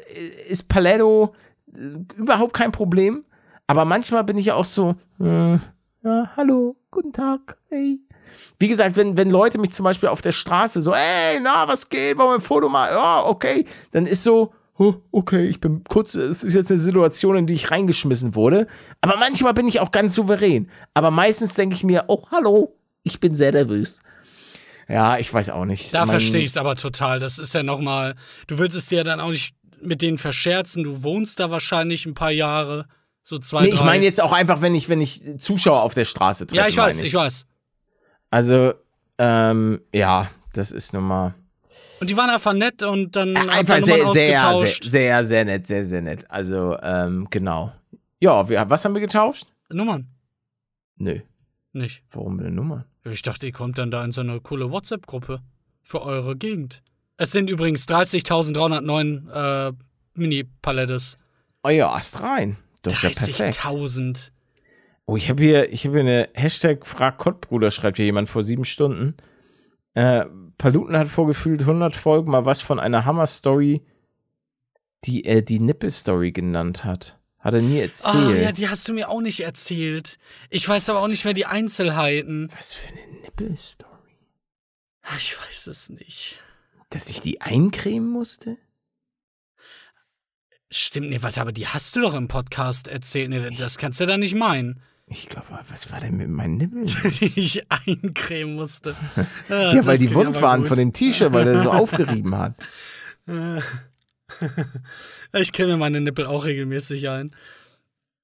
ist 0.48 0.70
Paletto 0.70 1.34
äh, 1.74 1.98
überhaupt 2.16 2.54
kein 2.54 2.72
Problem. 2.72 3.26
Aber 3.68 3.86
manchmal 3.86 4.24
bin 4.24 4.38
ich 4.38 4.52
auch 4.52 4.66
so, 4.66 4.96
äh, 5.20 5.54
ja, 6.04 6.32
hallo, 6.36 6.76
guten 6.90 7.14
Tag, 7.14 7.58
hey. 7.70 8.00
Wie 8.58 8.68
gesagt, 8.68 8.96
wenn, 8.96 9.18
wenn 9.18 9.30
Leute 9.30 9.60
mich 9.60 9.72
zum 9.72 9.84
Beispiel 9.84 10.10
auf 10.10 10.22
der 10.22 10.32
Straße 10.32 10.82
so, 10.82 10.94
ey, 10.94 11.40
na, 11.42 11.68
was 11.68 11.90
geht, 11.90 12.18
wollen 12.18 12.30
wir 12.30 12.36
ein 12.36 12.42
Foto 12.42 12.70
machen? 12.70 12.94
Ja, 12.94 13.24
okay. 13.26 13.66
Dann 13.92 14.06
ist 14.06 14.24
so, 14.24 14.54
oh, 14.78 14.96
okay, 15.12 15.46
ich 15.46 15.60
bin 15.60 15.84
kurz, 15.88 16.16
es 16.16 16.44
ist 16.44 16.54
jetzt 16.54 16.72
eine 16.72 16.78
Situation, 16.78 17.36
in 17.36 17.48
die 17.48 17.54
ich 17.54 17.70
reingeschmissen 17.70 18.34
wurde. 18.34 18.68
Aber 19.02 19.18
manchmal 19.18 19.54
bin 19.54 19.68
ich 19.68 19.80
auch 19.80 19.92
ganz 19.92 20.16
souverän. 20.16 20.70
Aber 20.94 21.12
meistens 21.12 21.54
denke 21.54 21.76
ich 21.76 21.84
mir, 21.84 22.06
oh, 22.08 22.24
hallo, 22.32 22.76
ich 23.04 23.20
bin 23.20 23.36
sehr 23.36 23.52
nervös. 23.52 24.02
Ja, 24.88 25.18
ich 25.20 25.32
weiß 25.32 25.50
auch 25.50 25.66
nicht. 25.66 25.94
Da 25.94 26.08
verstehe 26.08 26.42
ich 26.42 26.50
es 26.50 26.58
aber 26.58 26.76
total. 26.76 27.20
Das 27.20 27.38
ist 27.38 27.54
ja 27.54 27.62
nochmal, 27.64 28.16
du 28.48 28.58
willst 28.58 28.76
es 28.76 28.88
dir 28.88 29.00
ja 29.00 29.04
dann 29.04 29.20
auch 29.20 29.30
nicht 29.30 29.56
mit 29.82 30.02
denen 30.02 30.18
verscherzen. 30.18 30.84
Du 30.84 31.04
wohnst 31.04 31.40
da 31.40 31.52
wahrscheinlich 31.52 32.06
ein 32.06 32.16
paar 32.16 32.32
Jahre, 32.32 32.88
so 33.24 33.38
zwei, 33.38 33.62
Nee, 33.64 33.70
drei. 33.70 33.76
ich 33.76 33.84
meine 33.84 34.04
jetzt 34.04 34.20
auch 34.20 34.32
einfach, 34.32 34.62
wenn 34.62 34.74
ich, 34.74 34.90
wenn 34.90 35.00
ich 35.00 35.22
Zuschauer 35.38 35.84
auf 35.84 35.94
der 35.94 36.06
Straße 36.06 36.48
treffe. 36.48 36.60
Ja, 36.62 36.68
ich 36.68 36.76
weiß, 36.78 36.96
meine 36.98 37.08
ich 37.08 37.14
weiß. 37.14 37.46
Also, 38.32 38.74
ähm, 39.20 39.82
ja, 39.94 40.30
das 40.54 40.72
ist 40.72 40.94
nun 40.94 41.04
mal. 41.04 41.36
Und 42.00 42.10
die 42.10 42.18
waren 42.18 42.30
einfach 42.30 42.54
nett 42.54 42.82
und 42.82 43.16
dann 43.16 43.30
ihr 43.36 43.52
Einfach 43.52 43.80
Nummern 43.80 43.84
sehr, 43.84 44.08
sehr, 44.08 44.14
sehr, 44.14 44.50
ausgetauscht. 44.50 44.84
sehr, 44.86 45.24
sehr 45.24 45.46
nett, 45.46 45.68
sehr, 45.68 45.86
sehr 45.86 46.02
nett. 46.02 46.26
Also, 46.30 46.78
ähm, 46.82 47.28
genau. 47.30 47.72
Ja, 48.20 48.48
wir, 48.50 48.70
was 48.70 48.84
haben 48.86 48.94
wir 48.96 49.02
getauscht? 49.02 49.46
Nummern, 49.70 50.08
Nö. 50.98 51.20
Nicht. 51.74 52.04
Warum 52.12 52.40
eine 52.40 52.52
Nummer? 52.52 52.86
Ich 53.06 53.22
dachte, 53.22 53.48
ihr 53.48 53.54
kommt 53.54 53.78
dann 53.78 53.92
da 53.92 54.04
in 54.04 54.12
so 54.12 54.22
eine 54.22 54.40
coole 54.40 54.72
WhatsApp-Gruppe 54.72 55.42
für 55.84 56.02
eure 56.02 56.36
Gegend. 56.36 56.84
Es 57.18 57.32
sind 57.32 57.50
übrigens 57.50 57.88
30.309 57.88 59.70
äh, 59.70 59.74
Mini-Palettes. 60.14 61.18
Oh 61.64 61.70
ja, 61.70 61.92
Ast 61.92 62.22
rein. 62.22 62.58
Das 62.82 62.94
ist 62.94 63.04
ja 63.04 63.10
perfekt. 63.10 63.60
30.000. 63.60 64.32
Oh, 65.06 65.18
ich 65.18 65.30
habe 65.30 65.44
hier, 65.44 65.74
ich 65.74 65.86
habe 65.86 66.00
hier 66.00 66.10
eine 66.10 66.30
Hashtag 66.34 66.86
Frag 66.86 67.18
Kottbruder, 67.18 67.72
schreibt 67.72 67.98
hier 67.98 68.06
jemand 68.06 68.30
vor 68.30 68.44
sieben 68.44 68.64
Stunden. 68.64 69.16
Äh, 69.96 70.26
Paluten 70.58 70.96
hat 70.98 71.08
vorgefühlt 71.08 71.62
100 71.62 71.96
Folgen 71.96 72.32
mal 72.32 72.46
was 72.46 72.62
von 72.62 72.80
einer 72.80 73.06
Hammer-Story, 73.06 73.82
die 75.06 75.26
er 75.26 75.42
die 75.42 75.60
Nippel-Story 75.60 76.32
genannt 76.32 76.84
hat. 76.84 77.19
Hat 77.40 77.54
er 77.54 77.62
nie 77.62 77.80
Ah, 77.80 77.84
erzählt. 77.84 78.42
ja, 78.44 78.52
die 78.52 78.68
hast 78.70 78.88
du 78.88 78.94
mir 78.94 79.10
auch 79.10 79.22
nicht 79.22 79.40
erzählt. 79.42 80.18
Ich 80.50 80.68
weiß 80.68 80.90
aber 80.90 81.00
auch 81.02 81.08
nicht 81.08 81.24
mehr 81.26 81.34
die 81.34 81.46
Einzelheiten. 81.46 82.52
was 82.58 82.74
für 82.74 82.90
eine 82.90 83.22
Nippel-Story? 83.22 83.90
Ah, 85.04 85.16
Ich 85.18 85.38
weiß 85.40 85.68
es 85.68 85.90
nicht. 85.90 86.42
Dass 86.90 87.08
ich 87.10 87.22
die 87.22 87.40
eincremen 87.42 88.10
musste? 88.10 88.58
Stimmt, 90.72 91.10
nee, 91.10 91.22
warte, 91.22 91.42
aber 91.42 91.52
die 91.52 91.68
hast 91.68 91.96
du 91.96 92.02
doch 92.02 92.14
im 92.14 92.28
Podcast 92.28 92.88
erzählt. 92.88 93.30
Nee, 93.30 93.56
das 93.58 93.78
kannst 93.78 94.00
du 94.02 94.06
da 94.06 94.18
nicht 94.18 94.36
meinen. 94.36 94.82
Ich 95.08 95.28
glaube, 95.30 95.48
was 95.70 95.92
war 95.92 96.00
denn 96.00 96.18
mit 96.18 96.30
meinen 96.30 96.58
Nippeln? 96.58 96.86
Die 96.86 97.32
ich 97.40 97.64
eincremen 97.72 98.54
musste. 98.56 98.96
ja, 99.50 99.84
weil 99.86 99.98
die 99.98 100.14
wund 100.14 100.40
waren 100.42 100.66
von 100.66 100.78
dem 100.78 100.94
T-Shirt, 100.94 101.32
weil 101.34 101.46
der 101.46 101.62
so 101.62 101.72
aufgerieben 101.72 102.36
hat. 102.38 102.54
Ich 105.34 105.54
creme 105.54 105.78
meine 105.78 106.02
Nippel 106.02 106.26
auch 106.26 106.46
regelmäßig 106.46 107.10
ein. 107.10 107.36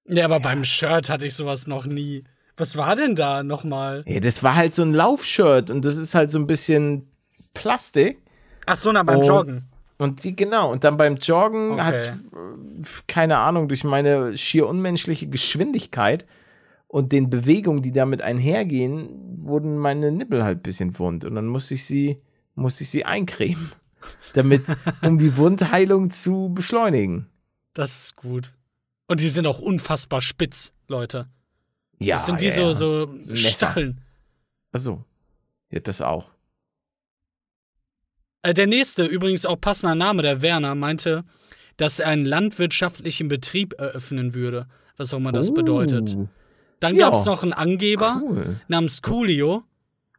Ja, 0.07 0.25
aber 0.25 0.39
beim 0.39 0.63
Shirt 0.63 1.09
hatte 1.09 1.25
ich 1.25 1.33
sowas 1.33 1.67
noch 1.67 1.85
nie. 1.85 2.23
Was 2.57 2.77
war 2.77 2.95
denn 2.95 3.15
da 3.15 3.43
nochmal? 3.43 4.03
Ja, 4.07 4.19
das 4.19 4.41
war 4.43 4.55
halt 4.55 4.73
so 4.73 4.81
ein 4.83 4.93
Laufshirt 4.93 5.69
und 5.69 5.83
das 5.83 5.97
ist 5.97 6.15
halt 6.15 6.29
so 6.29 6.39
ein 6.39 6.47
bisschen 6.47 7.07
Plastik. 7.53 8.21
Ach 8.65 8.75
so, 8.75 8.91
na, 8.91 9.03
beim 9.03 9.19
Oh. 9.19 9.27
Joggen. 9.27 9.63
Und 9.97 10.23
die, 10.23 10.35
genau, 10.35 10.71
und 10.71 10.83
dann 10.83 10.97
beim 10.97 11.15
Joggen 11.15 11.73
Okay. 11.73 11.81
hat's, 11.83 12.05
äh, 12.07 12.11
keine 13.07 13.37
Ahnung, 13.37 13.67
durch 13.67 13.83
meine 13.83 14.35
schier 14.37 14.67
unmenschliche 14.67 15.27
Geschwindigkeit 15.27 16.25
und 16.87 17.11
den 17.11 17.29
Bewegungen, 17.29 17.81
die 17.81 17.91
damit 17.91 18.21
einhergehen, 18.21 19.09
wurden 19.37 19.77
meine 19.77 20.11
Nippel 20.11 20.43
halt 20.43 20.59
ein 20.59 20.63
bisschen 20.63 20.97
wund. 20.99 21.23
Und 21.25 21.35
dann 21.35 21.47
musste 21.47 21.73
ich 21.75 21.85
sie, 21.85 22.21
musste 22.55 22.83
ich 22.83 22.89
sie 22.89 23.05
eincremen. 23.05 23.71
Damit, 24.33 24.63
um 25.01 25.17
die 25.17 25.37
Wundheilung 25.37 26.09
zu 26.09 26.51
beschleunigen. 26.53 27.27
Das 27.73 27.97
ist 27.97 28.15
gut. 28.15 28.53
Und 29.07 29.21
die 29.21 29.29
sind 29.29 29.45
auch 29.47 29.59
unfassbar 29.59 30.21
spitz, 30.21 30.73
Leute. 30.87 31.27
Ja. 31.99 32.15
Das 32.15 32.25
sind 32.25 32.41
wie 32.41 32.45
ja, 32.45 32.51
so, 32.51 32.61
ja. 32.61 32.73
so 32.73 33.07
Messer. 33.27 33.49
Stacheln. 33.49 34.01
Achso. 34.71 35.05
Ja, 35.71 35.79
das 35.79 36.01
auch. 36.01 36.29
Äh, 38.41 38.53
der 38.53 38.67
nächste, 38.67 39.05
übrigens 39.05 39.45
auch 39.45 39.59
passender 39.59 39.95
Name, 39.95 40.21
der 40.21 40.41
Werner, 40.41 40.75
meinte, 40.75 41.23
dass 41.77 41.99
er 41.99 42.09
einen 42.09 42.25
landwirtschaftlichen 42.25 43.27
Betrieb 43.27 43.73
eröffnen 43.77 44.33
würde. 44.33 44.67
Was 44.97 45.13
auch 45.13 45.17
immer 45.17 45.31
das 45.31 45.53
bedeutet. 45.53 46.15
Oh, 46.15 46.27
Dann 46.79 46.95
ja. 46.95 47.09
gab 47.09 47.15
es 47.15 47.25
noch 47.25 47.43
einen 47.43 47.53
Angeber 47.53 48.21
Cool. 48.23 48.61
namens 48.67 49.01
Coolio. 49.01 49.63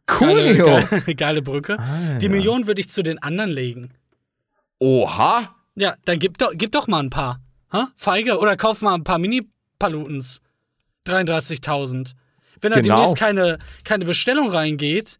Coolio. 0.06 0.64
Geile, 0.64 0.86
geile, 0.86 1.14
geile 1.16 1.42
Brücke. 1.42 1.78
Ah, 1.78 2.14
Die. 2.14 2.28
Million 2.28 2.66
würde 2.66 2.80
ich 2.80 2.88
zu 2.88 3.02
den 3.02 3.18
anderen 3.22 3.50
legen. 3.50 3.90
Oha. 4.78 5.54
Ja, 5.74 5.96
dann 6.04 6.18
gib 6.18 6.38
doch, 6.38 6.52
gib 6.54 6.72
doch 6.72 6.86
mal 6.86 7.00
ein 7.02 7.10
paar. 7.10 7.40
Ha? 7.72 7.88
Feige 7.96 8.38
oder 8.38 8.56
kauf 8.56 8.82
mal 8.82 8.94
ein 8.94 9.04
paar 9.04 9.18
Mini-Palutens. 9.18 10.40
33.000. 11.06 12.14
Wenn 12.60 12.72
da 12.72 12.80
Genau. 12.80 12.96
demnächst 12.96 13.16
keine, 13.16 13.58
keine 13.84 14.04
Bestellung 14.04 14.50
reingeht, 14.50 15.18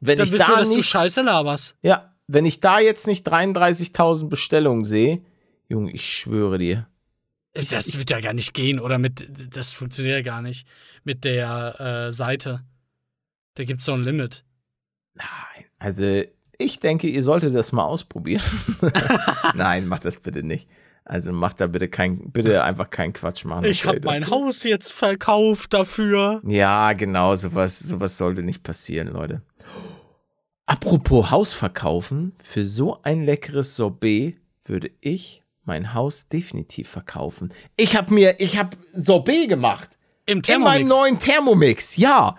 Wenn 0.00 0.16
dann 0.16 0.26
ich 0.26 0.32
wissen 0.32 0.46
wir, 0.48 0.54
da 0.54 0.60
dass 0.60 0.70
du 0.70 0.76
nicht 0.76 0.88
Scheiße 0.88 1.22
laberst. 1.22 1.76
Ja, 1.82 2.14
wenn 2.26 2.44
ich 2.46 2.60
da 2.60 2.80
jetzt 2.80 3.06
nicht 3.06 3.26
33.000 3.28 4.28
Bestellungen 4.28 4.84
sehe, 4.84 5.22
Junge, 5.68 5.90
ich 5.92 6.18
schwöre 6.18 6.58
dir. 6.58 6.88
Das 7.54 7.96
wird 7.98 8.10
ja 8.10 8.20
gar 8.20 8.32
nicht 8.32 8.54
gehen, 8.54 8.80
oder 8.80 8.98
mit, 8.98 9.26
das 9.54 9.72
funktioniert 9.74 10.24
ja 10.24 10.32
gar 10.32 10.40
nicht 10.42 10.66
mit 11.04 11.24
der 11.24 12.06
äh, 12.08 12.12
Seite. 12.12 12.62
Da 13.54 13.64
gibt's 13.64 13.84
so 13.84 13.92
ein 13.92 14.02
Limit. 14.02 14.44
Nein, 15.14 15.64
also 15.78 16.22
ich 16.58 16.78
denke, 16.78 17.08
ihr 17.08 17.22
solltet 17.22 17.54
das 17.54 17.72
mal 17.72 17.84
ausprobieren. 17.84 18.42
Nein, 19.54 19.86
macht 19.86 20.04
das 20.04 20.18
bitte 20.18 20.42
nicht. 20.42 20.68
Also 21.04 21.32
macht 21.32 21.60
da 21.60 21.66
bitte 21.66 21.88
kein, 21.88 22.30
bitte 22.30 22.62
einfach 22.62 22.88
keinen 22.88 23.12
Quatsch 23.12 23.44
machen. 23.44 23.64
Ich 23.64 23.84
habe 23.84 24.00
mein 24.04 24.30
Haus 24.30 24.62
jetzt 24.62 24.92
verkauft 24.92 25.74
dafür. 25.74 26.40
Ja, 26.46 26.92
genau, 26.92 27.34
sowas, 27.34 27.80
sowas 27.80 28.16
sollte 28.16 28.42
nicht 28.42 28.62
passieren, 28.62 29.08
Leute. 29.08 29.42
Apropos 30.66 31.30
Haus 31.30 31.52
verkaufen, 31.52 32.32
für 32.42 32.64
so 32.64 33.02
ein 33.02 33.24
leckeres 33.24 33.74
Sorbet 33.76 34.36
würde 34.64 34.90
ich 35.00 35.42
mein 35.64 35.92
Haus 35.92 36.28
definitiv 36.28 36.88
verkaufen. 36.88 37.52
Ich 37.76 37.96
habe 37.96 38.14
mir, 38.14 38.38
ich 38.40 38.56
habe 38.56 38.76
Sorbet 38.94 39.48
gemacht. 39.48 39.90
Im 40.24 40.38
In 40.38 40.60
meinem 40.62 40.86
Thermomix. 40.86 40.90
neuen 40.90 41.18
Thermomix, 41.18 41.96
ja. 41.96 42.36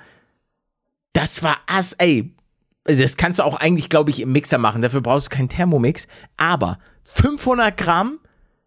Das 1.14 1.43
war 1.43 1.57
ass, 1.68 1.93
ey. 1.93 2.34
Das 2.86 3.16
kannst 3.16 3.39
du 3.39 3.43
auch 3.43 3.55
eigentlich, 3.55 3.89
glaube 3.89 4.09
ich, 4.09 4.20
im 4.20 4.32
Mixer 4.34 4.57
machen. 4.57 4.82
Dafür 4.82 5.01
brauchst 5.01 5.32
du 5.32 5.36
keinen 5.36 5.49
Thermomix. 5.49 6.07
Aber 6.38 6.80
500 7.05 7.78
Gramm 7.78 8.20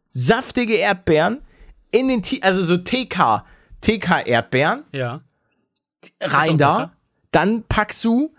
saftige 0.09 0.75
Erdbeeren 0.75 1.43
in 1.91 2.09
den, 2.09 2.23
T 2.23 2.41
also 2.43 2.63
so 2.63 2.77
TK, 2.79 3.45
TK-Erdbeeren 3.83 4.85
Ja. 4.93 5.21
rein 6.23 6.57
da. 6.59 6.69
besser. 6.69 6.93
Dann 7.33 7.65
packst 7.65 8.03
du, 8.05 8.35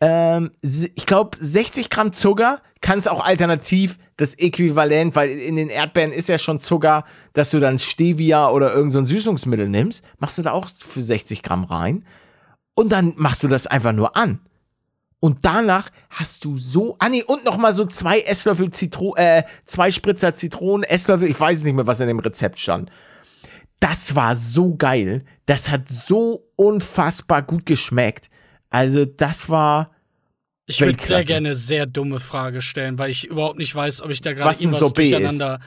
ähm, 0.00 0.52
ich 0.62 1.06
glaube, 1.06 1.36
60 1.40 1.90
Gramm 1.90 2.12
Zucker. 2.12 2.60
Kannst 2.80 3.08
auch 3.08 3.24
alternativ 3.24 3.98
das 4.16 4.34
Äquivalent, 4.34 5.16
weil 5.16 5.30
in 5.30 5.56
den 5.56 5.70
Erdbeeren 5.70 6.12
ist 6.12 6.28
ja 6.28 6.38
schon 6.38 6.60
Zucker, 6.60 7.04
dass 7.32 7.50
du 7.50 7.58
dann 7.58 7.78
Stevia 7.78 8.50
oder 8.50 8.72
irgend 8.74 8.92
so 8.92 8.98
ein 8.98 9.06
Süßungsmittel 9.06 9.68
nimmst. 9.68 10.04
Machst 10.18 10.38
du 10.38 10.42
da 10.42 10.52
auch 10.52 10.68
für 10.68 11.02
60 11.02 11.42
Gramm 11.42 11.64
rein. 11.64 12.04
Und 12.74 12.90
dann 12.90 13.12
machst 13.16 13.42
du 13.42 13.48
das 13.48 13.66
einfach 13.66 13.92
nur 13.92 14.16
an. 14.16 14.40
Und 15.20 15.38
danach 15.42 15.90
hast 16.10 16.44
du 16.44 16.58
so, 16.58 16.96
ah 16.98 17.08
nee, 17.08 17.22
und 17.22 17.44
nochmal 17.44 17.72
so 17.72 17.86
zwei 17.86 18.20
Esslöffel 18.20 18.70
Zitron, 18.70 19.16
äh, 19.16 19.44
zwei 19.64 19.90
Spritzer 19.90 20.34
Zitronen, 20.34 20.82
Esslöffel, 20.84 21.28
ich 21.30 21.38
weiß 21.40 21.62
nicht 21.64 21.74
mehr, 21.74 21.86
was 21.86 22.00
in 22.00 22.08
dem 22.08 22.18
Rezept 22.18 22.58
stand. 22.58 22.90
Das 23.80 24.14
war 24.14 24.34
so 24.34 24.74
geil. 24.76 25.24
Das 25.46 25.70
hat 25.70 25.88
so 25.88 26.46
unfassbar 26.56 27.42
gut 27.42 27.64
geschmeckt. 27.66 28.28
Also, 28.70 29.04
das 29.04 29.48
war. 29.48 29.92
Ich 30.66 30.80
würde 30.80 31.02
sehr 31.02 31.24
gerne 31.24 31.48
eine 31.48 31.56
sehr 31.56 31.86
dumme 31.86 32.20
Frage 32.20 32.60
stellen, 32.62 32.98
weil 32.98 33.10
ich 33.10 33.26
überhaupt 33.26 33.58
nicht 33.58 33.74
weiß, 33.74 34.00
ob 34.02 34.10
ich 34.10 34.20
da 34.22 34.32
gerade 34.32 34.58
irgendwas 34.58 34.80
Sorbet 34.80 35.10
durcheinander. 35.12 35.60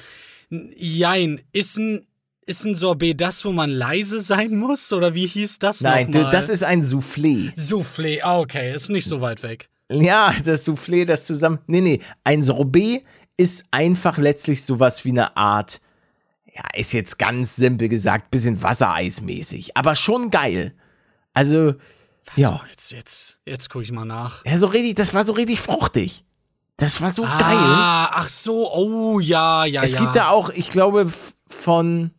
N- 0.49 0.72
Jein, 0.76 1.41
ist 1.51 1.78
ein, 1.78 2.08
ist 2.48 2.66
ein 2.66 2.76
Sorbet 2.76 3.20
das, 3.20 3.43
wo 3.45 3.52
man 3.52 3.70
leise 3.70 4.20
sein 4.20 4.56
muss? 4.56 4.91
Oder 4.93 5.14
wie 5.14 5.28
hieß 5.28 5.60
das 5.60 5.82
Nein, 5.82 6.10
nochmal? 6.10 6.32
das 6.32 6.50
ist 6.50 6.64
ein 6.64 6.84
Soufflé. 6.84 7.54
Soufflé, 7.56 8.22
ah, 8.24 8.39
okay, 8.39 8.74
ist 8.74 8.89
nicht 8.89 9.06
so 9.06 9.22
weit 9.22 9.43
weg. 9.43 9.70
Ja, 9.91 10.34
das 10.43 10.68
Soufflé, 10.68 11.06
das 11.06 11.26
zusammen. 11.26 11.60
Nee, 11.68 11.82
nee. 11.82 12.02
Ein 12.24 12.41
Sorbet 12.41 13.04
ist 13.36 13.66
einfach 13.72 14.18
letztlich 14.18 14.64
sowas 14.64 15.06
wie 15.06 15.10
eine 15.10 15.36
Art. 15.38 15.82
Ja, 16.54 16.64
ist 16.74 16.93
jetzt 16.93 17.20
ganz 17.20 17.56
simpel 17.56 17.88
gesagt, 17.89 18.32
bisschen 18.32 18.62
Wassereismäßig. 18.64 19.78
Aber 19.78 19.95
schon 19.95 20.32
geil. 20.32 20.74
Also, 21.34 21.76
ja. 22.36 22.62
Jetzt, 22.72 22.91
jetzt, 22.91 23.39
jetzt 23.45 23.70
gucke 23.70 23.84
ich 23.84 23.91
mal 23.91 24.06
nach. 24.06 24.43
Ja, 24.45 24.58
so 24.58 24.68
richtig, 24.68 24.95
das 24.95 25.14
war 25.14 25.24
so 25.26 25.34
richtig 25.34 25.60
fruchtig. 25.60 26.24
Das 26.78 27.02
war 27.02 27.12
so 27.12 27.24
geil. 27.24 27.32
Ah, 27.41 28.10
ach 28.14 28.30
so, 28.30 28.72
oh 28.72 29.20
ja, 29.20 29.66
ja, 29.66 29.84
Es 29.84 29.93
ja. 29.93 30.00
gibt 30.00 30.16
da 30.16 30.30
auch, 30.30 30.50
ich 30.50 30.70
glaube, 30.70 31.12
von 31.48 32.12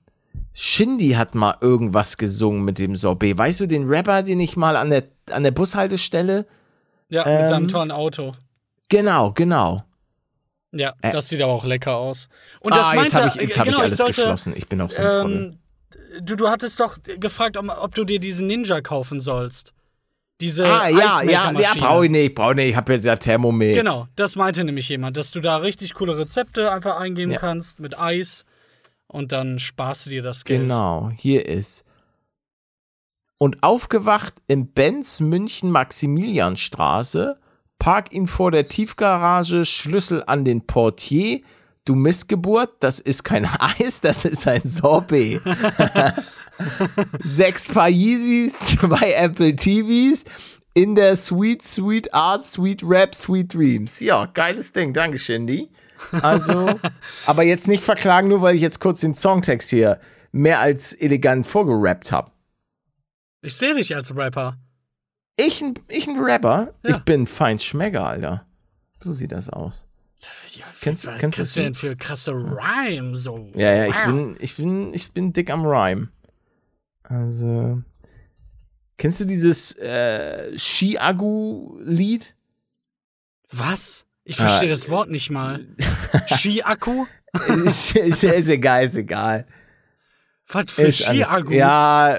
Shindy 0.61 1.11
hat 1.11 1.37
mal 1.37 1.57
irgendwas 1.61 2.17
gesungen 2.17 2.65
mit 2.65 2.81
dem 2.81 2.97
Sorbet. 2.97 3.39
Weißt 3.39 3.61
du, 3.61 3.67
den 3.67 3.89
Rapper, 3.89 4.25
den 4.25 4.41
ich 4.41 4.57
mal 4.57 4.75
an 4.75 4.91
der, 4.91 5.05
an 5.31 5.45
der 5.45 5.53
Bushaltestelle? 5.53 6.47
ja, 7.11 7.25
mit 7.25 7.47
seinem 7.47 7.63
ähm, 7.63 7.69
tollen 7.69 7.91
Auto. 7.93 8.33
Genau, 8.89 9.31
genau. 9.33 9.85
Ja, 10.73 10.95
das 11.01 11.29
sieht 11.29 11.41
aber 11.41 11.53
auch 11.53 11.65
lecker 11.65 11.97
aus. 11.97 12.29
Und 12.59 12.75
das 12.75 12.91
ah, 12.91 12.95
meinte, 12.95 13.05
jetzt 13.05 13.25
habe 13.25 13.29
ich, 13.29 13.43
jetzt 13.43 13.59
hab 13.59 13.65
genau, 13.67 13.77
ich 13.79 13.83
alles 13.85 13.97
sollte, 13.99 14.21
geschlossen. 14.21 14.53
Ich 14.57 14.67
bin 14.67 14.81
auch 14.81 14.91
so 14.91 15.01
ein. 15.01 15.33
Ähm, 15.33 15.59
du, 16.23 16.35
du 16.35 16.49
hattest 16.49 16.81
doch 16.81 16.99
gefragt, 17.05 17.57
ob, 17.57 17.69
ob 17.81 17.95
du 17.95 18.05
dir 18.05 18.19
diesen 18.19 18.49
Ninja 18.49 18.81
kaufen 18.81 19.21
sollst. 19.21 19.73
Diese 20.41 20.67
Ah, 20.67 20.89
ja, 20.89 21.23
ja, 21.23 21.53
ja, 21.53 21.75
brauche 21.79 22.07
ich 22.07 22.11
nicht, 22.11 22.35
brauche 22.35 22.51
ich 22.51 22.57
nicht. 22.57 22.69
Ich 22.71 22.77
habe 22.77 22.93
jetzt 22.93 23.05
ja 23.05 23.15
Thermomix. 23.15 23.79
Genau, 23.79 24.09
das 24.17 24.35
meinte 24.35 24.65
nämlich 24.65 24.89
jemand, 24.89 25.17
dass 25.17 25.31
du 25.31 25.41
da 25.41 25.57
richtig 25.57 25.95
coole 25.95 26.19
Rezepte 26.19 26.71
einfach 26.71 26.97
eingeben 26.97 27.33
Ja. 27.33 27.39
kannst 27.39 27.81
mit 27.81 27.99
Eis 27.99 28.45
und 29.09 29.33
dann 29.33 29.59
sparst 29.59 30.07
du 30.07 30.11
dir 30.11 30.23
das 30.23 30.45
Geld. 30.45 30.63
Genau, 30.63 31.11
hier 31.17 31.47
ist. 31.47 31.85
Und 33.39 33.63
aufgewacht 33.63 34.35
im 34.47 34.69
Benz 34.69 35.21
München 35.21 35.71
Maximilianstraße, 35.71 37.39
park 37.79 38.13
ihn 38.13 38.27
vor 38.27 38.51
der 38.51 38.69
Tiefgarage, 38.69 39.65
Schlüssel 39.65 40.25
an 40.27 40.45
den 40.45 40.67
Portier. 40.67 41.41
Du 41.85 41.95
Missgeburt, 41.95 42.71
das 42.81 43.01
ist 43.01 43.25
kein 43.25 43.47
Eis, 43.79 44.01
das 44.01 44.25
ist 44.25 44.47
ein 44.47 44.63
Sorbet. 44.65 45.41
Sechs 47.23 47.69
Paar 47.69 47.89
Yeezys, 47.89 48.59
zwei 48.59 49.13
Apple 49.13 49.55
TVs 49.55 50.25
in 50.75 50.95
der 50.97 51.17
Sweet, 51.17 51.63
Sweet 51.63 52.13
Art, 52.13 52.45
Sweet 52.45 52.83
Rap, 52.85 53.15
Sweet 53.15 53.55
Dreams. 53.55 54.01
Ja, 54.01 54.27
geiles 54.27 54.73
Ding, 54.73 54.93
danke, 54.93 55.19
Shindy. 55.19 55.71
Also, 56.23 56.79
aber 57.27 57.43
jetzt 57.43 57.69
nicht 57.69 57.83
verklagen, 57.83 58.29
nur 58.29 58.41
weil 58.43 58.55
ich 58.57 58.63
jetzt 58.63 58.81
kurz 58.81 59.01
den 59.01 59.15
Songtext 59.15 59.71
hier 59.71 60.01
mehr 60.33 60.61
als 60.61 60.93
elegant 60.93 61.47
vorgerappt 61.47 62.13
habe. 62.13 62.31
Ich 63.43 63.57
sehe 63.57 63.75
dich 63.75 63.95
als 63.95 64.15
Rapper. 64.15 64.57
Ich, 65.37 65.63
ein- 65.63 65.75
ich 65.89 66.09
ein 66.09 66.19
Rapper, 66.19 66.75
Ja. 66.83 66.97
ich 66.97 67.03
bin 67.05 67.27
Feinschmecker, 67.27 68.05
Alter. 68.07 68.45
So 68.93 69.13
sieht 69.13 69.33
das 69.33 69.49
aus. 69.49 69.87
Ja, 70.55 70.65
Kennst- 70.81 71.07
was 71.07 71.19
kennst 71.21 71.39
du 71.57 71.61
denn 71.63 71.75
für 71.75 71.95
krasse 71.95 72.33
Rhyme 72.33 73.15
so? 73.17 73.49
Ja, 73.55 73.73
ja, 73.73 73.87
ich 73.87 73.95
Wow. 73.95 74.07
bin, 74.07 74.37
ich 74.41 74.57
bin, 74.57 74.93
ich 74.95 75.13
bin 75.13 75.33
dick 75.33 75.51
am 75.51 75.65
Rhyme. 75.65 76.09
Also, 77.05 77.81
kennst 78.97 79.21
du 79.21 79.25
dieses 79.25 79.79
äh, 79.79 80.59
Ski-Agu-Lied? 80.59 82.35
Was? 83.53 84.07
Ich 84.29 84.37
verstehe 84.37 84.69
Ah, 84.69 84.73
das 84.73 84.91
Wort 84.91 85.09
nicht 85.09 85.31
mal. 85.31 85.67
Ski-Akku? 86.27 87.07
ist, 87.65 87.97
ist, 87.97 88.23
ist 88.25 88.49
egal, 88.49 88.85
ist 88.85 88.95
egal. 88.95 89.47
Was 90.49 90.67
für 90.71 90.93
Ski-Akku? 90.93 91.51
Ja, 91.53 92.19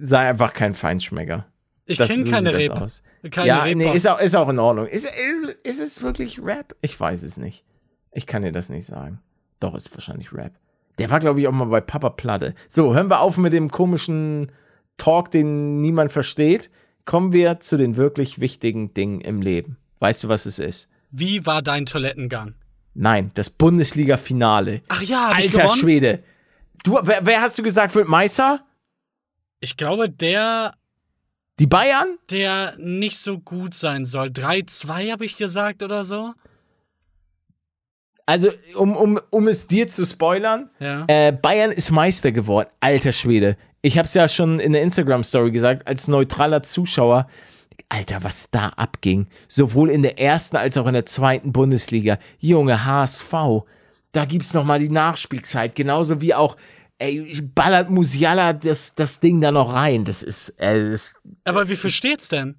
sei 0.00 0.30
einfach 0.30 0.54
kein 0.54 0.72
Feinschmecker. 0.72 1.44
ich 1.84 1.98
kenne 1.98 2.30
keine 2.30 2.54
Rap. 2.54 2.88
Keine 3.30 3.46
ja, 3.46 3.58
Rapper. 3.64 3.74
nee, 3.74 3.94
ist 3.94 4.08
auch, 4.08 4.18
ist 4.18 4.34
auch 4.34 4.48
in 4.48 4.58
Ordnung. 4.58 4.86
Ist, 4.86 5.04
ist, 5.04 5.56
ist 5.62 5.80
es 5.80 6.02
wirklich 6.02 6.42
Rap? 6.42 6.74
Ich 6.80 6.98
weiß 6.98 7.22
es 7.22 7.36
nicht. 7.36 7.66
Ich 8.12 8.26
kann 8.26 8.40
dir 8.40 8.52
das 8.52 8.70
nicht 8.70 8.86
sagen. 8.86 9.20
Doch, 9.60 9.74
ist 9.74 9.92
wahrscheinlich 9.92 10.32
Rap. 10.32 10.54
Der 10.98 11.10
war, 11.10 11.18
glaube 11.18 11.40
ich, 11.42 11.48
auch 11.48 11.52
mal 11.52 11.66
bei 11.66 11.82
Papa 11.82 12.08
Platte. 12.08 12.54
So, 12.70 12.94
hören 12.94 13.10
wir 13.10 13.20
auf 13.20 13.36
mit 13.36 13.52
dem 13.52 13.70
komischen 13.70 14.52
Talk, 14.96 15.30
den 15.30 15.82
niemand 15.82 16.12
versteht. 16.12 16.70
Kommen 17.04 17.34
wir 17.34 17.60
zu 17.60 17.76
den 17.76 17.96
wirklich 17.98 18.40
wichtigen 18.40 18.94
Dingen 18.94 19.20
im 19.20 19.42
Leben. 19.42 19.76
Weißt 19.98 20.24
du, 20.24 20.28
was 20.30 20.46
es 20.46 20.58
ist? 20.58 20.88
Wie 21.10 21.44
war 21.46 21.62
dein 21.62 21.86
Toilettengang? 21.86 22.54
Nein, 22.94 23.30
das 23.34 23.50
Bundesliga-Finale. 23.50 24.82
Ach 24.88 25.02
ja, 25.02 25.30
hab 25.30 25.38
ich 25.38 25.54
Alter? 25.54 25.68
Schwede. 25.76 26.22
Du, 26.84 26.98
wer, 27.02 27.24
wer 27.24 27.40
hast 27.42 27.58
du 27.58 27.62
gesagt 27.62 27.94
wird 27.94 28.08
Meister? 28.08 28.64
Ich 29.60 29.76
glaube, 29.76 30.08
der, 30.08 30.72
Die 31.58 31.66
Bayern? 31.66 32.18
der 32.30 32.74
nicht 32.78 33.18
so 33.18 33.38
gut 33.38 33.74
sein 33.74 34.06
soll. 34.06 34.28
3-2 34.28 35.12
habe 35.12 35.24
ich 35.24 35.36
gesagt 35.36 35.82
oder 35.82 36.02
so. 36.02 36.32
Also, 38.26 38.50
um, 38.76 38.96
um, 38.96 39.20
um 39.30 39.48
es 39.48 39.66
dir 39.66 39.88
zu 39.88 40.04
spoilern, 40.06 40.70
Ja. 40.78 41.04
Äh, 41.08 41.32
Bayern 41.32 41.72
ist 41.72 41.90
Meister 41.90 42.30
geworden. 42.32 42.68
Alter 42.78 43.12
Schwede. 43.12 43.56
Ich 43.82 43.98
habe 43.98 44.06
es 44.06 44.14
ja 44.14 44.28
schon 44.28 44.60
in 44.60 44.72
der 44.72 44.82
Instagram-Story 44.82 45.50
gesagt, 45.50 45.86
als 45.86 46.06
neutraler 46.06 46.62
Zuschauer. 46.62 47.26
Alter, 47.88 48.22
was 48.22 48.50
da 48.50 48.68
abging. 48.68 49.26
Sowohl 49.48 49.90
in 49.90 50.02
der 50.02 50.18
ersten 50.18 50.56
als 50.56 50.76
auch 50.76 50.86
in 50.86 50.94
der 50.94 51.06
zweiten 51.06 51.52
Bundesliga. 51.52 52.18
Junge, 52.38 52.84
HSV. 52.84 53.32
Da 54.12 54.24
gibt's 54.24 54.54
noch 54.54 54.64
mal 54.64 54.78
die 54.78 54.88
Nachspielzeit. 54.88 55.74
Genauso 55.74 56.20
wie 56.20 56.34
auch, 56.34 56.56
ey, 56.98 57.40
ballert 57.54 57.90
Musiala 57.90 58.52
das, 58.52 58.94
das 58.94 59.20
Ding 59.20 59.40
da 59.40 59.52
noch 59.52 59.72
rein. 59.72 60.04
Das 60.04 60.22
ist, 60.22 60.50
äh, 60.58 60.90
das 60.90 61.14
Aber 61.44 61.68
wie 61.68 61.76
viel 61.76 61.90
steht's 61.90 62.28
denn? 62.28 62.56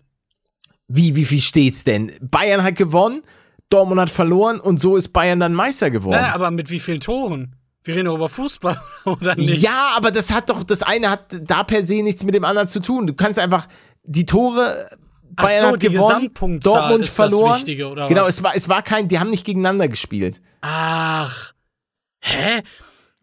wie, 0.95 1.15
wie 1.15 1.25
viel 1.25 1.39
steht's 1.41 1.83
denn? 1.83 2.11
Bayern 2.21 2.63
hat 2.63 2.75
gewonnen, 2.75 3.21
Dortmund 3.69 4.01
hat 4.01 4.09
verloren 4.09 4.59
und 4.59 4.79
so 4.79 4.95
ist 4.95 5.09
Bayern 5.09 5.39
dann 5.39 5.53
Meister 5.53 5.89
geworden. 5.89 6.19
Naja, 6.19 6.33
aber 6.33 6.51
mit 6.51 6.69
wie 6.69 6.79
vielen 6.79 6.99
Toren? 6.99 7.55
Wir 7.83 7.95
reden 7.95 8.05
doch 8.05 8.15
über 8.15 8.29
Fußball, 8.29 8.79
oder 9.05 9.35
nicht? 9.35 9.61
Ja, 9.61 9.93
aber 9.95 10.11
das 10.11 10.31
hat 10.31 10.49
doch, 10.49 10.63
das 10.63 10.83
eine 10.83 11.09
hat 11.09 11.35
da 11.41 11.63
per 11.63 11.83
se 11.83 12.03
nichts 12.03 12.23
mit 12.23 12.35
dem 12.35 12.43
anderen 12.43 12.67
zu 12.67 12.79
tun. 12.79 13.07
Du 13.07 13.13
kannst 13.13 13.39
einfach 13.39 13.67
die 14.03 14.25
Tore. 14.25 14.89
Bayern 15.35 15.61
so, 15.61 15.67
hat 15.67 15.79
gewonnen, 15.79 16.59
Dortmund 16.59 17.03
ist 17.03 17.19
das 17.19 17.31
verloren. 17.31 17.55
Wichtige, 17.55 17.89
oder 17.89 18.07
genau, 18.07 18.21
was? 18.21 18.29
es 18.29 18.43
war, 18.43 18.55
es 18.55 18.69
war 18.69 18.81
kein, 18.81 19.07
die 19.07 19.19
haben 19.19 19.29
nicht 19.29 19.45
gegeneinander 19.45 19.87
gespielt. 19.87 20.41
Ach. 20.61 21.53
Hä? 22.21 22.61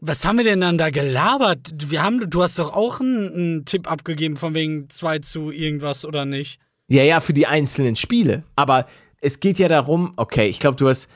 Was 0.01 0.25
haben 0.25 0.39
wir 0.39 0.45
denn 0.45 0.61
dann 0.61 0.79
da 0.79 0.91
gelabert? 0.91 1.73
Wir 1.77 2.03
haben, 2.03 2.31
du 2.31 2.43
hast 2.43 2.59
doch 2.59 2.73
auch 2.73 3.01
einen, 3.01 3.33
einen 3.33 3.65
Tipp 3.65 3.91
abgegeben 3.91 4.37
von 4.37 4.55
wegen 4.55 4.89
2 4.89 5.19
zu 5.21 5.51
irgendwas 5.51 6.05
oder 6.05 6.25
nicht? 6.25 6.61
Ja, 6.87 7.03
ja, 7.03 7.21
für 7.21 7.33
die 7.33 7.47
einzelnen 7.47 7.97
Spiele. 7.97 8.45
Aber 8.55 8.87
es 9.21 9.41
geht 9.41 9.59
ja 9.59 9.69
darum, 9.69 10.13
okay, 10.17 10.47
ich 10.47 10.61
glaube, 10.61 10.77
du 10.77 10.89
hast, 10.89 11.09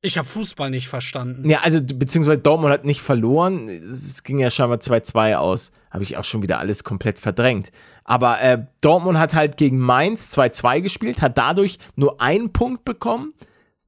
Ich 0.00 0.16
habe 0.16 0.28
Fußball 0.28 0.70
nicht 0.70 0.88
verstanden. 0.88 1.48
ja, 1.50 1.60
also, 1.62 1.80
beziehungsweise 1.82 2.38
Dortmund 2.38 2.72
hat 2.72 2.84
nicht 2.84 3.00
verloren. 3.02 3.68
Es 3.68 4.22
ging 4.22 4.38
ja 4.38 4.48
scheinbar 4.48 4.78
2-2 4.78 5.34
aus. 5.34 5.72
Habe 5.90 6.04
ich 6.04 6.16
auch 6.16 6.24
schon 6.24 6.42
wieder 6.42 6.58
alles 6.58 6.84
komplett 6.84 7.18
verdrängt. 7.18 7.72
Aber 8.04 8.40
äh, 8.42 8.66
Dortmund 8.82 9.18
hat 9.18 9.34
halt 9.34 9.56
gegen 9.56 9.78
Mainz 9.78 10.28
2-2 10.36 10.80
gespielt, 10.82 11.22
hat 11.22 11.38
dadurch 11.38 11.78
nur 11.96 12.20
einen 12.20 12.52
Punkt 12.52 12.84
bekommen. 12.84 13.32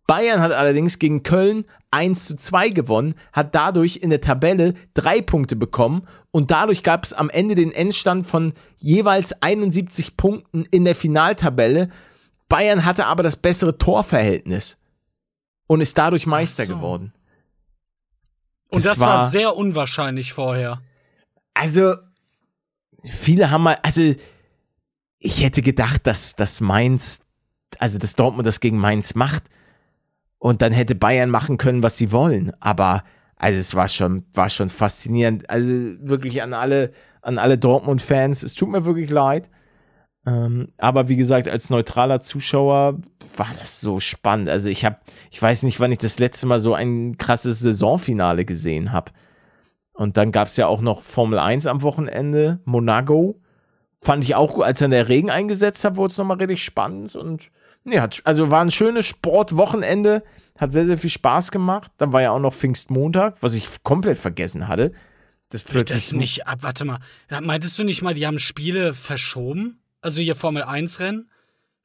Bayern 0.06 0.40
hat 0.40 0.52
allerdings 0.52 0.98
gegen 0.98 1.22
Köln 1.22 1.64
1 1.90 2.26
zu 2.26 2.36
2 2.36 2.68
gewonnen, 2.70 3.14
hat 3.32 3.54
dadurch 3.54 3.96
in 3.96 4.10
der 4.10 4.20
Tabelle 4.20 4.74
drei 4.94 5.20
Punkte 5.20 5.56
bekommen 5.56 6.06
und 6.30 6.50
dadurch 6.50 6.82
gab 6.82 7.04
es 7.04 7.12
am 7.12 7.28
Ende 7.28 7.54
den 7.56 7.72
Endstand 7.72 8.26
von 8.26 8.54
jeweils 8.78 9.42
71 9.42 10.16
Punkten 10.16 10.64
in 10.70 10.84
der 10.84 10.94
Finaltabelle. 10.94 11.90
Bayern 12.48 12.84
hatte 12.84 13.06
aber 13.06 13.22
das 13.24 13.36
bessere 13.36 13.76
Torverhältnis 13.78 14.78
und 15.66 15.80
ist 15.80 15.98
dadurch 15.98 16.26
Meister 16.26 16.64
so. 16.64 16.76
geworden. 16.76 17.12
Und 18.68 18.84
Das 18.84 18.92
das, 18.92 19.00
war, 19.00 19.08
war- 19.18 19.26
sehr 19.26 19.56
unwahrscheinlich 19.56 20.32
vorher. 20.32 20.80
Also, 21.54 21.94
viele 23.10 23.50
haben 23.50 23.64
mal, 23.64 23.76
also, 23.82 24.14
ich 25.18 25.42
hätte 25.42 25.62
gedacht, 25.62 26.06
dass, 26.06 26.36
dass 26.36 26.60
Mainz, 26.60 27.20
also, 27.78 27.98
dass 27.98 28.16
Dortmund 28.16 28.46
das 28.46 28.60
gegen 28.60 28.78
Mainz 28.78 29.14
macht 29.14 29.44
und 30.38 30.62
dann 30.62 30.72
hätte 30.72 30.94
Bayern 30.94 31.30
machen 31.30 31.56
können, 31.56 31.82
was 31.82 31.96
sie 31.96 32.12
wollen. 32.12 32.52
Aber, 32.60 33.04
also, 33.36 33.58
es 33.58 33.74
war 33.74 33.88
schon, 33.88 34.24
war 34.32 34.48
schon 34.48 34.68
faszinierend. 34.68 35.48
Also, 35.50 35.72
wirklich 36.00 36.42
an 36.42 36.54
alle, 36.54 36.92
an 37.22 37.38
alle 37.38 37.58
Dortmund-Fans, 37.58 38.42
es 38.42 38.54
tut 38.54 38.68
mir 38.68 38.84
wirklich 38.84 39.10
leid. 39.10 39.48
Ähm, 40.26 40.72
aber 40.76 41.08
wie 41.08 41.16
gesagt, 41.16 41.48
als 41.48 41.70
neutraler 41.70 42.20
Zuschauer 42.20 42.98
war 43.36 43.50
das 43.60 43.80
so 43.80 44.00
spannend. 44.00 44.48
Also, 44.48 44.68
ich 44.68 44.84
habe, 44.84 44.98
ich 45.30 45.40
weiß 45.40 45.62
nicht, 45.62 45.80
wann 45.80 45.92
ich 45.92 45.98
das 45.98 46.18
letzte 46.18 46.46
Mal 46.46 46.60
so 46.60 46.74
ein 46.74 47.16
krasses 47.16 47.60
Saisonfinale 47.60 48.44
gesehen 48.44 48.92
habe. 48.92 49.12
Und 49.96 50.16
dann 50.16 50.30
gab 50.30 50.48
es 50.48 50.56
ja 50.56 50.66
auch 50.66 50.82
noch 50.82 51.02
Formel 51.02 51.38
1 51.38 51.66
am 51.66 51.82
Wochenende, 51.82 52.60
Monaco. 52.64 53.40
Fand 53.98 54.24
ich 54.24 54.34
auch 54.34 54.54
gut, 54.54 54.64
als 54.64 54.78
dann 54.78 54.90
der 54.90 55.08
Regen 55.08 55.30
eingesetzt 55.30 55.84
hat, 55.84 55.96
wurde 55.96 56.12
es 56.12 56.18
nochmal 56.18 56.36
richtig 56.36 56.62
spannend. 56.62 57.16
Und 57.16 57.50
nee, 57.84 57.98
hat, 57.98 58.20
also 58.24 58.50
war 58.50 58.60
ein 58.60 58.70
schönes 58.70 59.06
Sportwochenende, 59.06 60.22
hat 60.58 60.72
sehr, 60.72 60.84
sehr 60.84 60.98
viel 60.98 61.10
Spaß 61.10 61.50
gemacht. 61.50 61.90
Dann 61.96 62.12
war 62.12 62.20
ja 62.20 62.30
auch 62.30 62.40
noch 62.40 62.52
Pfingstmontag, 62.52 63.36
was 63.40 63.54
ich 63.54 63.68
komplett 63.82 64.18
vergessen 64.18 64.68
hatte. 64.68 64.92
Das 65.48 65.62
Wird 65.72 65.90
das 65.90 66.08
40. 66.10 66.18
nicht 66.18 66.46
ab? 66.46 66.58
Warte 66.60 66.84
mal. 66.84 66.98
Meintest 67.40 67.78
du 67.78 67.84
nicht 67.84 68.02
mal, 68.02 68.12
die 68.12 68.26
haben 68.26 68.38
Spiele 68.38 68.92
verschoben? 68.92 69.80
Also 70.02 70.20
hier 70.20 70.34
Formel 70.34 70.62
1 70.62 71.00
Rennen? 71.00 71.30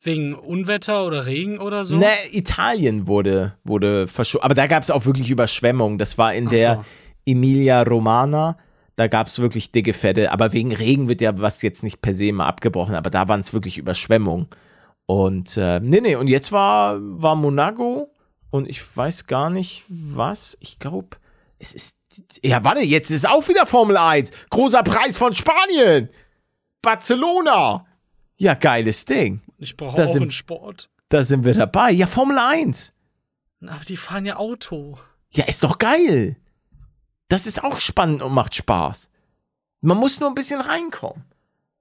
Wegen 0.04 0.34
Unwetter 0.34 1.06
oder 1.06 1.28
Regen 1.28 1.60
oder 1.60 1.86
so? 1.86 1.98
Ne, 1.98 2.08
Italien 2.32 3.08
wurde, 3.08 3.56
wurde 3.64 4.08
verschoben. 4.08 4.44
Aber 4.44 4.56
da 4.56 4.66
gab 4.66 4.82
es 4.82 4.90
auch 4.90 5.06
wirklich 5.06 5.30
Überschwemmungen. 5.30 6.00
Das 6.00 6.18
war 6.18 6.34
in 6.34 6.48
Ach 6.48 6.52
der 6.52 6.76
so. 6.76 6.86
Emilia 7.26 7.84
Romana. 7.84 8.58
Da 8.96 9.08
gab 9.08 9.28
es 9.28 9.40
wirklich 9.40 9.72
dicke 9.72 9.94
Fette. 9.94 10.32
Aber 10.32 10.54
wegen 10.54 10.74
Regen 10.74 11.08
wird 11.10 11.22
ja 11.22 11.40
was 11.40 11.62
jetzt 11.62 11.84
nicht 11.84 12.02
per 12.02 12.14
se 12.16 12.32
mal 12.34 12.48
abgebrochen. 12.48 12.96
Aber 12.96 13.10
da 13.10 13.28
waren 13.28 13.40
es 13.40 13.54
wirklich 13.54 13.78
Überschwemmungen. 13.78 14.48
Und 15.06 15.58
äh, 15.58 15.80
nee, 15.80 16.02
nee. 16.02 16.16
Und 16.16 16.28
jetzt 16.28 16.52
war, 16.52 16.98
war 17.02 17.36
Monaco. 17.36 18.14
Und 18.50 18.68
ich 18.70 18.96
weiß 18.98 19.28
gar 19.28 19.50
nicht 19.50 19.84
was. 19.88 20.58
Ich 20.60 20.78
glaube, 20.80 21.18
es 21.58 21.74
ist. 21.74 21.98
Ja, 22.44 22.64
warte, 22.66 22.82
jetzt 22.82 23.10
ist 23.10 23.28
auch 23.28 23.48
wieder 23.48 23.66
Formel 23.66 23.96
1. 23.96 24.32
Großer 24.50 24.84
Preis 24.84 25.18
von 25.18 25.34
Spanien. 25.34 26.10
Barcelona. 26.82 27.86
Ja, 28.38 28.54
geiles 28.56 29.06
Ding. 29.06 29.42
Ich 29.58 29.78
brauche 29.78 30.02
auch 30.04 30.08
sind- 30.08 30.24
einen 30.24 30.32
Sport. 30.32 30.90
Da 31.10 31.24
sind 31.24 31.44
wir 31.46 31.54
dabei. 31.54 31.92
Ja, 31.92 32.08
Formel 32.08 32.38
1. 32.38 32.94
Aber 33.68 33.84
die 33.88 33.98
fahren 33.98 34.26
ja 34.26 34.38
Auto. 34.38 34.98
Ja, 35.32 35.46
ist 35.46 35.64
doch 35.64 35.78
geil. 35.78 36.38
Das 37.32 37.48
ist 37.48 37.64
auch 37.64 37.78
spannend 37.80 38.22
und 38.22 38.34
macht 38.34 38.56
Spaß. 38.56 39.10
Man 39.82 39.98
muss 39.98 40.20
nur 40.20 40.30
ein 40.30 40.36
bisschen 40.36 40.62
reinkommen. 40.62 41.24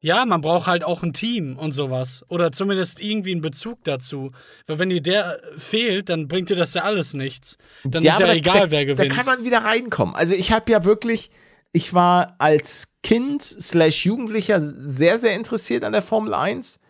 Ja, 0.03 0.25
man 0.25 0.41
braucht 0.41 0.67
halt 0.67 0.83
auch 0.83 1.03
ein 1.03 1.13
Team 1.13 1.59
und 1.59 1.73
sowas. 1.73 2.25
Oder 2.29 2.53
zumindest 2.53 3.03
irgendwie 3.03 3.33
einen 3.33 3.43
Bezug 3.43 3.85
dazu. 3.85 4.31
Weil 4.67 4.79
wenn 4.79 4.89
dir 4.89 5.03
der 5.03 5.39
fehlt, 5.59 6.09
dann 6.09 6.27
bringt 6.29 6.49
dir 6.49 6.57
das 6.57 6.73
ja 6.73 6.85
alles 6.85 7.13
nichts. 7.13 7.59
Dann 7.85 8.03
ist 8.05 8.19
ja 8.19 8.27
da- 8.27 8.33
egal, 8.33 8.61
da, 8.61 8.71
wer 8.71 8.87
gewinnt. 8.87 9.11
Da 9.11 9.15
kann 9.15 9.27
man 9.27 9.45
wieder 9.45 9.59
reinkommen. 9.65 10.15
Also 10.15 10.35
ich 10.35 10.53
habe 10.53 10.73
ja 10.73 10.85
wirklich, 10.85 11.31
ich 11.73 11.93
war 11.93 12.37
als 12.39 12.95
Kind 13.03 13.43
slash 13.43 14.07
Jugendlicher 14.07 14.61
sehr, 14.61 15.19
sehr 15.19 15.35
interessiert 15.35 15.85
an 15.85 15.93
der 15.93 16.03
Formel 16.03 16.33
1. 16.33 16.81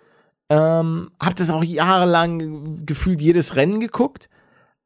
Ähm, 0.50 1.10
hab 1.18 1.34
das 1.34 1.50
auch 1.50 1.64
jahrelang 1.64 2.84
gefühlt 2.86 3.20
jedes 3.20 3.56
Rennen 3.56 3.80
geguckt. 3.80 4.28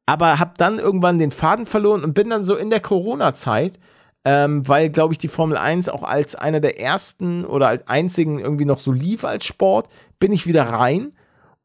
Aber 0.05 0.39
hab 0.39 0.57
dann 0.57 0.79
irgendwann 0.79 1.17
den 1.17 1.31
Faden 1.31 1.65
verloren 1.65 2.03
und 2.03 2.13
bin 2.13 2.29
dann 2.29 2.43
so 2.43 2.55
in 2.55 2.69
der 2.69 2.79
Corona-Zeit, 2.79 3.79
ähm, 4.23 4.67
weil, 4.67 4.89
glaube 4.89 5.13
ich, 5.13 5.17
die 5.17 5.27
Formel 5.27 5.57
1 5.57 5.89
auch 5.89 6.03
als 6.03 6.35
einer 6.35 6.59
der 6.59 6.79
ersten 6.79 7.45
oder 7.45 7.67
als 7.67 7.87
einzigen 7.87 8.39
irgendwie 8.39 8.65
noch 8.65 8.79
so 8.79 8.91
lief 8.91 9.23
als 9.23 9.45
Sport, 9.45 9.87
bin 10.19 10.31
ich 10.31 10.47
wieder 10.47 10.63
rein 10.63 11.13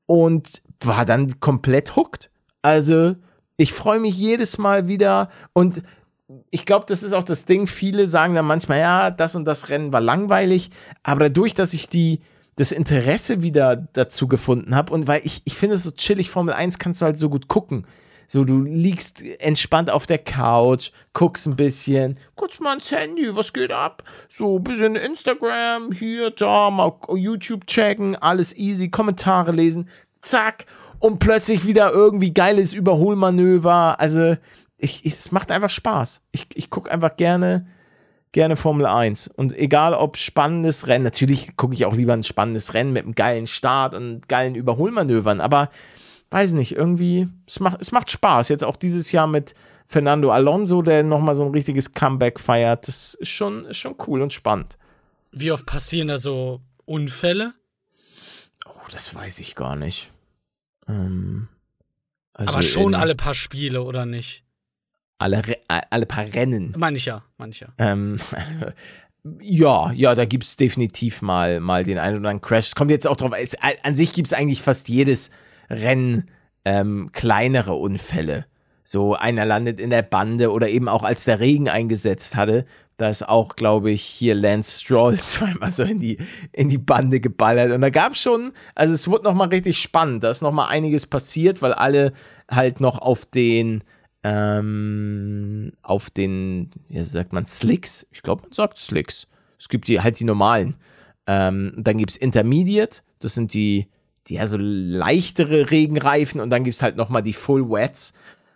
und 0.07 0.62
war 0.82 1.05
dann 1.05 1.41
komplett 1.41 1.97
hooked. 1.97 2.30
Also, 2.62 3.16
ich 3.57 3.72
freue 3.72 4.01
mich 4.01 4.16
jedes 4.16 4.59
Mal 4.59 4.88
wieder 4.88 5.30
und 5.53 5.82
ich 6.51 6.64
glaube, 6.64 6.86
das 6.86 7.03
ist 7.03 7.12
auch 7.12 7.24
das 7.24 7.45
Ding. 7.45 7.66
Viele 7.66 8.07
sagen 8.07 8.34
dann 8.34 8.47
manchmal, 8.47 8.78
ja, 8.78 9.11
das 9.11 9.34
und 9.36 9.45
das 9.45 9.68
Rennen 9.68 9.93
war 9.93 10.01
langweilig, 10.01 10.70
aber 11.03 11.20
dadurch, 11.28 11.55
dass 11.55 11.74
ich 11.74 11.88
die, 11.88 12.20
das 12.57 12.72
Interesse 12.72 13.43
wieder 13.43 13.76
dazu 13.76 14.28
gefunden 14.28 14.74
habe 14.74 14.93
und 14.93 15.07
weil 15.07 15.22
ich, 15.24 15.43
ich 15.45 15.55
finde 15.55 15.76
es 15.76 15.82
so 15.82 15.91
chillig, 15.91 16.30
Formel 16.30 16.55
1 16.55 16.78
kannst 16.78 17.01
du 17.01 17.07
halt 17.07 17.18
so 17.18 17.28
gut 17.28 17.49
gucken. 17.49 17.86
So, 18.33 18.45
du 18.45 18.61
liegst 18.62 19.24
entspannt 19.41 19.91
auf 19.91 20.07
der 20.07 20.18
Couch, 20.18 20.93
guckst 21.14 21.49
ein 21.49 21.57
bisschen, 21.57 22.16
kurz 22.37 22.61
mal 22.61 22.74
ins 22.74 22.93
Handy, 22.93 23.35
was 23.35 23.53
geht 23.53 23.72
ab? 23.72 24.05
So, 24.28 24.59
ein 24.59 24.62
bisschen 24.62 24.95
Instagram, 24.95 25.91
hier, 25.91 26.31
da, 26.31 26.70
mal 26.70 26.93
YouTube 27.12 27.66
checken, 27.66 28.14
alles 28.14 28.57
easy, 28.57 28.89
Kommentare 28.89 29.51
lesen, 29.51 29.89
zack, 30.20 30.66
und 31.01 31.18
plötzlich 31.18 31.66
wieder 31.66 31.91
irgendwie 31.91 32.33
geiles 32.33 32.72
Überholmanöver. 32.72 33.99
Also, 33.99 34.37
ich, 34.78 35.05
ich, 35.05 35.14
es 35.14 35.33
macht 35.33 35.51
einfach 35.51 35.70
Spaß. 35.70 36.22
Ich, 36.31 36.47
ich 36.55 36.70
gucke 36.70 36.89
einfach 36.89 37.16
gerne, 37.16 37.66
gerne 38.31 38.55
Formel 38.55 38.87
1. 38.87 39.26
Und 39.26 39.59
egal 39.59 39.93
ob 39.93 40.16
spannendes 40.16 40.87
Rennen, 40.87 41.03
natürlich 41.03 41.57
gucke 41.57 41.74
ich 41.74 41.85
auch 41.85 41.95
lieber 41.95 42.12
ein 42.12 42.22
spannendes 42.22 42.74
Rennen 42.74 42.93
mit 42.93 43.03
einem 43.03 43.16
geilen 43.16 43.49
Start 43.49 43.93
und 43.93 44.28
geilen 44.28 44.55
Überholmanövern, 44.55 45.41
aber 45.41 45.68
weiß 46.31 46.53
nicht, 46.53 46.72
irgendwie, 46.72 47.28
es 47.47 47.61
macht, 47.61 47.81
es 47.81 47.93
macht 47.93 48.11
Spaß. 48.11 48.49
Jetzt 48.49 48.64
auch 48.64 48.76
dieses 48.76 49.12
Jahr 49.12 49.26
mit 49.26 49.55
Fernando 49.87 50.31
Alonso, 50.31 50.83
der 50.83 51.03
nochmal 51.03 51.35
so 51.35 51.45
ein 51.45 51.51
richtiges 51.51 51.93
Comeback 51.93 52.39
feiert. 52.39 52.87
Das 52.89 53.14
ist 53.14 53.28
schon, 53.28 53.64
ist 53.64 53.78
schon 53.78 53.97
cool 54.07 54.22
und 54.22 54.33
spannend. 54.33 54.78
Wie 55.33 55.53
oft 55.53 55.66
passieren 55.66 56.09
da 56.09 56.18
so 56.18 56.61
Unfälle? 56.85 57.55
Oh, 58.66 58.89
das 58.93 59.14
weiß 59.14 59.41
ich 59.41 59.55
gar 59.55 59.76
nicht. 59.76 60.12
Ähm, 60.89 61.49
also 62.33 62.53
Aber 62.53 62.62
schon 62.62 62.95
alle 62.95 63.14
paar 63.14 63.35
Spiele, 63.35 63.83
oder 63.83 64.07
nicht? 64.07 64.45
alle, 65.20 65.43
alle 65.91 66.07
paar 66.07 66.24
Rennen. 66.33 66.74
Ich 66.95 67.61
ja. 67.61 67.68
Ähm, 67.78 68.18
ja, 69.41 69.93
ja, 69.93 70.14
da 70.14 70.24
gibt 70.24 70.45
es 70.45 70.57
definitiv 70.57 71.22
mal, 71.22 71.61
mal 71.61 71.85
den 71.85 71.99
einen 71.99 72.16
oder 72.18 72.31
anderen 72.31 72.41
Crash. 72.41 72.68
Es 72.68 72.74
kommt 72.74 72.91
jetzt 72.91 73.07
auch 73.07 73.16
drauf, 73.16 73.33
es, 73.39 73.55
an 73.83 73.97
sich 73.97 74.14
gibt 74.14 74.28
es 74.28 74.33
eigentlich 74.33 74.62
fast 74.62 74.89
jedes 74.89 75.31
Rennen 75.71 76.31
ähm, 76.64 77.11
kleinere 77.12 77.75
Unfälle. 77.75 78.47
So 78.83 79.14
einer 79.14 79.45
landet 79.45 79.81
in 79.81 79.91
der 79.91 80.03
Bande 80.03 80.51
oder 80.51 80.68
eben 80.68 80.89
auch 80.89 81.05
als 81.05 81.25
der 81.25 81.41
Regen 81.41 81.68
eingesetzt 81.68 82.35
hatte, 82.35 82.66
da 83.01 83.09
ist 83.09 83.27
auch, 83.27 83.57
glaube 83.57 83.91
ich, 83.91 84.03
hier 84.03 84.35
Lance 84.35 84.83
Stroll 84.83 85.18
zweimal 85.23 85.71
so 85.71 85.85
in 85.85 86.01
die, 86.01 86.18
in 86.53 86.68
die 86.68 86.77
Bande 86.77 87.18
geballert. 87.21 87.73
Und 87.73 87.81
da 87.81 87.89
gab 87.89 88.12
es 88.12 88.21
schon, 88.21 88.53
also 88.75 88.93
es 88.93 89.09
wurde 89.09 89.25
nochmal 89.25 89.49
richtig 89.49 89.79
spannend. 89.79 90.23
Da 90.23 90.29
ist 90.29 90.43
nochmal 90.43 90.68
einiges 90.68 91.07
passiert, 91.07 91.62
weil 91.62 91.73
alle 91.73 92.12
halt 92.51 92.81
noch 92.81 92.99
auf 92.99 93.25
den, 93.25 93.85
ähm, 94.23 95.73
auf 95.81 96.11
den, 96.11 96.73
wie 96.89 97.03
sagt 97.03 97.33
man, 97.33 97.47
Slicks? 97.47 98.07
Ich 98.11 98.21
glaube, 98.21 98.43
man 98.43 98.53
sagt 98.53 98.77
Slicks. 98.77 99.27
Es 99.59 99.71
gibt 99.71 99.89
die 99.89 100.03
halt 100.03 100.21
die 100.21 100.25
normalen. 100.25 100.77
Ähm, 101.27 101.73
dann 101.79 101.97
gibt 101.97 102.11
es 102.11 102.16
Intermediate, 102.18 103.01
das 103.21 103.33
sind 103.33 103.55
die, 103.55 103.87
die 103.87 103.89
ja 104.29 104.47
so 104.47 104.57
leichtere 104.59 105.71
Regenreifen 105.71 106.41
und 106.41 106.51
dann 106.51 106.64
gibt 106.64 106.75
es 106.75 106.83
halt 106.83 106.97
nochmal 106.97 107.23
die 107.23 107.33
Full 107.33 107.71
Wets. 107.71 108.12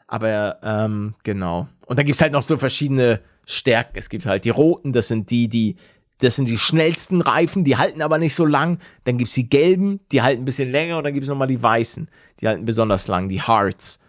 Aber 0.07 0.59
ähm, 0.63 1.15
genau. 1.23 1.69
Und 1.87 1.99
dann 1.99 2.07
gibt 2.07 2.17
es 2.17 2.23
halt 2.23 2.33
noch 2.33 2.43
so 2.43 2.57
verschiedene 2.57 3.21
Stärken. 3.47 3.99
Es 3.99 4.09
gibt 4.09 4.27
halt 4.27 4.45
die 4.45 4.51
roten, 4.51 4.93
das 4.93 5.09
sind 5.09 5.31
die, 5.31 5.49
die, 5.49 5.77
das 6.19 6.37
sind 6.37 6.49
die 6.49 6.59
schnellsten 6.59 7.21
Reifen, 7.21 7.65
die 7.65 7.77
halten 7.77 8.03
aber 8.03 8.19
nicht 8.19 8.35
so 8.35 8.47
lang. 8.47 8.79
Dann 9.05 9.19
gibt 9.19 9.29
es 9.29 9.35
die 9.35 9.49
gelben, 9.49 10.01
die 10.13 10.23
halten 10.23 10.43
ein 10.43 10.45
bisschen 10.45 10.71
länger 10.71 10.99
und 10.99 11.05
dann 11.05 11.15
gibt 11.15 11.25
es 11.25 11.31
nochmal 11.31 11.49
die 11.49 11.63
weißen, 11.63 12.09
die 12.41 12.49
halten 12.49 12.65
besonders 12.65 13.09
lang, 13.09 13.29
die 13.29 13.43
Hearts. 13.43 14.01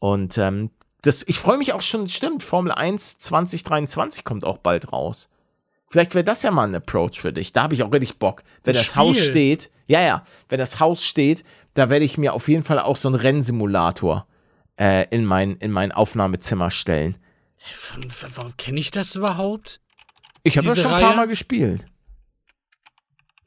Und 0.00 0.38
ähm, 0.38 0.70
das, 1.02 1.24
ich 1.26 1.38
freue 1.38 1.58
mich 1.58 1.72
auch 1.72 1.82
schon, 1.82 2.08
stimmt, 2.08 2.42
Formel 2.42 2.72
1 2.72 3.18
2023 3.20 4.24
kommt 4.24 4.44
auch 4.44 4.58
bald 4.58 4.92
raus. 4.92 5.28
Vielleicht 5.90 6.14
wäre 6.14 6.24
das 6.24 6.42
ja 6.42 6.50
mal 6.50 6.68
ein 6.68 6.74
Approach 6.74 7.20
für 7.20 7.32
dich. 7.32 7.52
Da 7.52 7.62
habe 7.62 7.74
ich 7.74 7.82
auch 7.82 7.92
richtig 7.92 8.18
Bock. 8.18 8.42
Wenn 8.64 8.74
Ein 8.74 8.78
das 8.82 8.94
Haus 8.96 9.18
steht, 9.18 9.70
ja, 9.86 10.00
ja, 10.02 10.24
wenn 10.48 10.58
das 10.58 10.80
Haus 10.80 11.02
steht, 11.02 11.44
da 11.74 11.88
werde 11.88 12.04
ich 12.04 12.18
mir 12.18 12.34
auf 12.34 12.48
jeden 12.48 12.62
Fall 12.62 12.78
auch 12.78 12.96
so 12.96 13.08
einen 13.08 13.14
Rennsimulator 13.14 14.26
äh, 14.78 15.06
in, 15.10 15.24
mein, 15.24 15.56
in 15.56 15.70
mein 15.72 15.92
Aufnahmezimmer 15.92 16.70
stellen. 16.70 17.16
Warum 18.34 18.56
kenne 18.56 18.78
ich 18.78 18.90
das 18.90 19.14
überhaupt? 19.14 19.80
Ich 20.42 20.56
habe 20.58 20.66
das 20.66 20.80
schon 20.80 20.92
ein 20.92 21.00
paar? 21.02 21.16
Mal 21.16 21.26
gespielt. 21.26 21.86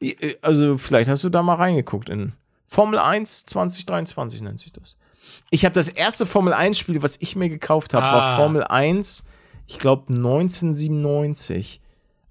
Äh, 0.00 0.36
Also, 0.42 0.78
vielleicht 0.78 1.08
hast 1.08 1.22
du 1.24 1.28
da 1.28 1.42
mal 1.42 1.54
reingeguckt 1.54 2.08
in 2.08 2.32
Formel 2.66 2.98
1 2.98 3.46
2023 3.46 4.40
nennt 4.40 4.58
sich 4.60 4.72
das. 4.72 4.96
Ich 5.50 5.64
habe 5.66 5.74
das 5.74 5.88
erste 5.88 6.24
Formel 6.26 6.54
1 6.54 6.78
Spiel, 6.78 7.02
was 7.02 7.18
ich 7.20 7.36
mir 7.36 7.48
gekauft 7.50 7.92
habe, 7.94 8.04
Ah. 8.06 8.14
war 8.14 8.36
Formel 8.38 8.64
1, 8.64 9.24
ich 9.66 9.78
glaube 9.78 10.12
1997 10.14 11.80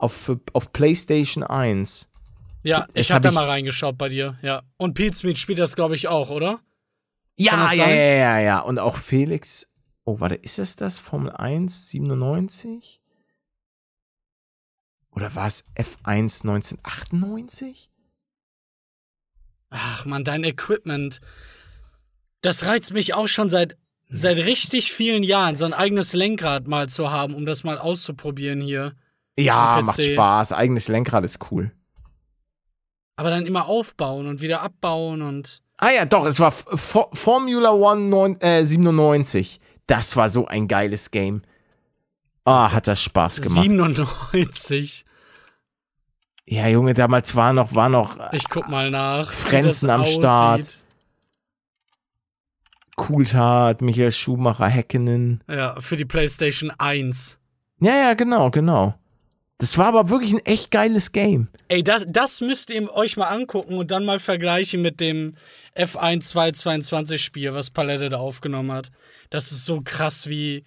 auf, 0.02 0.32
auf 0.54 0.74
PlayStation 0.74 1.44
1. 1.44 2.10
Ja, 2.64 2.88
ich 2.94 3.10
hab 3.12 3.16
habe 3.16 3.24
da 3.24 3.30
ich- 3.30 3.36
mal 3.36 3.46
reingeschaut 3.46 3.98
bei 3.98 4.10
dir, 4.10 4.38
ja. 4.42 4.64
Und 4.78 4.94
Pete 4.94 5.16
Smith 5.16 5.40
spielt 5.40 5.60
das, 5.60 5.76
glaube 5.76 5.96
ich, 5.96 6.08
auch, 6.08 6.30
oder? 6.30 6.60
Ja, 7.38 7.72
ja, 7.74 7.90
ja, 7.90 7.96
ja, 7.96 8.40
ja. 8.40 8.60
Und 8.60 8.78
auch 8.80 8.98
Felix. 8.98 9.68
Oh, 10.04 10.20
warte, 10.20 10.36
ist 10.36 10.60
es 10.60 10.76
das? 10.76 10.98
Formel 11.00 11.32
1 11.32 11.90
97? 11.90 13.02
Oder 15.12 15.34
war 15.36 15.48
es 15.48 15.66
F1 15.76 16.42
1998? 16.44 17.90
Ach 19.70 20.06
man, 20.06 20.24
dein 20.24 20.44
Equipment. 20.44 21.20
Das 22.42 22.66
reizt 22.66 22.94
mich 22.94 23.14
auch 23.14 23.28
schon 23.28 23.50
seit, 23.50 23.78
seit 24.10 24.38
richtig 24.38 24.92
vielen 24.92 25.24
Jahren, 25.24 25.58
so 25.58 25.66
ein 25.66 25.74
eigenes 25.74 26.14
Lenkrad 26.14 26.68
mal 26.68 26.90
zu 26.90 27.12
haben, 27.12 27.34
um 27.36 27.46
das 27.46 27.64
mal 27.64 27.78
auszuprobieren 27.78 28.62
hier. 28.62 28.96
Ja, 29.38 29.82
macht. 29.84 30.04
Spaß. 30.04 30.52
Eigenes 30.54 30.88
Lenkrad 30.88 31.24
ist 31.24 31.52
cool. 31.52 31.72
Aber 33.16 33.30
dann 33.30 33.46
immer 33.46 33.68
aufbauen 33.68 34.28
und 34.28 34.42
wieder 34.42 34.62
abbauen 34.62 35.22
und. 35.22 35.62
Ah 35.78 35.90
ja, 35.92 36.06
doch, 36.06 36.26
es 36.26 36.40
war 36.40 36.50
F 36.50 36.66
F 36.72 37.08
Formula 37.14 37.72
One 37.72 38.02
neun, 38.02 38.40
äh, 38.42 38.64
97. 38.64 39.60
Das 39.88 40.16
war 40.16 40.30
so 40.30 40.48
ein 40.48 40.68
geiles 40.68 41.12
Game. 41.12 41.42
Ah, 42.46 42.72
hat 42.72 42.88
das 42.88 43.02
Spaß 43.02 43.42
gemacht. 43.42 43.62
97. 43.64 45.06
Ja, 46.46 46.68
Junge, 46.68 46.94
damals 46.94 47.36
war 47.36 47.54
noch, 47.54 47.74
war 47.76 47.90
noch 47.90 48.18
Ich 48.34 48.48
guck 48.50 48.68
mal 48.70 48.90
nach. 48.90 49.30
Frenzen 49.32 49.90
am 49.90 50.06
Start. 50.06 50.62
aussieht. 50.64 50.86
Cooltat, 52.96 53.82
Michael 53.82 54.12
Schumacher, 54.12 54.68
Häkkinen. 54.68 55.44
Ja, 55.50 55.80
für 55.80 55.96
die 55.96 56.06
PlayStation 56.06 56.72
1. 56.78 57.40
Ja, 57.80 57.96
ja, 57.96 58.14
genau, 58.14 58.52
genau. 58.52 58.96
Das 59.62 59.78
war 59.78 59.86
aber 59.86 60.10
wirklich 60.10 60.34
ein 60.34 60.44
echt 60.44 60.72
geiles 60.72 61.12
Game. 61.12 61.48
Ey, 61.68 61.84
das, 61.84 62.04
das 62.08 62.42
müsst 62.42 62.72
ihr 62.72 62.92
euch 62.96 63.16
mal 63.16 63.28
angucken 63.28 63.76
und 63.76 63.92
dann 63.92 64.06
mal 64.06 64.18
vergleichen 64.18 64.82
mit 64.82 65.00
dem 65.00 65.36
F1 65.76 66.22
222 66.22 67.24
Spiel, 67.24 67.54
was 67.54 67.70
Palette 67.70 68.10
da 68.10 68.18
aufgenommen 68.18 68.72
hat. 68.72 68.90
Das 69.30 69.52
ist 69.52 69.68
so 69.68 69.82
krass, 69.84 70.28
wie, 70.28 70.64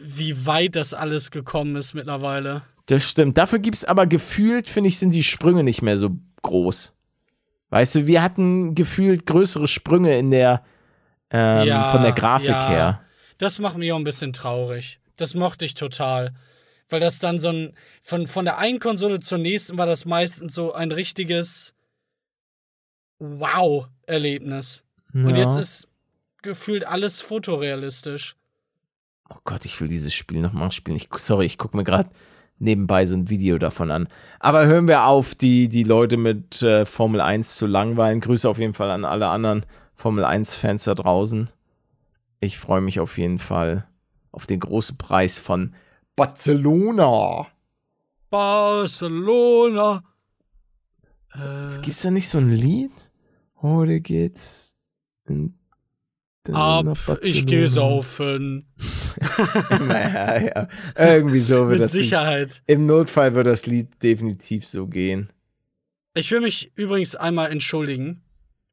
wie 0.00 0.46
weit 0.46 0.76
das 0.76 0.94
alles 0.94 1.30
gekommen 1.30 1.76
ist 1.76 1.92
mittlerweile. 1.92 2.62
Das 2.86 3.04
stimmt. 3.04 3.36
Dafür 3.36 3.58
gibt's 3.58 3.84
aber 3.84 4.06
gefühlt, 4.06 4.70
finde 4.70 4.88
ich, 4.88 4.96
sind 4.96 5.10
die 5.10 5.22
Sprünge 5.22 5.62
nicht 5.62 5.82
mehr 5.82 5.98
so 5.98 6.16
groß. 6.40 6.94
Weißt 7.68 7.96
du, 7.96 8.06
wir 8.06 8.22
hatten 8.22 8.74
gefühlt 8.74 9.26
größere 9.26 9.68
Sprünge 9.68 10.18
in 10.18 10.30
der, 10.30 10.64
ähm, 11.28 11.68
Ja, 11.68 11.92
von 11.92 12.00
der 12.02 12.12
Grafik 12.12 12.48
ja. 12.48 12.68
her. 12.70 13.00
Das 13.36 13.58
macht 13.58 13.76
mich 13.76 13.92
auch 13.92 13.98
ein 13.98 14.04
bisschen 14.04 14.32
traurig. 14.32 15.00
Das 15.16 15.34
mochte 15.34 15.66
ich 15.66 15.74
total. 15.74 16.32
Weil 16.88 17.00
das 17.00 17.18
dann 17.18 17.38
so 17.38 17.48
ein. 17.48 17.72
Von, 18.02 18.26
von 18.26 18.44
der 18.44 18.58
einen 18.58 18.80
Konsole 18.80 19.20
zur 19.20 19.38
nächsten 19.38 19.78
war 19.78 19.86
das 19.86 20.04
meistens 20.04 20.54
so 20.54 20.72
ein 20.72 20.92
richtiges 20.92 21.74
Wow-Erlebnis. 23.18 24.84
Und 25.14 25.30
Ja. 25.30 25.42
jetzt 25.42 25.56
ist 25.56 25.88
gefühlt 26.42 26.86
alles 26.86 27.20
fotorealistisch. 27.20 28.36
Oh 29.30 29.38
Gott, 29.44 29.64
ich 29.64 29.80
will 29.80 29.88
dieses 29.88 30.12
Spiel 30.12 30.40
nochmal 30.40 30.72
spielen. 30.72 30.96
Ich, 30.96 31.08
sorry, 31.18 31.46
ich 31.46 31.56
gucke 31.58 31.76
mir 31.76 31.84
gerade 31.84 32.10
nebenbei 32.58 33.06
so 33.06 33.14
ein 33.16 33.30
Video 33.30 33.58
davon 33.58 33.90
an. 33.90 34.08
Aber 34.40 34.66
hören 34.66 34.88
wir 34.88 35.04
auf, 35.06 35.34
die, 35.34 35.68
die 35.68 35.84
Leute 35.84 36.16
mit 36.16 36.62
äh, 36.62 36.84
Formel 36.84 37.20
1 37.20 37.56
zu 37.56 37.66
langweilen. 37.66 38.20
Grüße 38.20 38.48
auf 38.48 38.58
jeden 38.58 38.74
Fall 38.74 38.90
an 38.90 39.04
alle 39.04 39.28
anderen 39.28 39.64
Formel 39.94 40.24
1-Fans 40.24 40.84
da 40.84 40.94
draußen. 40.94 41.48
Ich 42.40 42.58
freue 42.58 42.80
mich 42.80 43.00
auf 43.00 43.18
jeden 43.18 43.38
Fall 43.38 43.86
auf 44.32 44.46
den 44.46 44.60
großen 44.60 44.96
Preis 44.96 45.38
von 45.38 45.74
Barcelona. 46.16 47.46
Barcelona. 48.30 50.02
Äh, 51.34 51.80
Gibt's 51.82 52.02
da 52.02 52.10
nicht 52.10 52.28
so 52.28 52.38
ein 52.38 52.50
Lied? 52.50 52.90
Heute 53.62 54.00
geht's 54.00 54.76
in, 55.26 55.54
ab, 56.52 56.96
ich 57.22 57.46
gehe 57.46 57.68
saufen. 57.68 58.66
naja, 59.86 60.40
ja. 60.42 60.68
Irgendwie 60.96 61.38
so 61.40 61.60
wird 61.68 61.70
Mit 61.70 61.80
das 61.80 61.92
Lied. 61.94 62.02
Sicherheit. 62.04 62.62
Im 62.66 62.86
Notfall 62.86 63.34
wird 63.34 63.46
das 63.46 63.66
Lied 63.66 64.02
definitiv 64.02 64.66
so 64.66 64.86
gehen. 64.86 65.32
Ich 66.14 66.30
will 66.30 66.40
mich 66.40 66.72
übrigens 66.76 67.14
einmal 67.16 67.50
entschuldigen 67.50 68.22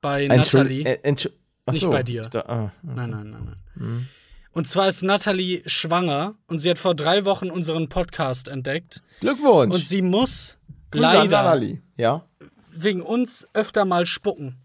bei 0.02 0.26
Entschuld- 0.26 0.64
Nathalie. 0.64 0.84
äh, 0.86 1.00
Entschu- 1.10 1.32
Ach 1.66 1.74
Nicht 1.74 1.90
bei 1.90 2.02
dir. 2.04 2.24
da- 2.24 2.42
ah, 2.48 2.72
Nein, 2.82 3.12
nein, 3.12 3.30
nein, 3.30 3.44
nein. 3.46 3.56
Mhm. 3.76 4.08
Und 4.52 4.68
zwar 4.68 4.88
ist 4.88 5.04
Nathalie 5.04 5.62
schwanger 5.68 6.36
und 6.48 6.58
sie 6.58 6.70
hat 6.70 6.80
vor 6.80 6.96
drei 6.96 7.24
Wochen 7.26 7.50
unseren 7.52 7.88
Podcast 7.88 8.48
entdeckt. 8.48 9.02
Glückwunsch. 9.20 9.74
Und 9.74 9.86
sie 9.86 10.02
muss 10.02 10.58
Grüße 10.92 11.02
leider 11.04 11.44
Natalie. 11.44 11.82
Ja. 11.98 12.26
wegen 12.72 13.02
uns 13.02 13.48
öfter 13.54 13.86
mal 13.86 14.06
spucken. 14.06 14.58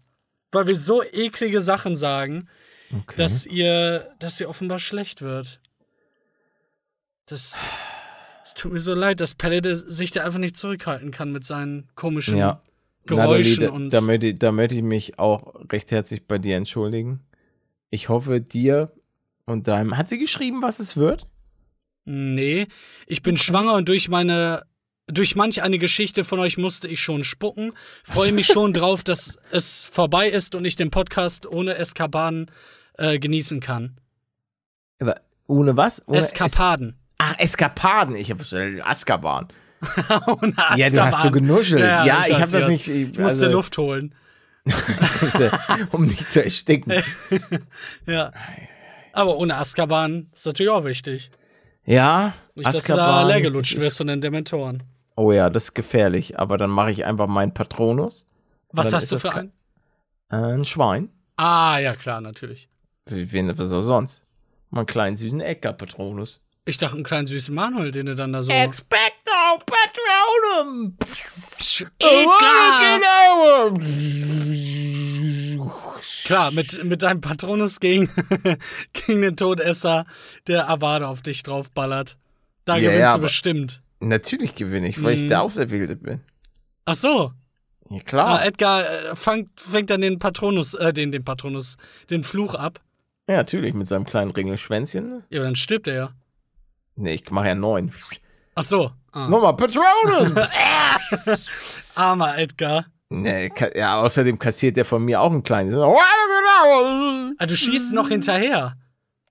Weil 0.51 0.67
wir 0.67 0.75
so 0.75 1.03
eklige 1.03 1.61
Sachen 1.61 1.95
sagen, 1.95 2.47
Okay. 2.93 3.15
dass 3.17 3.45
ihr, 3.47 4.11
dass 4.19 4.39
ihr 4.39 4.47
offenbar 4.47 4.77
schlecht 4.79 5.21
wird. 5.23 5.59
Das, 7.25 7.65
es 8.43 8.53
tut 8.53 8.71
mir 8.73 8.79
so 8.79 8.93
leid, 8.93 9.19
dass 9.19 9.33
Palette 9.33 9.75
sich 9.75 10.11
da 10.11 10.23
einfach 10.23 10.39
nicht 10.39 10.55
zurückhalten 10.55 11.11
kann 11.11 11.31
mit 11.31 11.43
seinen 11.43 11.89
komischen 11.95 12.37
ja. 12.37 12.61
Geräuschen 13.07 13.63
Natalie, 13.63 13.71
und. 13.71 13.89
da, 13.89 13.97
da, 13.99 14.01
möchte, 14.01 14.35
da 14.35 14.51
möchte 14.51 14.75
ich 14.75 14.83
mich 14.83 15.19
auch 15.19 15.55
recht 15.71 15.91
herzlich 15.91 16.25
bei 16.27 16.37
dir 16.37 16.57
entschuldigen. 16.57 17.21
Ich 17.89 18.09
hoffe, 18.09 18.39
dir 18.39 18.91
und 19.45 19.67
deinem. 19.67 19.97
Hat 19.97 20.07
sie 20.07 20.17
geschrieben, 20.17 20.61
was 20.61 20.79
es 20.79 20.97
wird? 20.97 21.27
Nee, 22.05 22.67
ich 23.07 23.21
bin 23.21 23.37
schwanger 23.37 23.73
und 23.73 23.89
durch 23.89 24.09
meine, 24.09 24.63
durch 25.07 25.35
manch 25.35 25.63
eine 25.63 25.79
Geschichte 25.79 26.23
von 26.23 26.39
euch 26.39 26.57
musste 26.57 26.87
ich 26.87 26.99
schon 26.99 27.23
spucken. 27.23 27.73
Freue 28.03 28.31
mich 28.31 28.47
schon 28.47 28.73
drauf, 28.73 29.03
dass 29.03 29.39
es 29.51 29.85
vorbei 29.85 30.29
ist 30.29 30.53
und 30.55 30.65
ich 30.65 30.75
den 30.75 30.91
Podcast 30.91 31.47
ohne 31.47 31.75
Eskapaden 31.75 32.51
äh, 32.97 33.17
genießen 33.17 33.59
kann. 33.59 33.99
Aber 34.99 35.19
ohne 35.47 35.75
was? 35.75 36.07
Ohne 36.07 36.19
Es 36.19 36.25
Eskapaden. 36.25 36.95
Ach, 37.17 37.37
Eskapaden. 37.39 38.15
Ich 38.15 38.29
habe 38.31 38.43
Azkaban. 38.83 39.47
ohne 40.27 40.53
Ja, 40.75 40.89
du 40.89 41.03
hast 41.03 41.23
so 41.23 41.31
genuschelt. 41.31 41.81
Ja, 41.81 42.25
ich 42.25 42.33
weiß, 42.33 42.41
habe 42.41 42.51
das 42.51 42.67
nicht. 42.67 42.87
Ich 42.87 43.07
musste 43.17 43.45
also, 43.45 43.47
Luft 43.47 43.77
holen. 43.77 44.15
um 45.91 46.05
nicht 46.05 46.31
zu 46.31 46.43
ersticken. 46.43 46.93
Ja. 48.07 48.31
Aber 49.15 49.37
ohne 49.37 49.55
Azkaban 49.55 50.29
ist 50.33 50.45
natürlich 50.45 50.69
auch 50.69 50.83
wichtig. 50.83 51.31
Ja, 51.85 52.33
Nicht, 52.53 52.67
dass 52.67 52.83
du 52.83 52.95
da 52.95 53.05
Azkaban, 53.05 53.27
leer 53.29 53.41
gelutscht 53.41 53.79
wirst 53.79 53.97
von 53.97 54.07
den 54.07 54.19
Dementoren. 54.19 54.83
Oh 55.15 55.31
ja, 55.31 55.49
das 55.49 55.65
ist 55.65 55.73
gefährlich. 55.73 56.37
Aber 56.37 56.57
dann 56.57 56.69
mache 56.69 56.91
ich 56.91 57.05
einfach 57.05 57.27
meinen 57.27 57.53
Patronus. 57.53 58.25
Was 58.71 58.91
hast 58.91 59.11
du 59.13 59.19
für 59.19 59.33
einen? 59.33 59.53
Ein 60.27 60.65
Schwein. 60.65 61.09
Ah, 61.37 61.79
ja, 61.79 61.95
klar, 61.95 62.19
natürlich. 62.19 62.67
Wie, 63.05 63.31
wen, 63.31 63.57
was 63.57 63.71
auch 63.71 63.81
sonst? 63.81 64.25
Mal 64.69 64.81
einen 64.81 64.87
kleinen 64.87 65.15
süßen 65.15 65.39
Äcker-Patronus. 65.39 66.41
Ich 66.65 66.77
dachte, 66.77 66.95
einen 66.95 67.03
kleinen 67.05 67.27
süßen 67.27 67.55
Manuel, 67.55 67.91
den 67.91 68.07
du 68.07 68.15
dann 68.15 68.33
da 68.33 68.43
so. 68.43 68.51
Expecto 68.51 69.31
Patronum! 69.65 70.97
Edgar! 71.99 73.71
Klar, 76.25 76.51
mit, 76.51 76.83
mit 76.83 77.01
deinem 77.01 77.21
Patronus 77.21 77.79
gegen, 77.79 78.09
gegen 78.93 79.21
den 79.21 79.35
Todesser, 79.37 80.05
der 80.47 80.69
Avada 80.69 81.07
auf 81.07 81.21
dich 81.21 81.43
draufballert. 81.43 82.17
Da 82.65 82.77
Ja, 82.77 82.89
gewinnst 82.91 83.11
ja, 83.11 83.15
du 83.15 83.21
bestimmt. 83.21 83.81
Natürlich 83.99 84.55
gewinne 84.55 84.87
ich, 84.87 85.01
weil 85.03 85.13
ich 85.15 85.23
Mhm. 85.23 85.27
der 85.29 85.41
Auserwählte 85.41 85.95
bin. 85.95 86.21
Ach 86.85 86.95
so. 86.95 87.31
Ja, 87.89 87.97
Ah, 87.97 88.01
klar. 88.03 88.45
Edgar 88.45 88.81
äh, 88.89 89.15
fängt, 89.15 89.59
fängt 89.59 89.89
dann 89.91 90.01
den 90.01 90.17
Patronus, 90.19 90.73
äh, 90.73 90.91
den, 90.91 91.11
den 91.11 91.23
Patronus, 91.23 91.77
den 92.09 92.23
Fluch 92.23 92.55
ab. 92.55 92.79
ja, 93.29 93.37
natürlich, 93.37 93.73
mit 93.75 93.87
seinem 93.87 94.05
kleinen 94.05 94.31
Ringelschwänzchen. 94.31 95.23
Ja, 95.29 95.39
aber 95.39 95.45
dann 95.47 95.55
stirbt 95.55 95.87
er 95.87 95.95
ja. 95.95 96.11
Nee, 96.95 97.13
ich 97.15 97.29
mache 97.29 97.47
ja 97.49 97.55
neun. 97.55 97.91
Ach 98.55 98.63
so. 98.63 98.91
Ah. 99.11 99.27
Nochmal 99.27 99.55
Patronus! 99.55 100.31
Armer 101.95 102.37
Edgar. 102.37 102.85
Nee, 103.09 103.49
ka- 103.49 103.75
ja, 103.75 104.01
außerdem 104.01 104.39
kassiert 104.39 104.77
der 104.77 104.85
von 104.85 105.03
mir 105.03 105.21
auch 105.21 105.31
einen 105.31 105.43
kleinen. 105.43 105.73
Ah, 105.75 107.45
du 107.45 107.55
schießt 107.55 107.93
noch 107.93 108.09
hinterher. 108.09 108.75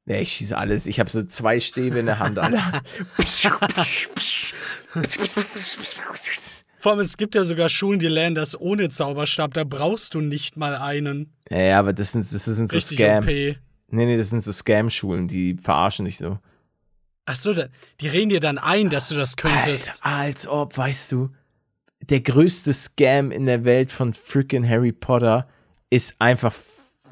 Ja, 0.06 0.16
ich 0.18 0.32
schieße 0.32 0.56
alles. 0.56 0.86
Ich 0.86 1.00
habe 1.00 1.10
so 1.10 1.22
zwei 1.22 1.60
Stäbe 1.60 1.98
in 1.98 2.06
der 2.06 2.18
Hand, 2.18 2.38
Alter. 2.38 2.82
Vor 6.78 6.92
allem, 6.92 7.00
es 7.00 7.16
gibt 7.16 7.34
ja 7.34 7.44
sogar 7.44 7.68
Schulen, 7.70 7.98
die 7.98 8.08
lernen 8.08 8.34
das 8.34 8.58
ohne 8.60 8.90
Zauberstab. 8.90 9.54
Da 9.54 9.64
brauchst 9.64 10.14
du 10.14 10.20
nicht 10.20 10.56
mal 10.56 10.76
einen. 10.76 11.32
ja, 11.50 11.78
aber 11.78 11.92
das 11.94 12.12
sind, 12.12 12.20
das 12.30 12.44
sind 12.44 12.68
so 12.70 12.76
Richtig 12.76 12.98
Scam. 12.98 13.24
OP. 13.24 13.26
Nee, 13.26 13.56
nee, 14.06 14.16
das 14.16 14.30
sind 14.30 14.42
so 14.42 14.52
Scam-Schulen, 14.52 15.28
die 15.28 15.56
verarschen 15.56 16.04
dich 16.04 16.18
so. 16.18 16.38
Ach 17.26 17.36
so, 17.36 17.54
die 17.54 18.08
reden 18.08 18.28
dir 18.28 18.40
dann 18.40 18.58
ein, 18.58 18.90
dass 18.90 19.08
du 19.08 19.14
das 19.14 19.36
könntest. 19.36 20.00
Alter, 20.02 20.06
als 20.06 20.46
ob, 20.48 20.76
weißt 20.76 21.12
du, 21.12 21.30
der 22.10 22.20
größte 22.20 22.72
Scam 22.72 23.30
in 23.30 23.46
der 23.46 23.64
Welt 23.64 23.92
von 23.92 24.14
freaking 24.14 24.68
Harry 24.68 24.92
Potter 24.92 25.46
ist 25.90 26.16
einfach 26.20 26.52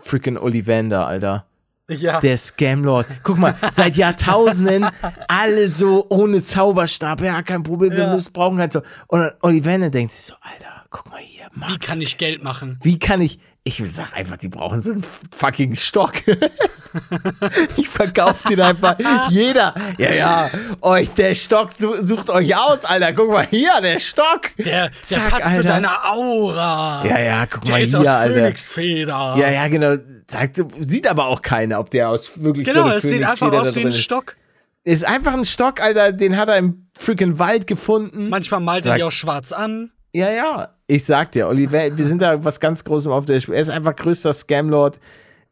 freaking 0.01 0.36
Ollivander, 0.36 1.07
Alter. 1.07 1.47
Ja. 1.88 2.20
Der 2.20 2.38
Scamlord. 2.38 3.07
Guck 3.22 3.38
mal, 3.38 3.55
seit 3.74 3.97
Jahrtausenden 3.97 4.86
alle 5.28 5.68
so 5.68 6.07
ohne 6.09 6.43
Zauberstab. 6.43 7.20
Ja, 7.20 7.43
kein 7.43 7.62
Problem, 7.62 7.90
wir 7.93 7.99
Ja. 8.05 8.14
müssen 8.14 8.32
brauchen 8.32 8.59
halt 8.59 8.72
so. 8.72 8.82
Und 9.09 9.30
Ollivander 9.43 9.90
denkt 9.90 10.12
sich 10.12 10.24
so, 10.24 10.34
Alter, 10.40 10.84
guck 10.90 11.11
mal 11.11 11.18
hier, 11.20 11.47
Wie 11.55 11.61
Mann. 11.61 11.78
kann 11.80 12.01
ich 12.01 12.16
Geld 12.18 12.43
machen? 12.43 12.78
Wie 12.82 12.99
kann 12.99 13.20
ich. 13.20 13.40
Ich 13.65 13.81
sag 13.85 14.13
einfach, 14.15 14.37
die 14.39 14.49
brauchen 14.49 14.83
so 14.83 14.91
einen 14.91 15.05
fucking 15.35 15.77
Stock. 15.77 16.15
ich 17.77 17.89
verkaufe 17.89 18.49
den 18.49 18.61
einfach. 18.61 18.97
Jeder. 19.31 19.73
Ja, 19.99 20.13
ja. 20.13 20.51
Euch, 20.81 21.11
der 21.11 21.35
Stock 21.35 21.71
su- 21.73 22.03
sucht 22.03 22.29
euch 22.31 22.57
aus, 22.57 22.85
Alter. 22.85 23.13
Guck 23.13 23.31
mal 23.31 23.47
hier, 23.47 23.81
der 23.81 24.01
Stock. 24.01 24.51
Der, 24.59 24.89
der 24.89 24.93
Zack, 25.03 25.31
passt 25.31 25.45
zu 25.45 25.51
Alter. 25.59 25.63
deiner 25.63 26.11
Aura. 26.11 27.05
Ja, 27.07 27.21
ja, 27.21 27.47
guck 27.47 27.65
Der 27.65 27.73
mal 27.75 27.83
ist 27.83 27.91
hier, 27.91 28.01
aus 28.01 28.07
Alter. 28.09 28.35
Phönixfeder. 28.35 29.35
Ja, 29.39 29.51
ja, 29.51 29.69
genau. 29.69 29.97
Sagt, 30.29 30.61
sieht 30.81 31.07
aber 31.07 31.27
auch 31.27 31.41
keiner, 31.43 31.79
ob 31.79 31.91
der 31.91 32.09
aus 32.09 32.31
wirklich 32.43 32.67
Genau, 32.67 32.81
so 32.83 32.87
eine 32.89 32.97
es 32.97 33.03
sieht 33.05 33.23
einfach 33.23 33.53
aus 33.53 33.77
wie 33.77 33.83
ein 33.83 33.89
ist. 33.89 34.01
Stock. 34.01 34.37
Ist 34.85 35.05
einfach 35.07 35.35
ein 35.35 35.45
Stock, 35.45 35.81
Alter, 35.81 36.11
den 36.13 36.37
hat 36.37 36.49
er 36.49 36.57
im 36.57 36.89
freaking 36.99 37.39
Wald 37.39 37.69
gefunden. 37.69 38.29
Manchmal 38.29 38.59
malt 38.61 38.85
er 38.87 38.97
die 38.97 39.05
auch 39.05 39.13
schwarz 39.13 39.53
an. 39.53 39.93
Ja, 40.13 40.31
ja. 40.31 40.75
Ich 40.93 41.05
sag 41.07 41.32
dir, 41.32 41.49
Oliver, 41.49 41.97
wir 41.97 42.05
sind 42.07 42.20
da 42.20 42.45
was 42.45 42.61
ganz 42.61 42.84
Großem 42.84 43.11
auf 43.12 43.24
der 43.24 43.40
Spur. 43.40 43.55
Er 43.55 43.62
ist 43.62 43.70
einfach 43.70 43.97
größter 43.97 44.30
Scamlord. 44.34 44.99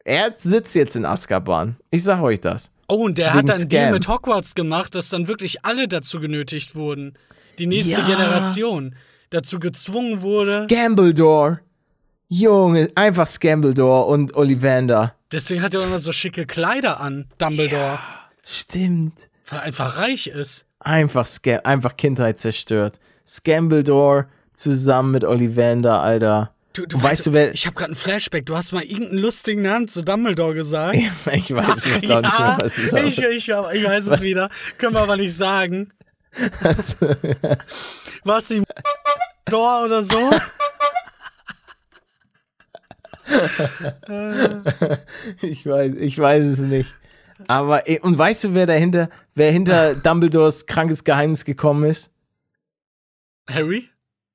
Er 0.03 0.31
sitzt 0.37 0.75
jetzt 0.75 0.95
in 0.95 1.03
Azkaban. 1.03 1.77
Ich 1.89 2.03
sag 2.03 2.21
euch 2.21 2.39
das. 2.39 2.69
Oh, 2.87 3.05
und 3.05 3.17
der 3.17 3.29
Wegen 3.29 3.37
hat 3.39 3.49
dann 3.49 3.55
einen 3.61 3.69
Deal 3.69 3.83
Scam. 3.85 3.93
mit 3.93 4.07
Hogwarts 4.07 4.53
gemacht, 4.53 4.93
dass 4.93 5.09
dann 5.09 5.27
wirklich 5.27 5.65
alle 5.65 5.87
dazu 5.87 6.19
genötigt 6.19 6.75
wurden. 6.75 7.15
Die 7.57 7.65
nächste 7.65 8.01
Ja. 8.01 8.05
Generation 8.05 8.95
dazu 9.31 9.57
gezwungen 9.59 10.21
wurde. 10.21 10.67
Scambledore. 10.69 11.61
Junge, 12.27 12.89
einfach 12.93 13.25
Scambledore 13.25 14.05
und 14.11 14.35
Ollivander. 14.35 15.15
Deswegen 15.31 15.63
hat 15.63 15.73
er 15.73 15.81
immer 15.83 15.97
so 15.97 16.11
schicke 16.11 16.45
Kleider 16.45 17.01
an, 17.01 17.25
Dumbledore. 17.39 17.97
Stimmt. 18.45 19.27
Weil 19.49 19.57
er 19.57 19.63
einfach 19.65 20.01
reich 20.03 20.27
ist. 20.27 20.65
Einfach, 20.77 21.25
Sca 21.25 21.61
einfach 21.63 21.97
Kindheit 21.97 22.39
zerstört. 22.39 22.99
Scambledore 23.25 24.27
zusammen 24.61 25.11
mit 25.11 25.23
Ollivander, 25.23 26.01
Alter. 26.01 26.53
Du, 26.73 26.83
Und 26.83 27.03
weißt 27.03 27.25
du, 27.25 27.33
wer- 27.33 27.53
Ich 27.53 27.65
habe 27.65 27.75
gerade 27.75 27.91
ein 27.91 27.95
Flashback. 27.95 28.45
Du 28.45 28.55
hast 28.55 28.71
mal 28.71 28.83
irgendeinen 28.83 29.19
lustigen 29.19 29.61
Namen 29.61 29.87
zu 29.89 30.03
Dumbledore 30.03 30.53
gesagt. 30.53 30.95
Ich 31.33 31.53
weiß, 31.53 31.85
ich 31.85 32.07
weiß 32.09 32.11
auch 32.11 32.21
nicht 32.21 32.39
mehr, 32.39 32.57
was 32.61 32.77
es 32.77 32.85
ich, 32.85 32.91
war. 32.93 33.03
ich, 33.03 33.17
ich, 33.21 33.49
ich 33.49 33.83
weiß 33.85 34.05
es 34.07 34.21
wieder. 34.21 34.49
Können 34.77 34.93
wir 34.95 35.01
aber 35.01 35.17
nicht 35.17 35.35
sagen. 35.35 35.91
Was 38.23 38.47
die 38.47 38.63
Door 39.49 39.83
oder 39.85 40.01
so? 40.01 40.29
Ich 45.41 45.65
weiß, 45.65 45.93
ich 45.97 46.17
weiß 46.17 46.45
es 46.45 46.59
nicht. 46.59 46.93
Aber, 47.47 47.83
und 48.01 48.17
weißt 48.17 48.43
du, 48.45 48.53
wer 48.53 48.65
dahinter, 48.67 49.09
wer 49.35 49.51
hinter 49.51 49.95
Dumbledores 49.95 50.65
krankes 50.67 51.03
Geheimnis 51.03 51.43
gekommen 51.45 51.89
ist? 51.89 52.11
Harry? 53.49 53.89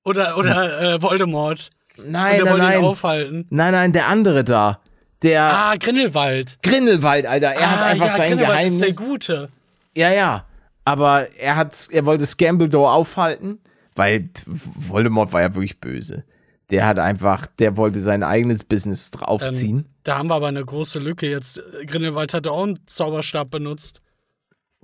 Oder, 0.06 0.38
oder 0.38 0.94
äh, 0.94 1.02
Voldemort? 1.02 1.68
Nein, 1.98 2.12
nein, 2.12 2.40
wollte 2.44 2.52
ihn 2.54 2.58
nein. 2.58 2.84
aufhalten. 2.84 3.46
Nein, 3.50 3.72
nein, 3.72 3.92
der 3.92 4.06
andere 4.06 4.44
da. 4.44 4.80
Der 5.22 5.42
Ah, 5.42 5.74
Grindelwald. 5.76 6.58
Grindelwald, 6.62 7.26
Alter. 7.26 7.48
Er 7.52 7.70
hat 7.70 7.78
ah, 7.80 7.86
einfach 7.86 8.06
ja, 8.06 8.14
sein 8.14 8.28
Grindelwald 8.28 8.66
ist 8.66 8.80
der 8.80 8.88
Geheimnis. 8.90 9.10
Gute. 9.10 9.48
Ja, 9.96 10.10
ja. 10.12 10.44
Aber 10.84 11.28
er 11.36 11.56
hat, 11.56 11.88
er 11.90 12.06
wollte 12.06 12.24
Scambledore 12.26 12.92
aufhalten, 12.92 13.58
weil 13.96 14.28
Voldemort 14.46 15.32
war 15.32 15.40
ja 15.40 15.54
wirklich 15.54 15.80
böse. 15.80 16.24
Der 16.70 16.86
hat 16.86 16.98
einfach, 16.98 17.46
der 17.58 17.76
wollte 17.76 18.00
sein 18.00 18.22
eigenes 18.22 18.62
Business 18.62 19.10
draufziehen. 19.10 19.78
Ähm, 19.78 19.86
da 20.04 20.18
haben 20.18 20.28
wir 20.28 20.34
aber 20.34 20.48
eine 20.48 20.64
große 20.64 20.98
Lücke 21.00 21.28
jetzt. 21.28 21.62
Grindelwald 21.86 22.34
hatte 22.34 22.52
auch 22.52 22.62
einen 22.62 22.78
Zauberstab 22.86 23.50
benutzt. 23.50 24.02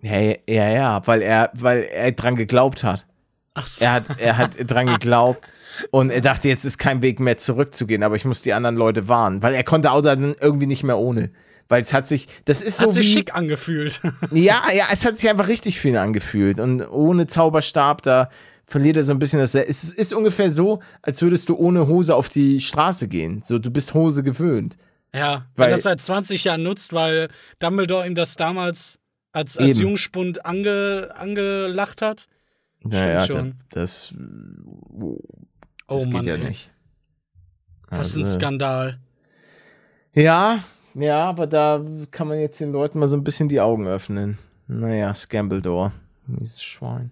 ja, 0.01 0.19
ja, 0.49 0.69
ja, 0.69 1.07
weil 1.07 1.23
er, 1.23 1.51
weil 1.55 1.83
er 1.85 2.11
dran 2.13 2.35
geglaubt 2.37 2.83
hat. 2.83 3.07
Ach 3.55 3.67
so. 3.67 3.85
Er 3.85 3.93
hat, 3.93 4.05
er 4.19 4.39
hat 4.39 4.53
dran 4.71 4.87
geglaubt 4.99 5.47
und 5.91 6.11
er 6.11 6.21
dachte, 6.21 6.49
jetzt 6.49 6.65
ist 6.65 6.79
kein 6.79 7.03
Weg 7.03 7.21
mehr 7.21 7.37
zurückzugehen, 7.37 8.03
aber 8.03 8.17
ich 8.17 8.25
muss 8.25 8.43
die 8.43 8.53
anderen 8.53 8.77
Leute 8.77 9.09
warnen, 9.09 9.43
weil 9.43 9.55
er 9.55 9.65
konnte 9.65 9.91
auch 9.91 10.03
dann 10.03 10.35
irgendwie 10.41 10.67
nicht 10.67 10.85
mehr 10.85 10.99
ohne. 10.99 11.31
Weil 11.69 11.81
es 11.81 11.95
hat 11.95 12.07
sich, 12.07 12.29
das 12.45 12.61
ist 12.61 12.79
so 12.79 12.87
Hat 12.87 12.93
sich 12.93 13.07
wie, 13.07 13.13
schick 13.13 13.35
angefühlt. 13.35 14.01
Ja, 14.33 14.63
ja, 14.75 14.85
es 14.93 15.05
hat 15.07 15.17
sich 15.17 15.31
einfach 15.31 15.49
richtig 15.49 15.81
für 15.81 15.89
ihn 15.89 15.97
angefühlt. 15.97 16.61
Und 16.61 16.83
ohne 16.83 17.27
Zauberstab, 17.27 18.03
da 18.03 18.29
verliert 18.67 18.97
er 18.99 19.05
so 19.05 19.13
ein 19.13 19.19
bisschen 19.19 19.39
das. 19.39 19.55
Es 19.55 19.85
ist 19.91 20.13
ungefähr 20.13 20.51
so, 20.51 20.81
als 21.01 21.23
würdest 21.23 21.49
du 21.49 21.57
ohne 21.57 21.87
Hose 21.87 22.15
auf 22.15 22.29
die 22.29 22.61
Straße 22.61 23.09
gehen. 23.09 23.43
So, 23.45 23.59
du 23.59 23.71
bist 23.71 23.95
Hose 23.95 24.23
gewöhnt. 24.23 24.77
Ja, 25.15 25.47
Weil- 25.57 25.67
wenn 25.67 25.69
er 25.69 25.71
das 25.73 25.83
seit 25.83 26.01
20 26.03 26.45
Jahren 26.45 26.63
nutzt, 26.63 26.93
weil 26.93 27.29
Dumbledore 27.59 28.07
ihm 28.07 28.15
das 28.15 28.37
damals 28.37 28.99
als, 29.33 29.57
als. 29.57 29.79
Jungspund 29.79 30.45
ange, 30.45 31.11
angelacht 31.15 32.03
hat. 32.03 32.27
Naja, 32.85 33.21
schon. 33.27 33.55
das, 33.71 34.13
das, 34.13 34.15
Oh 35.89 35.97
das 35.97 36.05
geht 36.05 36.13
Mann, 36.13 36.25
ja 36.25 36.35
ey. 36.35 36.49
nicht. 36.49 36.71
Was 37.89 38.17
ein 38.17 38.23
Also, 38.23 38.35
Skandal. 38.35 38.99
Ja, 40.15 40.65
ja, 40.95 41.25
aber 41.29 41.47
da 41.47 41.85
kann 42.11 42.29
man 42.29 42.39
jetzt 42.39 42.61
den 42.61 42.73
Leuten 42.73 42.99
mal 42.99 43.07
so 43.07 43.17
ein 43.17 43.25
bisschen 43.25 43.49
die 43.49 43.61
Augen 43.61 43.87
öffnen. 43.87 44.39
Naja, 44.67 45.15
Scambledore. 45.15 45.93
Dieses 46.27 46.63
Schwein. 46.63 47.11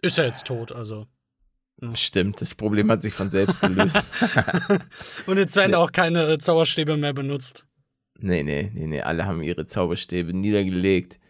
Ist 0.00 0.18
er 0.18 0.26
jetzt 0.26 0.46
tot, 0.46 0.72
also. 0.72 1.06
Stimmt, 1.94 2.40
das 2.40 2.54
Problem 2.56 2.90
hat 2.90 3.02
sich 3.02 3.14
von 3.14 3.30
selbst 3.30 3.60
gelöst. 3.60 4.06
Und 5.26 5.36
jetzt 5.38 5.54
werden 5.54 5.74
auch 5.74 5.92
keine 5.92 6.38
Zauberstäbe 6.38 6.96
mehr 6.96 7.12
benutzt. 7.12 7.66
Nee, 8.18 8.42
nee, 8.42 8.70
nee, 8.74 8.86
nee. 8.88 9.00
Alle 9.00 9.26
haben 9.26 9.42
ihre 9.42 9.66
Zauberstäbe 9.66 10.34
niedergelegt 10.34 11.20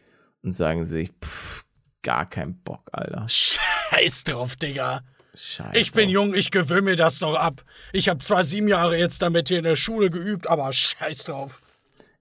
und 0.43 0.53
sagen 0.53 0.87
sich, 0.87 1.11
pff, 1.23 1.67
gar 2.03 2.29
kein 2.29 2.55
Bock, 2.63 2.89
Alter. 2.93 3.27
Scheiß 3.29 4.25
drauf, 4.25 4.57
Digga. 4.57 5.03
Scheiße. 5.35 5.79
Ich 5.79 5.93
bin 5.93 6.09
jung, 6.09 6.35
ich 6.35 6.51
gewöhne 6.51 6.83
mir 6.83 6.97
das 6.97 7.21
noch 7.21 7.35
ab. 7.35 7.63
Ich 7.93 8.09
habe 8.09 8.19
zwar 8.19 8.43
sieben 8.43 8.67
Jahre 8.67 8.99
jetzt 8.99 9.23
damit 9.23 9.49
hier 9.49 9.59
in 9.59 9.65
der 9.65 9.77
Schule 9.77 10.11
geübt, 10.11 10.49
aber 10.49 10.73
scheiß 10.73 11.25
drauf. 11.25 11.63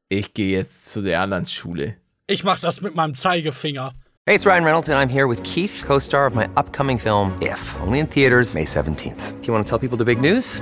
Ich 0.09 0.33
gehe 0.33 0.59
jetzt 0.59 0.89
zu 0.89 1.01
der 1.01 1.21
anderen 1.21 1.47
Schule. 1.47 1.97
Ich 2.27 2.43
mach 2.43 2.59
das 2.59 2.81
mit 2.81 2.95
meinem 2.95 3.15
Zeigefinger. 3.15 3.93
Hey, 4.27 4.35
it's 4.35 4.45
Ryan 4.45 4.65
Reynolds, 4.65 4.89
and 4.89 4.97
I'm 4.99 5.09
here 5.09 5.27
with 5.27 5.41
Keith, 5.43 5.83
co 5.87 5.99
star 5.99 6.27
of 6.27 6.35
my 6.35 6.47
upcoming 6.57 6.99
film, 6.99 7.33
If, 7.41 7.75
only 7.81 7.99
in 7.99 8.07
theaters, 8.07 8.53
May 8.53 8.65
17th. 8.65 9.41
Do 9.41 9.47
you 9.47 9.53
want 9.53 9.65
to 9.65 9.69
tell 9.69 9.79
people 9.79 9.97
the 9.97 10.03
big 10.03 10.19
news? 10.19 10.61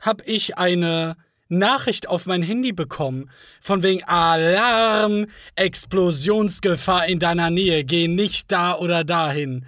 habe 0.00 0.24
ich 0.24 0.58
eine 0.58 1.16
Nachricht 1.48 2.08
auf 2.08 2.26
mein 2.26 2.42
Handy 2.42 2.72
bekommen 2.72 3.30
von 3.60 3.82
wegen 3.82 4.04
Alarm, 4.04 5.26
Explosionsgefahr 5.56 7.06
in 7.08 7.18
deiner 7.18 7.50
Nähe, 7.50 7.84
geh 7.84 8.08
nicht 8.08 8.50
da 8.52 8.76
oder 8.76 9.04
dahin, 9.04 9.66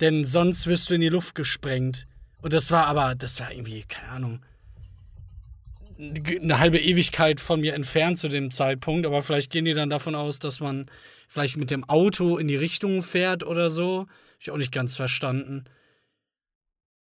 denn 0.00 0.24
sonst 0.24 0.66
wirst 0.66 0.90
du 0.90 0.94
in 0.94 1.02
die 1.02 1.08
Luft 1.08 1.34
gesprengt. 1.34 2.06
Und 2.42 2.54
das 2.54 2.70
war 2.70 2.86
aber, 2.86 3.14
das 3.14 3.38
war 3.40 3.52
irgendwie, 3.52 3.84
keine 3.86 4.08
Ahnung, 4.08 4.40
eine 5.98 6.58
halbe 6.58 6.78
Ewigkeit 6.78 7.40
von 7.40 7.60
mir 7.60 7.74
entfernt 7.74 8.16
zu 8.16 8.28
dem 8.28 8.50
Zeitpunkt, 8.50 9.06
aber 9.06 9.20
vielleicht 9.20 9.52
gehen 9.52 9.66
die 9.66 9.74
dann 9.74 9.90
davon 9.90 10.14
aus, 10.14 10.38
dass 10.38 10.60
man 10.60 10.86
vielleicht 11.28 11.58
mit 11.58 11.70
dem 11.70 11.86
Auto 11.86 12.38
in 12.38 12.48
die 12.48 12.56
Richtung 12.56 13.02
fährt 13.02 13.44
oder 13.44 13.68
so. 13.68 14.00
Hab 14.00 14.40
ich 14.40 14.50
auch 14.50 14.56
nicht 14.56 14.72
ganz 14.72 14.96
verstanden. 14.96 15.64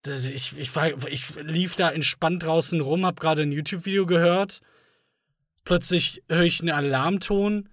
Ich, 0.07 0.57
ich, 0.57 0.77
war, 0.77 0.89
ich 1.09 1.35
lief 1.43 1.75
da 1.75 1.91
entspannt 1.91 2.45
draußen 2.45 2.81
rum, 2.81 3.05
hab 3.05 3.21
gerade 3.21 3.43
ein 3.43 3.53
YouTube-Video 3.53 4.07
gehört. 4.07 4.61
Plötzlich 5.65 6.23
höre 6.29 6.45
ich 6.45 6.61
einen 6.61 6.71
Alarmton 6.71 7.69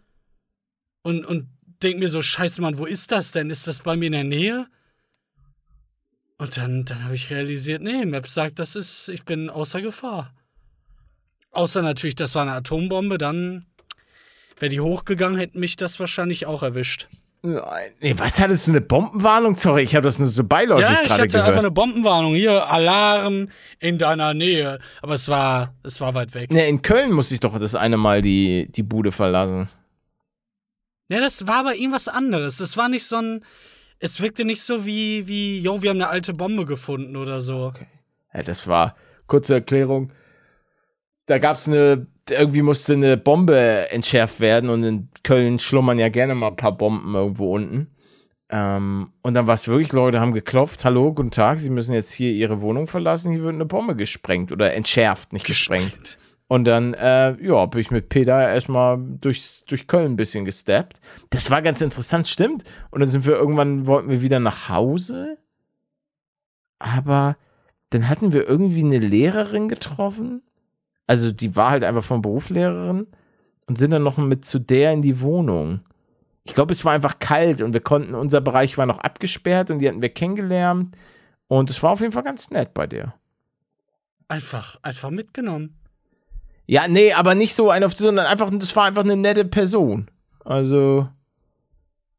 und, 1.03 1.23
und 1.23 1.47
denk 1.81 1.99
mir 1.99 2.09
so, 2.09 2.21
scheiße 2.21 2.61
Mann, 2.61 2.77
wo 2.77 2.85
ist 2.85 3.11
das 3.11 3.31
denn? 3.31 3.49
Ist 3.49 3.67
das 3.67 3.83
bei 3.83 3.95
mir 3.95 4.07
in 4.07 4.11
der 4.13 4.23
Nähe? 4.23 4.67
Und 6.37 6.57
dann, 6.57 6.83
dann 6.83 7.03
habe 7.03 7.15
ich 7.15 7.29
realisiert, 7.31 7.81
nee, 7.81 8.05
Maps 8.05 8.33
sagt, 8.33 8.59
das 8.59 8.75
ist, 8.75 9.07
ich 9.09 9.23
bin 9.23 9.49
außer 9.49 9.81
Gefahr. 9.81 10.33
Außer 11.51 11.81
natürlich, 11.81 12.15
das 12.15 12.35
war 12.35 12.41
eine 12.41 12.51
Atombombe, 12.51 13.17
dann 13.17 13.65
wäre 14.59 14.69
die 14.69 14.81
hochgegangen, 14.81 15.37
hätte 15.37 15.57
mich 15.57 15.77
das 15.77 15.99
wahrscheinlich 15.99 16.45
auch 16.45 16.63
erwischt. 16.63 17.07
Nee, 18.01 18.13
was 18.17 18.39
hattest 18.39 18.67
du 18.67 18.71
eine 18.71 18.81
Bombenwarnung? 18.81 19.55
Sorry, 19.55 19.83
ich 19.83 19.95
habe 19.95 20.03
das 20.03 20.19
nur 20.19 20.27
so 20.27 20.43
beiläufig 20.43 20.83
Ja, 20.83 20.91
ich 21.01 21.07
gerade 21.07 21.13
hatte 21.21 21.27
gehört. 21.27 21.47
einfach 21.47 21.59
eine 21.59 21.71
Bombenwarnung. 21.71 22.35
Hier, 22.35 22.67
Alarm 22.69 23.49
in 23.79 23.97
deiner 23.97 24.33
Nähe. 24.33 24.79
Aber 25.01 25.13
es 25.13 25.27
war, 25.29 25.73
es 25.83 26.01
war 26.01 26.13
weit 26.15 26.33
weg. 26.33 26.51
Nee, 26.51 26.67
in 26.67 26.81
Köln 26.81 27.11
musste 27.11 27.33
ich 27.33 27.39
doch 27.39 27.57
das 27.59 27.75
eine 27.75 27.97
Mal 27.97 28.21
die, 28.21 28.67
die 28.71 28.83
Bude 28.83 29.11
verlassen. 29.11 29.69
Ja, 31.09 31.19
das 31.19 31.45
war 31.47 31.57
aber 31.59 31.75
irgendwas 31.75 32.07
anderes. 32.07 32.59
Es 32.59 32.77
war 32.77 32.89
nicht 32.89 33.05
so 33.05 33.17
ein. 33.17 33.45
Es 33.99 34.19
wirkte 34.21 34.43
nicht 34.43 34.61
so 34.61 34.85
wie, 34.85 35.27
wie, 35.27 35.59
yo, 35.59 35.81
wir 35.81 35.89
haben 35.91 35.97
eine 35.97 36.09
alte 36.09 36.33
Bombe 36.33 36.65
gefunden 36.65 37.15
oder 37.15 37.39
so. 37.39 37.71
Ja, 38.33 38.43
das 38.43 38.67
war, 38.67 38.95
kurze 39.25 39.53
Erklärung, 39.53 40.11
da 41.27 41.37
gab 41.39 41.55
es 41.55 41.67
eine, 41.69 42.05
irgendwie 42.29 42.61
musste 42.61 42.93
eine 42.93 43.17
Bombe 43.17 43.89
entschärft 43.91 44.39
werden 44.39 44.69
und 44.69 44.83
in 44.83 45.09
Köln 45.23 45.59
schlummern 45.59 45.99
ja 45.99 46.09
gerne 46.09 46.35
mal 46.35 46.49
ein 46.49 46.55
paar 46.55 46.77
Bomben 46.77 47.13
irgendwo 47.13 47.55
unten. 47.55 47.87
Ähm, 48.49 49.11
und 49.21 49.33
dann 49.33 49.47
war 49.47 49.55
es 49.55 49.67
wirklich, 49.67 49.91
Leute 49.91 50.19
haben 50.19 50.33
geklopft, 50.33 50.85
hallo, 50.85 51.13
guten 51.13 51.31
Tag, 51.31 51.59
Sie 51.59 51.69
müssen 51.69 51.93
jetzt 51.93 52.13
hier 52.13 52.31
Ihre 52.31 52.61
Wohnung 52.61 52.87
verlassen, 52.87 53.31
hier 53.31 53.41
wird 53.41 53.55
eine 53.55 53.65
Bombe 53.65 53.95
gesprengt 53.95 54.51
oder 54.51 54.73
entschärft, 54.73 55.33
nicht 55.33 55.45
gesprengt. 55.45 56.19
Und 56.47 56.65
dann, 56.65 56.93
äh, 56.93 57.35
ja, 57.43 57.65
bin 57.65 57.81
ich 57.81 57.89
mit 57.89 58.09
Peter 58.09 58.47
erstmal 58.47 58.99
durch, 58.99 59.63
durch 59.67 59.87
Köln 59.87 60.13
ein 60.13 60.15
bisschen 60.15 60.45
gesteppt. 60.45 60.99
Das 61.31 61.49
war 61.49 61.63
ganz 61.63 61.81
interessant, 61.81 62.27
stimmt. 62.27 62.63
Und 62.91 62.99
dann 62.99 63.09
sind 63.09 63.25
wir 63.25 63.33
irgendwann, 63.33 63.87
wollten 63.87 64.09
wir 64.09 64.21
wieder 64.21 64.39
nach 64.39 64.69
Hause. 64.69 65.39
Aber 66.77 67.35
dann 67.89 68.07
hatten 68.09 68.31
wir 68.31 68.47
irgendwie 68.47 68.83
eine 68.83 68.99
Lehrerin 68.99 69.69
getroffen. 69.69 70.43
Also 71.07 71.31
die 71.31 71.55
war 71.55 71.71
halt 71.71 71.83
einfach 71.83 72.03
von 72.03 72.21
Berufslehrerin 72.21 73.07
und 73.67 73.77
sind 73.77 73.91
dann 73.91 74.03
noch 74.03 74.17
mit 74.17 74.45
zu 74.45 74.59
der 74.59 74.93
in 74.93 75.01
die 75.01 75.21
Wohnung. 75.21 75.81
Ich 76.43 76.53
glaube, 76.53 76.73
es 76.73 76.85
war 76.85 76.93
einfach 76.93 77.19
kalt 77.19 77.61
und 77.61 77.73
wir 77.73 77.81
konnten, 77.81 78.13
unser 78.13 78.41
Bereich 78.41 78.77
war 78.77 78.85
noch 78.85 78.99
abgesperrt 78.99 79.71
und 79.71 79.79
die 79.79 79.87
hatten 79.87 80.01
wir 80.01 80.09
kennengelernt. 80.09 80.95
Und 81.47 81.69
es 81.69 81.81
war 81.81 81.91
auf 81.91 82.01
jeden 82.01 82.11
Fall 82.11 82.23
ganz 82.23 82.51
nett 82.51 82.73
bei 82.73 82.87
der. 82.87 83.15
Einfach, 84.27 84.77
einfach 84.81 85.09
mitgenommen. 85.09 85.75
Ja, 86.67 86.87
nee, 86.87 87.13
aber 87.13 87.35
nicht 87.35 87.53
so 87.53 87.69
eine, 87.69 87.89
sondern 87.89 88.25
einfach, 88.25 88.49
das 88.51 88.75
war 88.75 88.85
einfach 88.85 89.03
eine 89.03 89.15
nette 89.15 89.45
Person. 89.45 90.09
Also. 90.43 91.07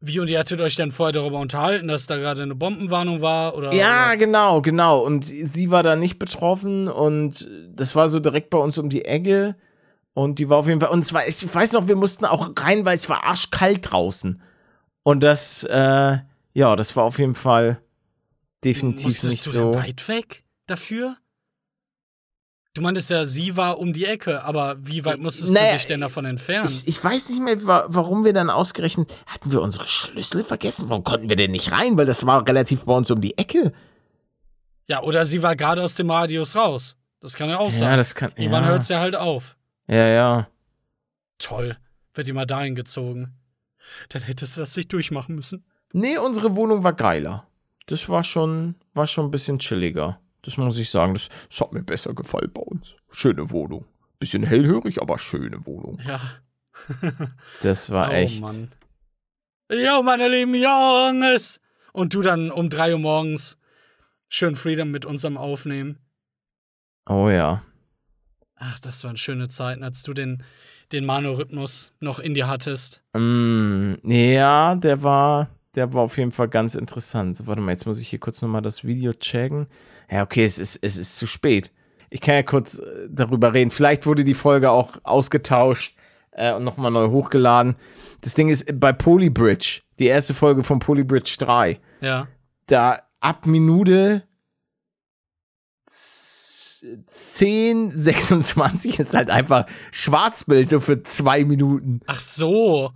Wie, 0.00 0.20
und 0.20 0.28
ihr 0.28 0.38
hattet 0.38 0.60
euch 0.60 0.76
dann 0.76 0.90
vorher 0.90 1.12
darüber 1.12 1.38
unterhalten, 1.38 1.88
dass 1.88 2.06
da 2.06 2.16
gerade 2.16 2.42
eine 2.42 2.54
Bombenwarnung 2.54 3.22
war? 3.22 3.56
Oder, 3.56 3.72
Ja, 3.72 4.14
genau, 4.14 4.60
genau. 4.60 5.00
Und 5.00 5.24
sie 5.24 5.70
war 5.70 5.82
da 5.82 5.96
nicht 5.96 6.18
betroffen 6.18 6.88
und 6.88 7.48
das 7.70 7.96
war 7.96 8.08
so 8.08 8.20
direkt 8.20 8.50
bei 8.50 8.58
uns 8.58 8.76
um 8.76 8.90
die 8.90 9.04
Ecke. 9.04 9.56
Und 10.12 10.38
die 10.38 10.48
war 10.48 10.58
auf 10.58 10.66
jeden 10.66 10.80
Fall, 10.80 10.90
und 10.90 11.00
es 11.00 11.12
war, 11.12 11.26
ich 11.26 11.54
weiß 11.54 11.72
noch, 11.72 11.88
wir 11.88 11.96
mussten 11.96 12.24
auch 12.24 12.50
rein, 12.58 12.84
weil 12.84 12.94
es 12.94 13.08
war 13.08 13.24
arschkalt 13.24 13.90
draußen. 13.90 14.40
Und 15.02 15.20
das, 15.20 15.62
äh, 15.64 16.18
ja, 16.54 16.76
das 16.76 16.96
war 16.96 17.04
auf 17.04 17.18
jeden 17.18 17.34
Fall 17.34 17.80
definitiv 18.64 19.04
Musstest 19.04 19.30
nicht 19.30 19.46
du 19.46 19.50
so. 19.50 19.70
denn 19.72 19.82
weit 19.82 20.08
weg 20.08 20.44
dafür? 20.66 21.16
Du 22.76 22.82
meintest 22.82 23.08
ja, 23.08 23.24
sie 23.24 23.56
war 23.56 23.78
um 23.78 23.94
die 23.94 24.04
Ecke, 24.04 24.44
aber 24.44 24.76
wie 24.78 25.02
weit 25.06 25.18
musstest 25.18 25.54
Nee, 25.54 25.70
du 25.70 25.72
dich 25.76 25.86
denn 25.86 26.00
davon 26.00 26.26
entfernen? 26.26 26.68
Ich, 26.68 26.86
ich 26.86 27.02
weiß 27.02 27.30
nicht 27.30 27.40
mehr, 27.40 27.66
wa 27.66 27.86
warum 27.88 28.22
wir 28.22 28.34
dann 28.34 28.50
ausgerechnet, 28.50 29.10
hatten 29.26 29.50
wir 29.50 29.62
unsere 29.62 29.86
Schlüssel 29.86 30.44
vergessen? 30.44 30.90
Warum 30.90 31.02
konnten 31.02 31.30
wir 31.30 31.36
denn 31.36 31.52
nicht 31.52 31.72
rein? 31.72 31.96
Weil 31.96 32.04
das 32.04 32.26
war 32.26 32.46
relativ 32.46 32.84
bei 32.84 32.92
uns 32.92 33.10
um 33.10 33.22
die 33.22 33.38
Ecke. 33.38 33.72
ja, 34.88 35.02
oder 35.02 35.24
sie 35.24 35.42
war 35.42 35.56
gerade 35.56 35.82
aus 35.82 35.94
dem 35.94 36.10
Radius 36.10 36.54
raus. 36.54 36.98
Das 37.20 37.32
kann 37.32 37.48
ja 37.48 37.56
auch 37.58 37.70
sein. 37.70 37.92
Ja, 37.92 37.96
das 37.96 38.14
kann, 38.14 38.30
Irgendwann 38.36 38.64
ja. 38.64 38.68
hört's 38.68 38.90
ja 38.90 39.00
halt 39.00 39.16
auf. 39.16 39.56
Ja, 39.88 40.06
ja. 40.08 40.48
Toll. 41.38 41.78
Wird 42.12 42.26
die 42.26 42.34
mal 42.34 42.44
dahin 42.44 42.74
gezogen. 42.74 43.32
Dann 44.10 44.20
hättest 44.20 44.54
du 44.58 44.60
das 44.60 44.76
nicht 44.76 44.92
durchmachen 44.92 45.34
müssen. 45.34 45.64
Nee, 45.94 46.18
unsere 46.18 46.56
Wohnung 46.56 46.84
war 46.84 46.92
geiler. 46.92 47.46
Das 47.86 48.10
war 48.10 48.22
schon, 48.22 48.74
war 48.92 49.06
schon 49.06 49.24
ein 49.24 49.30
bisschen 49.30 49.60
chilliger. 49.60 50.20
Das 50.46 50.56
muss 50.56 50.78
ich 50.78 50.88
sagen. 50.88 51.12
Das, 51.12 51.28
das 51.50 51.60
hat 51.60 51.72
mir 51.72 51.82
besser 51.82 52.14
gefallen 52.14 52.50
bei 52.54 52.62
uns. 52.62 52.94
Schöne 53.10 53.50
Wohnung. 53.50 53.84
Bisschen 54.18 54.44
hellhörig, 54.44 55.02
aber 55.02 55.18
schöne 55.18 55.66
Wohnung. 55.66 56.00
Ja. 56.06 56.20
Das 57.62 57.90
war 57.90 58.10
oh 58.10 58.12
echt. 58.12 58.42
Mann. 58.42 58.70
Jo, 59.72 60.02
meine 60.02 60.28
lieben 60.28 60.54
Jungs. 60.54 61.60
Und 61.92 62.12
du 62.12 62.20
dann 62.20 62.50
um 62.50 62.68
3 62.68 62.92
Uhr 62.92 62.98
morgens 62.98 63.58
schön 64.28 64.54
Freedom 64.54 64.90
mit 64.90 65.06
uns 65.06 65.24
am 65.24 65.38
Aufnehmen. 65.38 65.98
Oh 67.08 67.30
ja. 67.30 67.62
Ach, 68.56 68.78
das 68.80 69.02
waren 69.04 69.16
schöne 69.16 69.48
Zeiten, 69.48 69.82
als 69.82 70.02
du 70.02 70.12
den, 70.12 70.42
den 70.92 71.06
Mano-Rhythmus 71.06 71.92
noch 72.00 72.18
in 72.18 72.34
dir 72.34 72.46
hattest. 72.46 73.02
Mm, 73.14 73.94
ja, 74.04 74.74
der 74.74 75.02
war, 75.02 75.48
der 75.74 75.92
war 75.94 76.02
auf 76.02 76.18
jeden 76.18 76.32
Fall 76.32 76.48
ganz 76.48 76.74
interessant. 76.74 77.36
So, 77.36 77.46
warte 77.46 77.62
mal, 77.62 77.72
jetzt 77.72 77.86
muss 77.86 78.00
ich 78.00 78.08
hier 78.08 78.20
kurz 78.20 78.42
nochmal 78.42 78.62
das 78.62 78.84
Video 78.84 79.12
checken. 79.14 79.66
Ja, 80.10 80.22
okay, 80.22 80.44
es 80.44 80.58
ist, 80.58 80.78
es 80.82 80.98
ist 80.98 81.16
zu 81.16 81.26
spät. 81.26 81.72
Ich 82.10 82.20
kann 82.20 82.34
ja 82.34 82.42
kurz 82.42 82.78
äh, 82.78 83.08
darüber 83.10 83.52
reden. 83.54 83.70
Vielleicht 83.70 84.06
wurde 84.06 84.24
die 84.24 84.34
Folge 84.34 84.70
auch 84.70 84.96
ausgetauscht 85.02 85.96
äh, 86.32 86.52
und 86.54 86.64
nochmal 86.64 86.90
neu 86.90 87.08
hochgeladen. 87.08 87.76
Das 88.20 88.34
Ding 88.34 88.48
ist, 88.48 88.78
bei 88.80 88.92
Polybridge, 88.92 89.80
die 89.98 90.06
erste 90.06 90.32
Folge 90.34 90.62
von 90.62 90.78
Polybridge 90.78 91.36
3, 91.38 91.80
Ja. 92.00 92.28
da 92.66 93.02
ab 93.20 93.46
Minute 93.46 94.22
z- 95.86 96.98
10, 97.08 97.92
26 97.98 99.00
ist 99.00 99.14
halt 99.14 99.30
einfach 99.30 99.66
Schwarzbild 99.90 100.70
so 100.70 100.80
für 100.80 101.02
zwei 101.02 101.44
Minuten. 101.44 102.00
Ach 102.06 102.20
so. 102.20 102.90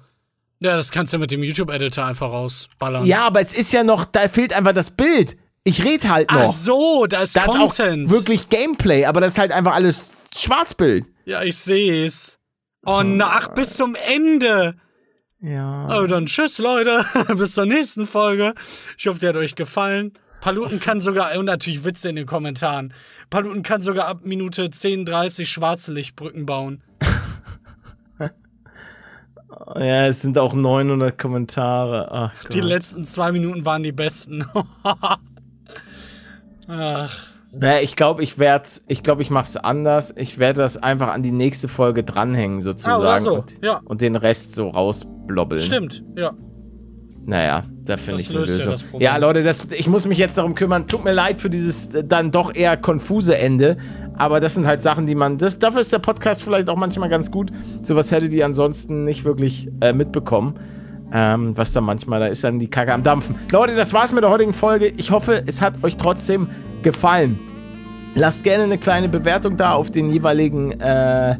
Ja, 0.60 0.76
das 0.76 0.90
kannst 0.92 1.12
du 1.12 1.18
mit 1.18 1.30
dem 1.30 1.42
YouTube-Editor 1.42 2.04
einfach 2.04 2.30
rausballern. 2.30 3.06
Ja, 3.06 3.26
aber 3.26 3.40
es 3.40 3.56
ist 3.56 3.72
ja 3.72 3.82
noch, 3.82 4.04
da 4.04 4.28
fehlt 4.28 4.52
einfach 4.52 4.72
das 4.74 4.90
Bild. 4.90 5.36
Ich 5.70 5.84
rede 5.84 6.08
halt 6.08 6.32
noch. 6.32 6.40
Ach 6.40 6.46
so, 6.48 7.06
da 7.06 7.22
ist 7.22 7.38
Content. 7.38 8.08
auch 8.08 8.12
wirklich 8.12 8.48
Gameplay, 8.48 9.04
aber 9.04 9.20
das 9.20 9.34
ist 9.34 9.38
halt 9.38 9.52
einfach 9.52 9.72
alles 9.72 10.14
Schwarzbild. 10.36 11.06
Ja, 11.26 11.44
ich 11.44 11.56
seh's. 11.56 12.40
Oh, 12.84 13.02
na, 13.04 13.26
ach, 13.34 13.48
bis 13.54 13.76
zum 13.76 13.94
Ende. 13.94 14.74
Ja. 15.40 15.86
Oh, 15.88 16.08
dann 16.08 16.26
tschüss, 16.26 16.58
Leute. 16.58 17.04
bis 17.36 17.54
zur 17.54 17.66
nächsten 17.66 18.06
Folge. 18.06 18.54
Ich 18.98 19.06
hoffe, 19.06 19.20
die 19.20 19.28
hat 19.28 19.36
euch 19.36 19.54
gefallen. 19.54 20.12
Paluten 20.40 20.80
kann 20.80 21.00
sogar, 21.00 21.38
und 21.38 21.44
natürlich 21.44 21.84
Witze 21.84 22.08
in 22.08 22.16
den 22.16 22.26
Kommentaren. 22.26 22.92
Paluten 23.28 23.62
kann 23.62 23.80
sogar 23.80 24.08
ab 24.08 24.22
Minute 24.24 24.70
10, 24.70 25.04
30 25.04 25.48
schwarze 25.48 25.92
Lichtbrücken 25.92 26.46
bauen. 26.46 26.82
Ja, 29.76 30.06
es 30.06 30.22
sind 30.22 30.38
auch 30.38 30.54
900 30.54 31.16
Kommentare. 31.18 32.08
Ach. 32.10 32.44
Die 32.48 32.60
letzten 32.60 33.04
zwei 33.04 33.30
Minuten 33.30 33.64
waren 33.64 33.82
die 33.82 33.92
besten. 33.92 34.44
Ach, 36.70 37.26
Ja, 37.60 37.80
ich 37.80 37.96
glaube, 37.96 38.22
ich 38.22 38.38
werde 38.38 38.68
ich 38.86 39.02
glaube, 39.02 39.22
ich 39.22 39.30
mache 39.30 39.44
es 39.44 39.56
anders. 39.56 40.14
Ich 40.16 40.38
werde 40.38 40.60
das 40.60 40.76
einfach 40.76 41.08
an 41.08 41.22
die 41.22 41.32
nächste 41.32 41.66
Folge 41.66 42.04
dranhängen, 42.04 42.60
sozusagen. 42.60 43.04
Ah, 43.04 43.18
so, 43.18 43.34
und, 43.38 43.56
ja. 43.62 43.80
und 43.84 44.00
den 44.00 44.14
Rest 44.14 44.54
so 44.54 44.68
rausblobbeln. 44.68 45.60
stimmt, 45.60 46.04
ja. 46.16 46.32
Naja, 47.26 47.64
da 47.84 47.96
finde 47.96 48.20
ich 48.20 48.30
eine 48.30 48.44
ja 48.44 48.44
Lösung. 48.44 48.88
Problem. 48.90 49.02
Ja, 49.02 49.16
Leute, 49.16 49.42
das, 49.42 49.66
ich 49.72 49.88
muss 49.88 50.06
mich 50.06 50.18
jetzt 50.18 50.38
darum 50.38 50.54
kümmern. 50.54 50.86
Tut 50.86 51.04
mir 51.04 51.12
leid 51.12 51.40
für 51.40 51.50
dieses 51.50 51.94
äh, 51.94 52.04
dann 52.04 52.30
doch 52.30 52.54
eher 52.54 52.76
konfuse 52.76 53.36
Ende. 53.36 53.76
Aber 54.16 54.40
das 54.40 54.54
sind 54.54 54.66
halt 54.66 54.82
Sachen, 54.82 55.06
die 55.06 55.14
man. 55.14 55.38
Das, 55.38 55.58
dafür 55.58 55.80
ist 55.80 55.92
der 55.92 55.98
Podcast 55.98 56.42
vielleicht 56.42 56.68
auch 56.68 56.76
manchmal 56.76 57.08
ganz 57.08 57.30
gut. 57.30 57.50
Sowas 57.82 58.10
hättet 58.12 58.32
ihr 58.32 58.44
ansonsten 58.44 59.04
nicht 59.04 59.24
wirklich 59.24 59.68
äh, 59.80 59.92
mitbekommen. 59.92 60.54
Ähm, 61.12 61.56
was 61.56 61.72
da 61.72 61.80
manchmal, 61.80 62.20
da 62.20 62.26
ist 62.26 62.44
dann 62.44 62.58
die 62.58 62.68
Kacke 62.68 62.92
am 62.92 63.02
Dampfen. 63.02 63.34
Leute, 63.50 63.74
das 63.74 63.92
war's 63.92 64.12
mit 64.12 64.22
der 64.22 64.30
heutigen 64.30 64.52
Folge. 64.52 64.92
Ich 64.96 65.10
hoffe, 65.10 65.42
es 65.46 65.60
hat 65.60 65.82
euch 65.82 65.96
trotzdem 65.96 66.48
gefallen. 66.82 67.38
Lasst 68.14 68.44
gerne 68.44 68.64
eine 68.64 68.78
kleine 68.78 69.08
Bewertung 69.08 69.56
da 69.56 69.72
auf 69.72 69.90
den 69.90 70.10
jeweiligen 70.10 70.72
äh, 70.80 71.36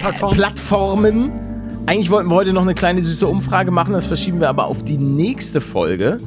Plattform. 0.00 0.34
Plattformen. 0.34 1.32
Eigentlich 1.86 2.10
wollten 2.10 2.28
wir 2.28 2.34
heute 2.34 2.52
noch 2.52 2.62
eine 2.62 2.74
kleine 2.74 3.02
süße 3.02 3.26
Umfrage 3.26 3.70
machen, 3.70 3.94
das 3.94 4.06
verschieben 4.06 4.40
wir 4.40 4.48
aber 4.48 4.66
auf 4.66 4.84
die 4.84 4.98
nächste 4.98 5.60
Folge. 5.60 6.18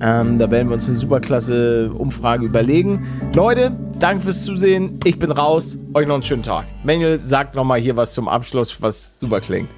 Ähm, 0.00 0.38
da 0.38 0.50
werden 0.50 0.68
wir 0.68 0.74
uns 0.74 0.88
eine 0.88 0.96
super 0.96 1.20
klasse 1.20 1.92
Umfrage 1.92 2.46
überlegen. 2.46 3.06
Leute, 3.34 3.76
danke 4.00 4.24
fürs 4.24 4.42
Zusehen. 4.42 4.98
Ich 5.04 5.18
bin 5.18 5.30
raus. 5.30 5.78
Euch 5.94 6.06
noch 6.06 6.14
einen 6.14 6.22
schönen 6.24 6.42
Tag. 6.42 6.64
Manuel, 6.82 7.18
sagt 7.18 7.54
nochmal 7.54 7.78
hier 7.78 7.94
was 7.96 8.14
zum 8.14 8.26
Abschluss, 8.26 8.82
was 8.82 9.20
super 9.20 9.40
klingt. 9.40 9.68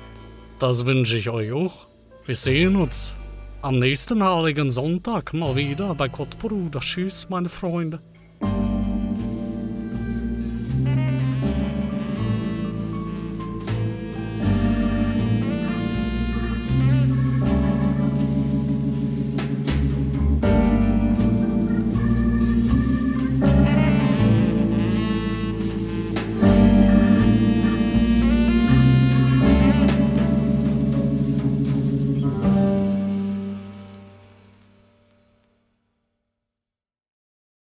Das 0.66 0.86
wünsche 0.86 1.18
ich 1.18 1.28
euch 1.28 1.52
auch. 1.52 1.88
Wir 2.24 2.34
sehen 2.34 2.76
uns 2.76 3.16
am 3.60 3.78
nächsten 3.78 4.24
Heiligen 4.24 4.70
Sonntag 4.70 5.34
mal 5.34 5.56
wieder 5.56 5.94
bei 5.94 6.08
Gott 6.08 6.38
Bruder. 6.38 6.80
Tschüss, 6.80 7.28
meine 7.28 7.50
Freunde. 7.50 8.00